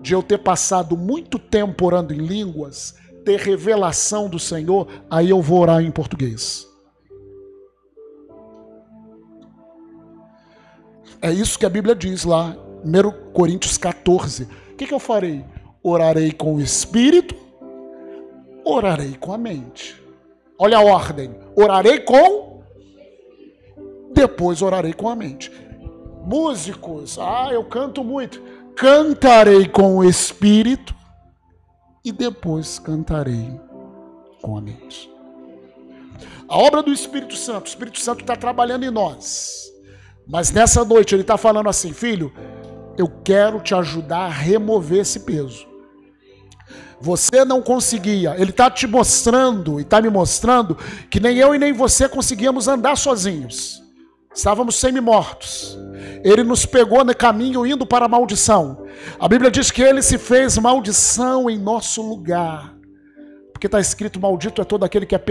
de 0.01 0.13
eu 0.13 0.21
ter 0.21 0.39
passado 0.39 0.97
muito 0.97 1.39
tempo 1.39 1.85
orando 1.85 2.13
em 2.13 2.17
línguas, 2.17 2.95
ter 3.23 3.39
revelação 3.39 4.27
do 4.27 4.37
Senhor, 4.37 4.87
aí 5.09 5.29
eu 5.29 5.41
vou 5.41 5.61
orar 5.61 5.81
em 5.81 5.91
português. 5.91 6.67
É 11.21 11.31
isso 11.31 11.57
que 11.57 11.65
a 11.65 11.69
Bíblia 11.69 11.95
diz 11.95 12.25
lá, 12.25 12.57
1 12.83 13.31
Coríntios 13.31 13.77
14. 13.77 14.43
O 14.43 14.75
que, 14.75 14.87
que 14.87 14.93
eu 14.93 14.99
farei? 14.99 15.45
Orarei 15.83 16.31
com 16.31 16.55
o 16.55 16.61
espírito, 16.61 17.35
orarei 18.65 19.15
com 19.19 19.33
a 19.33 19.37
mente. 19.37 20.01
Olha 20.57 20.77
a 20.77 20.81
ordem: 20.81 21.35
orarei 21.55 21.99
com 21.99 22.51
depois 24.13 24.61
orarei 24.61 24.93
com 24.93 25.09
a 25.09 25.15
mente. 25.15 25.51
Músicos, 26.25 27.17
ah, 27.17 27.49
eu 27.51 27.63
canto 27.63 28.03
muito. 28.03 28.41
Cantarei 28.75 29.67
com 29.67 29.97
o 29.97 30.03
espírito 30.03 30.93
e 32.03 32.11
depois 32.11 32.77
cantarei 32.77 33.59
com 34.41 34.57
a 34.57 34.61
mente. 34.61 35.09
A 36.47 36.57
obra 36.57 36.83
do 36.83 36.91
Espírito 36.91 37.35
Santo, 37.35 37.65
o 37.65 37.69
Espírito 37.69 37.99
Santo 37.99 38.21
está 38.21 38.35
trabalhando 38.35 38.83
em 38.83 38.91
nós. 38.91 39.71
Mas 40.27 40.51
nessa 40.51 40.83
noite 40.83 41.15
ele 41.15 41.21
está 41.21 41.37
falando 41.37 41.69
assim, 41.69 41.93
filho, 41.93 42.33
eu 42.97 43.07
quero 43.23 43.61
te 43.61 43.73
ajudar 43.73 44.25
a 44.25 44.29
remover 44.29 44.99
esse 44.99 45.21
peso. 45.21 45.65
Você 47.01 47.43
não 47.43 47.61
conseguia, 47.61 48.35
ele 48.37 48.51
está 48.51 48.69
te 48.69 48.85
mostrando 48.85 49.79
e 49.79 49.83
está 49.83 49.99
me 50.01 50.09
mostrando 50.09 50.77
que 51.09 51.19
nem 51.19 51.37
eu 51.37 51.55
e 51.55 51.59
nem 51.59 51.73
você 51.73 52.07
conseguíamos 52.07 52.67
andar 52.67 52.95
sozinhos. 52.95 53.81
Estávamos 54.33 54.75
semi-mortos. 54.75 55.77
Ele 56.23 56.43
nos 56.43 56.65
pegou 56.65 57.03
no 57.03 57.15
caminho 57.15 57.65
indo 57.65 57.85
para 57.85 58.05
a 58.05 58.09
maldição. 58.09 58.85
A 59.19 59.27
Bíblia 59.27 59.51
diz 59.51 59.71
que 59.71 59.81
ele 59.81 60.01
se 60.01 60.17
fez 60.17 60.57
maldição 60.57 61.49
em 61.49 61.57
nosso 61.57 62.01
lugar. 62.01 62.73
Porque 63.61 63.67
está 63.67 63.79
escrito: 63.79 64.19
Maldito 64.19 64.59
é 64.59 64.65
todo 64.65 64.83
aquele 64.83 65.05
que 65.05 65.13
é 65.13 65.21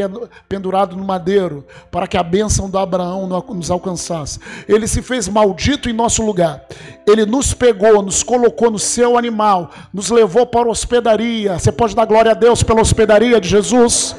pendurado 0.49 0.95
no 0.95 1.03
madeiro, 1.03 1.67
para 1.91 2.07
que 2.07 2.17
a 2.17 2.23
bênção 2.23 2.71
do 2.71 2.79
Abraão 2.79 3.27
nos 3.27 3.73
alcançasse. 3.73 4.39
Ele 4.69 4.87
se 4.87 5.03
fez 5.03 5.27
maldito 5.27 5.91
em 5.91 5.93
nosso 5.93 6.25
lugar. 6.25 6.65
Ele 7.05 7.27
nos 7.27 7.53
pegou, 7.53 8.01
nos 8.03 8.23
colocou 8.23 8.71
no 8.71 8.79
seu 8.79 9.19
animal, 9.19 9.73
nos 9.93 10.11
levou 10.11 10.47
para 10.47 10.69
a 10.69 10.71
hospedaria. 10.71 11.59
Você 11.59 11.73
pode 11.73 11.97
dar 11.97 12.05
glória 12.05 12.31
a 12.31 12.35
Deus 12.35 12.63
pela 12.63 12.81
hospedaria 12.81 13.41
de 13.41 13.49
Jesus? 13.49 14.15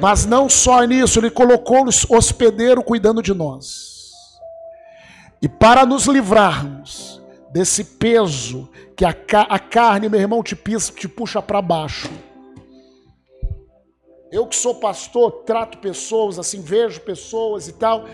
Mas 0.00 0.24
não 0.24 0.48
só 0.48 0.82
nisso, 0.84 1.18
ele 1.20 1.28
colocou 1.30 1.84
o 1.84 2.16
hospedeiro 2.16 2.82
cuidando 2.82 3.22
de 3.22 3.34
nós. 3.34 4.38
E 5.42 5.48
para 5.48 5.84
nos 5.84 6.06
livrarmos 6.06 7.20
desse 7.52 7.84
peso 7.84 8.66
que 8.96 9.04
a 9.04 9.12
carne, 9.58 10.08
meu 10.08 10.20
irmão, 10.20 10.42
te, 10.42 10.56
pisa, 10.56 10.90
te 10.90 11.06
puxa 11.06 11.42
para 11.42 11.60
baixo. 11.60 12.08
Eu 14.32 14.46
que 14.46 14.56
sou 14.56 14.76
pastor, 14.76 15.42
trato 15.44 15.76
pessoas 15.76 16.38
assim, 16.38 16.62
vejo 16.62 17.02
pessoas 17.02 17.68
e 17.68 17.74
tal. 17.74 18.06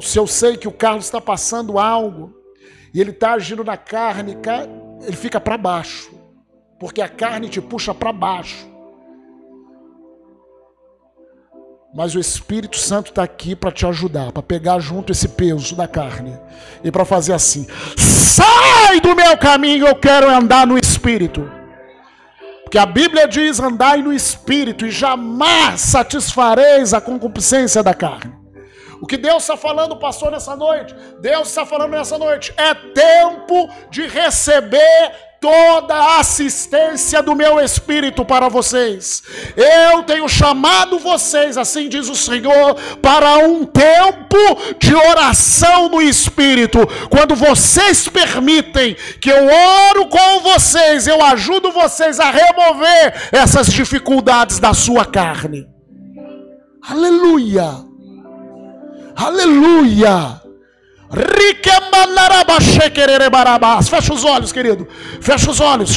Se 0.00 0.18
eu 0.18 0.26
sei 0.26 0.56
que 0.56 0.66
o 0.66 0.72
Carlos 0.72 1.04
está 1.04 1.20
passando 1.20 1.78
algo 1.78 2.34
e 2.94 3.02
ele 3.02 3.10
está 3.10 3.34
agindo 3.34 3.62
na 3.62 3.76
carne, 3.76 4.34
ele 5.02 5.16
fica 5.16 5.38
para 5.38 5.58
baixo, 5.58 6.10
porque 6.80 7.02
a 7.02 7.08
carne 7.08 7.50
te 7.50 7.60
puxa 7.60 7.92
para 7.92 8.14
baixo. 8.14 8.66
Mas 11.94 12.14
o 12.14 12.18
Espírito 12.18 12.78
Santo 12.78 13.10
está 13.10 13.22
aqui 13.22 13.54
para 13.54 13.70
te 13.70 13.86
ajudar, 13.86 14.32
para 14.32 14.42
pegar 14.42 14.80
junto 14.80 15.12
esse 15.12 15.28
peso 15.28 15.76
da 15.76 15.86
carne 15.86 16.36
e 16.82 16.90
para 16.90 17.04
fazer 17.04 17.34
assim: 17.34 17.66
sai 17.96 19.00
do 19.02 19.14
meu 19.14 19.36
caminho, 19.36 19.86
eu 19.86 19.94
quero 19.94 20.30
andar 20.30 20.66
no 20.66 20.78
Espírito. 20.78 21.53
Porque 22.74 22.82
a 22.82 22.86
Bíblia 22.86 23.28
diz: 23.28 23.60
andai 23.60 24.02
no 24.02 24.12
Espírito 24.12 24.84
e 24.84 24.90
jamais 24.90 25.80
satisfareis 25.80 26.92
a 26.92 27.00
concupiscência 27.00 27.84
da 27.84 27.94
carne. 27.94 28.34
O 29.00 29.06
que 29.06 29.16
Deus 29.16 29.44
está 29.44 29.56
falando, 29.56 29.96
pastor, 29.96 30.32
nessa 30.32 30.56
noite? 30.56 30.92
Deus 31.20 31.46
está 31.46 31.64
falando 31.64 31.92
nessa 31.92 32.18
noite: 32.18 32.52
é 32.56 32.74
tempo 32.74 33.70
de 33.90 34.08
receber 34.08 35.12
toda 35.44 35.94
a 35.94 36.20
assistência 36.20 37.22
do 37.22 37.34
meu 37.34 37.60
espírito 37.60 38.24
para 38.24 38.48
vocês. 38.48 39.22
Eu 39.54 40.02
tenho 40.04 40.26
chamado 40.26 40.98
vocês, 40.98 41.58
assim 41.58 41.86
diz 41.86 42.08
o 42.08 42.16
Senhor, 42.16 42.74
para 43.02 43.36
um 43.46 43.66
tempo 43.66 44.38
de 44.78 44.94
oração 44.94 45.90
no 45.90 46.00
espírito. 46.00 46.78
Quando 47.10 47.34
vocês 47.34 48.08
permitem 48.08 48.96
que 49.20 49.30
eu 49.30 49.46
oro 49.90 50.06
com 50.06 50.40
vocês, 50.40 51.06
eu 51.06 51.22
ajudo 51.22 51.70
vocês 51.72 52.18
a 52.18 52.30
remover 52.30 53.28
essas 53.30 53.66
dificuldades 53.66 54.58
da 54.58 54.72
sua 54.72 55.04
carne. 55.04 55.66
Aleluia! 56.88 57.84
Aleluia! 59.14 60.43
Fecha 63.88 64.12
os 64.12 64.24
olhos, 64.24 64.52
querido. 64.52 64.88
Fecha 65.20 65.50
os 65.50 65.60
olhos. 65.60 65.94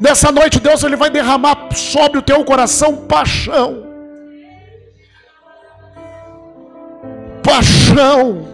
Nessa 0.00 0.32
noite, 0.32 0.58
Deus 0.60 0.82
ele 0.82 0.96
vai 0.96 1.10
derramar 1.10 1.68
sobre 1.74 2.18
o 2.18 2.22
teu 2.22 2.44
coração 2.44 3.06
paixão. 3.06 3.84
Paixão. 7.42 8.48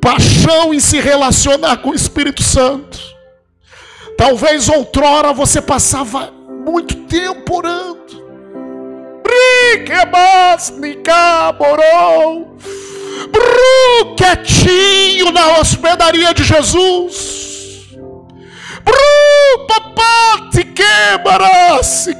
Paixão 0.00 0.74
em 0.74 0.80
se 0.80 1.00
relacionar 1.00 1.78
com 1.78 1.90
o 1.90 1.94
Espírito 1.94 2.42
Santo. 2.42 2.98
Talvez 4.16 4.68
outrora 4.68 5.32
você 5.32 5.60
passava 5.60 6.37
muito 6.70 6.94
tempo 7.06 7.56
orando. 7.56 7.98
Bru, 13.30 14.14
quietinho 14.16 15.32
na 15.32 15.58
hospedaria 15.58 16.34
de 16.34 16.44
Jesus. 16.44 17.88
Bru, 18.84 19.66
papá, 19.66 20.50
se 20.52 20.64
quebra, 20.64 21.82
se. 21.82 22.14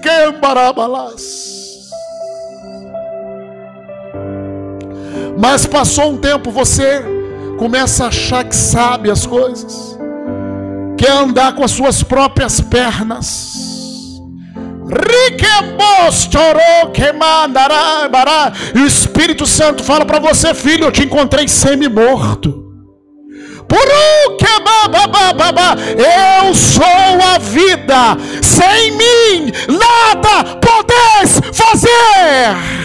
Mas 5.38 5.66
passou 5.66 6.12
um 6.12 6.16
tempo, 6.16 6.50
você 6.50 7.04
começa 7.58 8.04
a 8.04 8.08
achar 8.08 8.44
que 8.44 8.56
sabe 8.56 9.10
as 9.10 9.26
coisas, 9.26 9.98
quer 10.96 11.12
andar 11.12 11.54
com 11.54 11.62
as 11.62 11.70
suas 11.70 12.02
próprias 12.02 12.60
pernas. 12.60 13.67
O 18.74 18.78
Espírito 18.86 19.46
Santo 19.46 19.84
fala 19.84 20.04
para 20.04 20.18
você, 20.18 20.54
filho, 20.54 20.84
eu 20.84 20.92
te 20.92 21.04
encontrei 21.04 21.46
semi-morto. 21.46 22.66
Eu 25.96 26.54
sou 26.54 26.84
a 27.34 27.38
vida, 27.38 28.16
sem 28.42 28.92
mim 28.92 29.52
nada 29.68 30.56
podes 30.56 31.40
fazer. 31.52 32.78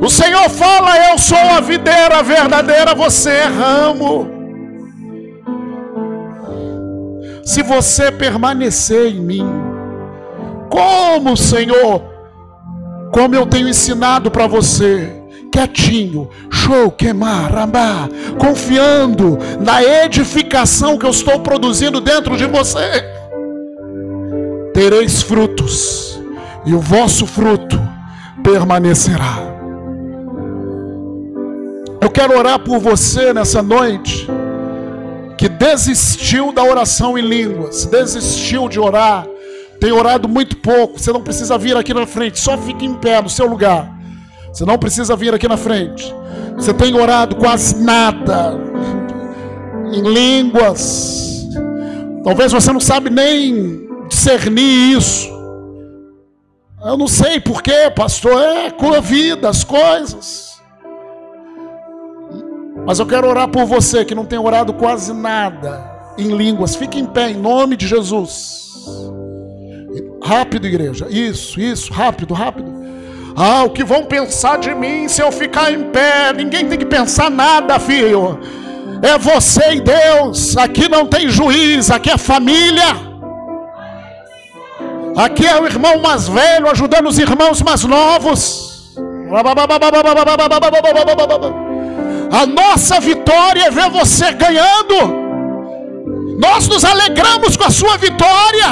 O 0.00 0.10
Senhor 0.10 0.50
fala: 0.50 1.10
Eu 1.10 1.18
sou 1.18 1.38
a 1.38 1.60
videira 1.60 2.22
verdadeira, 2.22 2.94
você 2.94 3.30
é 3.30 3.44
ramo. 3.44 4.31
Se 7.52 7.62
você 7.62 8.10
permanecer 8.10 9.08
em 9.08 9.20
mim. 9.20 9.46
Como, 10.70 11.36
Senhor, 11.36 12.02
como 13.12 13.34
eu 13.34 13.44
tenho 13.44 13.68
ensinado 13.68 14.30
para 14.30 14.46
você, 14.46 15.22
quietinho, 15.52 16.30
show, 16.50 16.90
queimar, 16.90 17.54
amar, 17.54 18.08
confiando 18.38 19.38
na 19.60 19.84
edificação 19.84 20.96
que 20.96 21.04
eu 21.04 21.10
estou 21.10 21.40
produzindo 21.40 22.00
dentro 22.00 22.38
de 22.38 22.46
você, 22.46 23.04
tereis 24.72 25.20
frutos, 25.20 26.18
e 26.64 26.72
o 26.72 26.80
vosso 26.80 27.26
fruto 27.26 27.78
permanecerá. 28.42 29.40
Eu 32.00 32.08
quero 32.08 32.38
orar 32.38 32.58
por 32.60 32.78
você 32.78 33.34
nessa 33.34 33.62
noite 33.62 34.26
que 35.42 35.48
desistiu 35.48 36.52
da 36.52 36.62
oração 36.62 37.18
em 37.18 37.20
línguas, 37.20 37.84
desistiu 37.86 38.68
de 38.68 38.78
orar, 38.78 39.26
tem 39.80 39.90
orado 39.90 40.28
muito 40.28 40.56
pouco, 40.58 41.00
você 41.00 41.12
não 41.12 41.20
precisa 41.20 41.58
vir 41.58 41.76
aqui 41.76 41.92
na 41.92 42.06
frente, 42.06 42.38
só 42.38 42.56
fique 42.56 42.86
em 42.86 42.94
pé 42.94 43.20
no 43.20 43.28
seu 43.28 43.48
lugar. 43.48 43.92
Você 44.52 44.64
não 44.64 44.78
precisa 44.78 45.16
vir 45.16 45.34
aqui 45.34 45.48
na 45.48 45.56
frente. 45.56 46.14
Você 46.54 46.72
tem 46.72 46.94
orado 46.94 47.34
quase 47.34 47.74
nada 47.82 48.56
em 49.92 50.02
línguas. 50.02 51.48
Talvez 52.22 52.52
você 52.52 52.72
não 52.72 52.78
sabe 52.78 53.10
nem 53.10 53.88
discernir 54.08 54.96
isso. 54.96 55.28
Eu 56.84 56.96
não 56.96 57.08
sei 57.08 57.40
porquê, 57.40 57.90
pastor. 57.96 58.40
É 58.40 58.70
com 58.70 58.94
a 58.94 59.00
vida, 59.00 59.48
as 59.48 59.64
coisas. 59.64 60.51
Mas 62.86 62.98
eu 62.98 63.06
quero 63.06 63.28
orar 63.28 63.48
por 63.48 63.64
você 63.64 64.04
que 64.04 64.14
não 64.14 64.24
tem 64.24 64.38
orado 64.38 64.72
quase 64.72 65.12
nada 65.12 65.90
em 66.18 66.36
línguas. 66.36 66.74
Fique 66.74 66.98
em 66.98 67.06
pé 67.06 67.30
em 67.30 67.36
nome 67.36 67.76
de 67.76 67.86
Jesus. 67.86 68.62
Rápido, 70.22 70.66
igreja. 70.66 71.06
Isso, 71.08 71.60
isso, 71.60 71.92
rápido, 71.92 72.34
rápido. 72.34 72.72
Ah, 73.36 73.64
o 73.64 73.70
que 73.70 73.82
vão 73.82 74.04
pensar 74.04 74.58
de 74.58 74.74
mim 74.74 75.08
se 75.08 75.22
eu 75.22 75.32
ficar 75.32 75.72
em 75.72 75.84
pé? 75.84 76.32
Ninguém 76.32 76.68
tem 76.68 76.78
que 76.78 76.86
pensar 76.86 77.30
nada, 77.30 77.78
filho. 77.78 78.38
É 79.02 79.16
você 79.18 79.74
e 79.74 79.80
Deus. 79.80 80.56
Aqui 80.56 80.88
não 80.88 81.06
tem 81.06 81.28
juiz, 81.28 81.90
aqui 81.90 82.10
é 82.10 82.18
família. 82.18 83.12
Aqui 85.16 85.46
é 85.46 85.60
o 85.60 85.66
irmão 85.66 86.00
mais 86.00 86.28
velho 86.28 86.70
ajudando 86.70 87.08
os 87.08 87.18
irmãos 87.18 87.60
mais 87.62 87.84
novos. 87.84 88.94
A 92.30 92.46
nossa 92.46 92.98
vitória 93.00 93.64
é 93.64 93.70
ver 93.70 93.90
você 93.90 94.32
ganhando. 94.32 95.22
Nós 96.38 96.66
nos 96.66 96.84
alegramos 96.84 97.56
com 97.56 97.64
a 97.64 97.70
sua 97.70 97.96
vitória. 97.98 98.66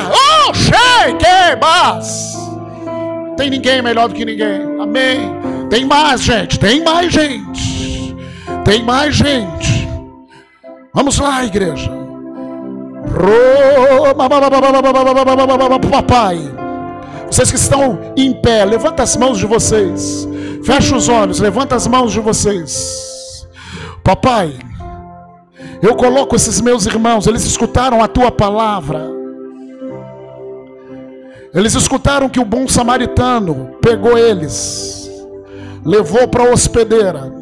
Oh, 0.48 0.54
shake, 0.54 1.24
mas 1.60 2.40
tem 3.36 3.48
ninguém 3.48 3.80
melhor 3.80 4.08
do 4.08 4.14
que 4.14 4.24
ninguém. 4.24 4.60
Amém. 4.78 5.18
Tem 5.70 5.84
mais 5.84 6.20
gente, 6.20 6.58
tem 6.58 6.84
mais 6.84 7.12
gente. 7.12 8.16
Tem 8.64 8.82
mais 8.82 9.14
gente. 9.14 9.88
Vamos 10.92 11.18
lá, 11.18 11.44
igreja. 11.44 11.90
Papai. 15.90 16.38
Vocês 17.30 17.50
que 17.50 17.56
estão 17.56 18.12
em 18.16 18.34
pé, 18.34 18.64
levanta 18.64 19.02
as 19.02 19.16
mãos 19.16 19.38
de 19.38 19.46
vocês. 19.46 20.28
Fecha 20.64 20.94
os 20.94 21.08
olhos, 21.08 21.40
levanta 21.40 21.76
as 21.76 21.86
mãos 21.86 22.12
de 22.12 22.20
vocês. 22.20 23.09
Papai, 24.02 24.58
eu 25.82 25.94
coloco 25.94 26.36
esses 26.36 26.60
meus 26.60 26.86
irmãos, 26.86 27.26
eles 27.26 27.44
escutaram 27.44 28.02
a 28.02 28.08
tua 28.08 28.30
palavra. 28.30 29.10
Eles 31.54 31.74
escutaram 31.74 32.28
que 32.28 32.38
o 32.38 32.44
bom 32.44 32.68
samaritano 32.68 33.76
pegou 33.82 34.16
eles, 34.16 35.10
levou 35.84 36.28
para 36.28 36.44
a 36.44 36.52
hospedeira. 36.52 37.32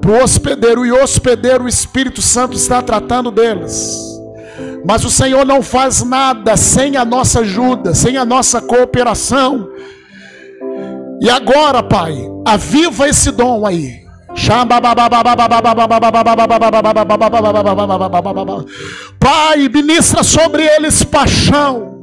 Para 0.00 0.10
o 0.10 0.22
hospedeiro, 0.22 0.86
e 0.86 0.92
hospedeiro, 0.92 1.64
o 1.64 1.68
Espírito 1.68 2.22
Santo 2.22 2.56
está 2.56 2.80
tratando 2.80 3.30
deles. 3.30 3.98
Mas 4.84 5.04
o 5.04 5.10
Senhor 5.10 5.44
não 5.44 5.62
faz 5.62 6.02
nada 6.04 6.56
sem 6.56 6.96
a 6.96 7.04
nossa 7.04 7.40
ajuda, 7.40 7.92
sem 7.92 8.16
a 8.16 8.24
nossa 8.24 8.60
cooperação. 8.60 9.68
E 11.20 11.28
agora, 11.28 11.82
Pai, 11.82 12.16
aviva 12.44 13.08
esse 13.08 13.32
dom 13.32 13.66
aí. 13.66 14.05
Pai, 19.18 19.68
ministra 19.68 20.22
sobre 20.22 20.62
eles 20.64 21.02
paixão. 21.02 21.96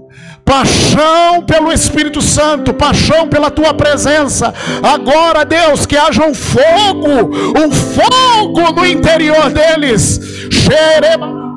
Paixão 0.43 1.41
pelo 1.47 1.71
Espírito 1.71 2.21
Santo, 2.21 2.73
paixão 2.73 3.29
pela 3.29 3.49
tua 3.49 3.73
presença. 3.73 4.53
Agora, 4.83 5.45
Deus, 5.45 5.85
que 5.85 5.95
haja 5.95 6.25
um 6.25 6.33
fogo, 6.33 7.33
um 7.57 7.71
fogo 7.71 8.73
no 8.73 8.85
interior 8.85 9.49
deles. 9.49 10.19
Xereba. 10.51 11.52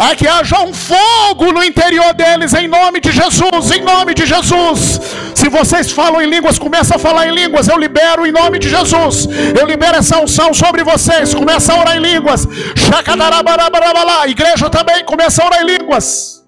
A 0.00 0.16
que 0.16 0.26
haja 0.26 0.58
um 0.60 0.72
fogo 0.72 1.52
no 1.52 1.62
interior 1.62 2.14
deles, 2.14 2.54
em 2.54 2.66
nome 2.66 3.00
de 3.00 3.12
Jesus, 3.12 3.70
em 3.70 3.82
nome 3.82 4.14
de 4.14 4.24
Jesus. 4.24 4.98
Se 5.34 5.46
vocês 5.50 5.92
falam 5.92 6.22
em 6.22 6.30
línguas, 6.34 6.58
começa 6.58 6.96
a 6.96 6.98
falar 6.98 7.28
em 7.28 7.34
línguas, 7.34 7.68
eu 7.68 7.78
libero 7.78 8.26
em 8.26 8.32
nome 8.32 8.58
de 8.58 8.70
Jesus. 8.70 9.28
Eu 9.58 9.66
libero 9.66 9.98
essa 9.98 10.18
unção 10.18 10.54
sobre 10.54 10.82
vocês. 10.82 11.34
Começa 11.34 11.74
a 11.74 11.80
orar 11.80 11.96
em 11.98 12.00
línguas. 12.00 12.46
Igreja 14.26 14.70
também 14.70 15.04
começa 15.04 15.42
a 15.42 15.46
orar 15.46 15.60
em 15.62 15.66
línguas. 15.66 16.40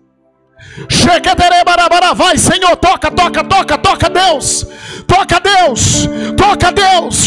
Vai, 2.14 2.38
Senhor, 2.38 2.74
toca, 2.76 3.10
toca, 3.10 3.44
toca, 3.44 3.76
toca 3.76 4.08
Deus. 4.08 4.66
Toca 5.06 5.40
Deus, 5.40 6.08
toca 6.36 6.72
Deus. 6.72 7.26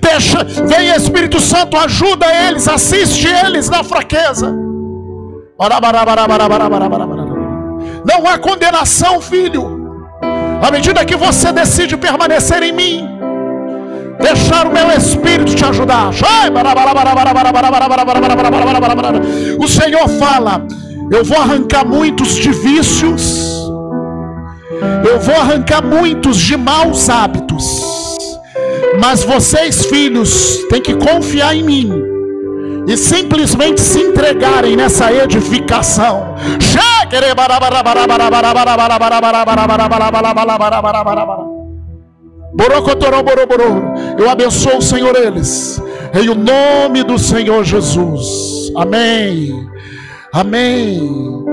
Deixa, 0.00 0.44
vem 0.44 0.90
Espírito 0.90 1.40
Santo, 1.40 1.76
ajuda 1.76 2.26
eles, 2.48 2.68
assiste 2.68 3.26
eles 3.26 3.68
na 3.68 3.82
fraqueza. 3.82 4.54
Não 8.04 8.26
há 8.28 8.38
condenação, 8.38 9.20
filho. 9.20 9.86
À 10.62 10.70
medida 10.70 11.04
que 11.04 11.16
você 11.16 11.52
decide 11.52 11.96
permanecer 11.96 12.62
em 12.62 12.72
mim, 12.72 13.08
deixar 14.20 14.66
o 14.66 14.72
meu 14.72 14.90
espírito 14.90 15.54
te 15.54 15.64
ajudar. 15.64 16.10
O 19.58 19.68
Senhor 19.68 20.08
fala: 20.18 20.62
Eu 21.10 21.24
vou 21.24 21.38
arrancar 21.38 21.86
muitos 21.86 22.34
de 22.34 22.50
vícios, 22.50 23.70
eu 25.08 25.20
vou 25.20 25.34
arrancar 25.36 25.84
muitos 25.84 26.36
de 26.36 26.56
maus 26.56 27.08
hábitos, 27.08 28.18
mas 29.00 29.22
vocês, 29.22 29.86
filhos, 29.86 30.64
têm 30.68 30.82
que 30.82 30.94
confiar 30.94 31.54
em 31.54 31.62
mim 31.62 31.92
e 32.88 32.96
simplesmente 32.96 33.80
se 33.80 34.00
entregarem 34.00 34.76
nessa 34.76 35.12
edificação. 35.12 36.34
Eu 44.18 44.30
abençoo, 44.30 44.80
Senhor, 44.80 45.14
eles. 45.14 45.80
Em 46.14 46.28
o 46.28 46.34
nome 46.34 47.02
do 47.02 47.18
Senhor 47.18 47.62
Jesus. 47.64 48.72
Amém. 48.74 49.68
Amém. 50.36 51.46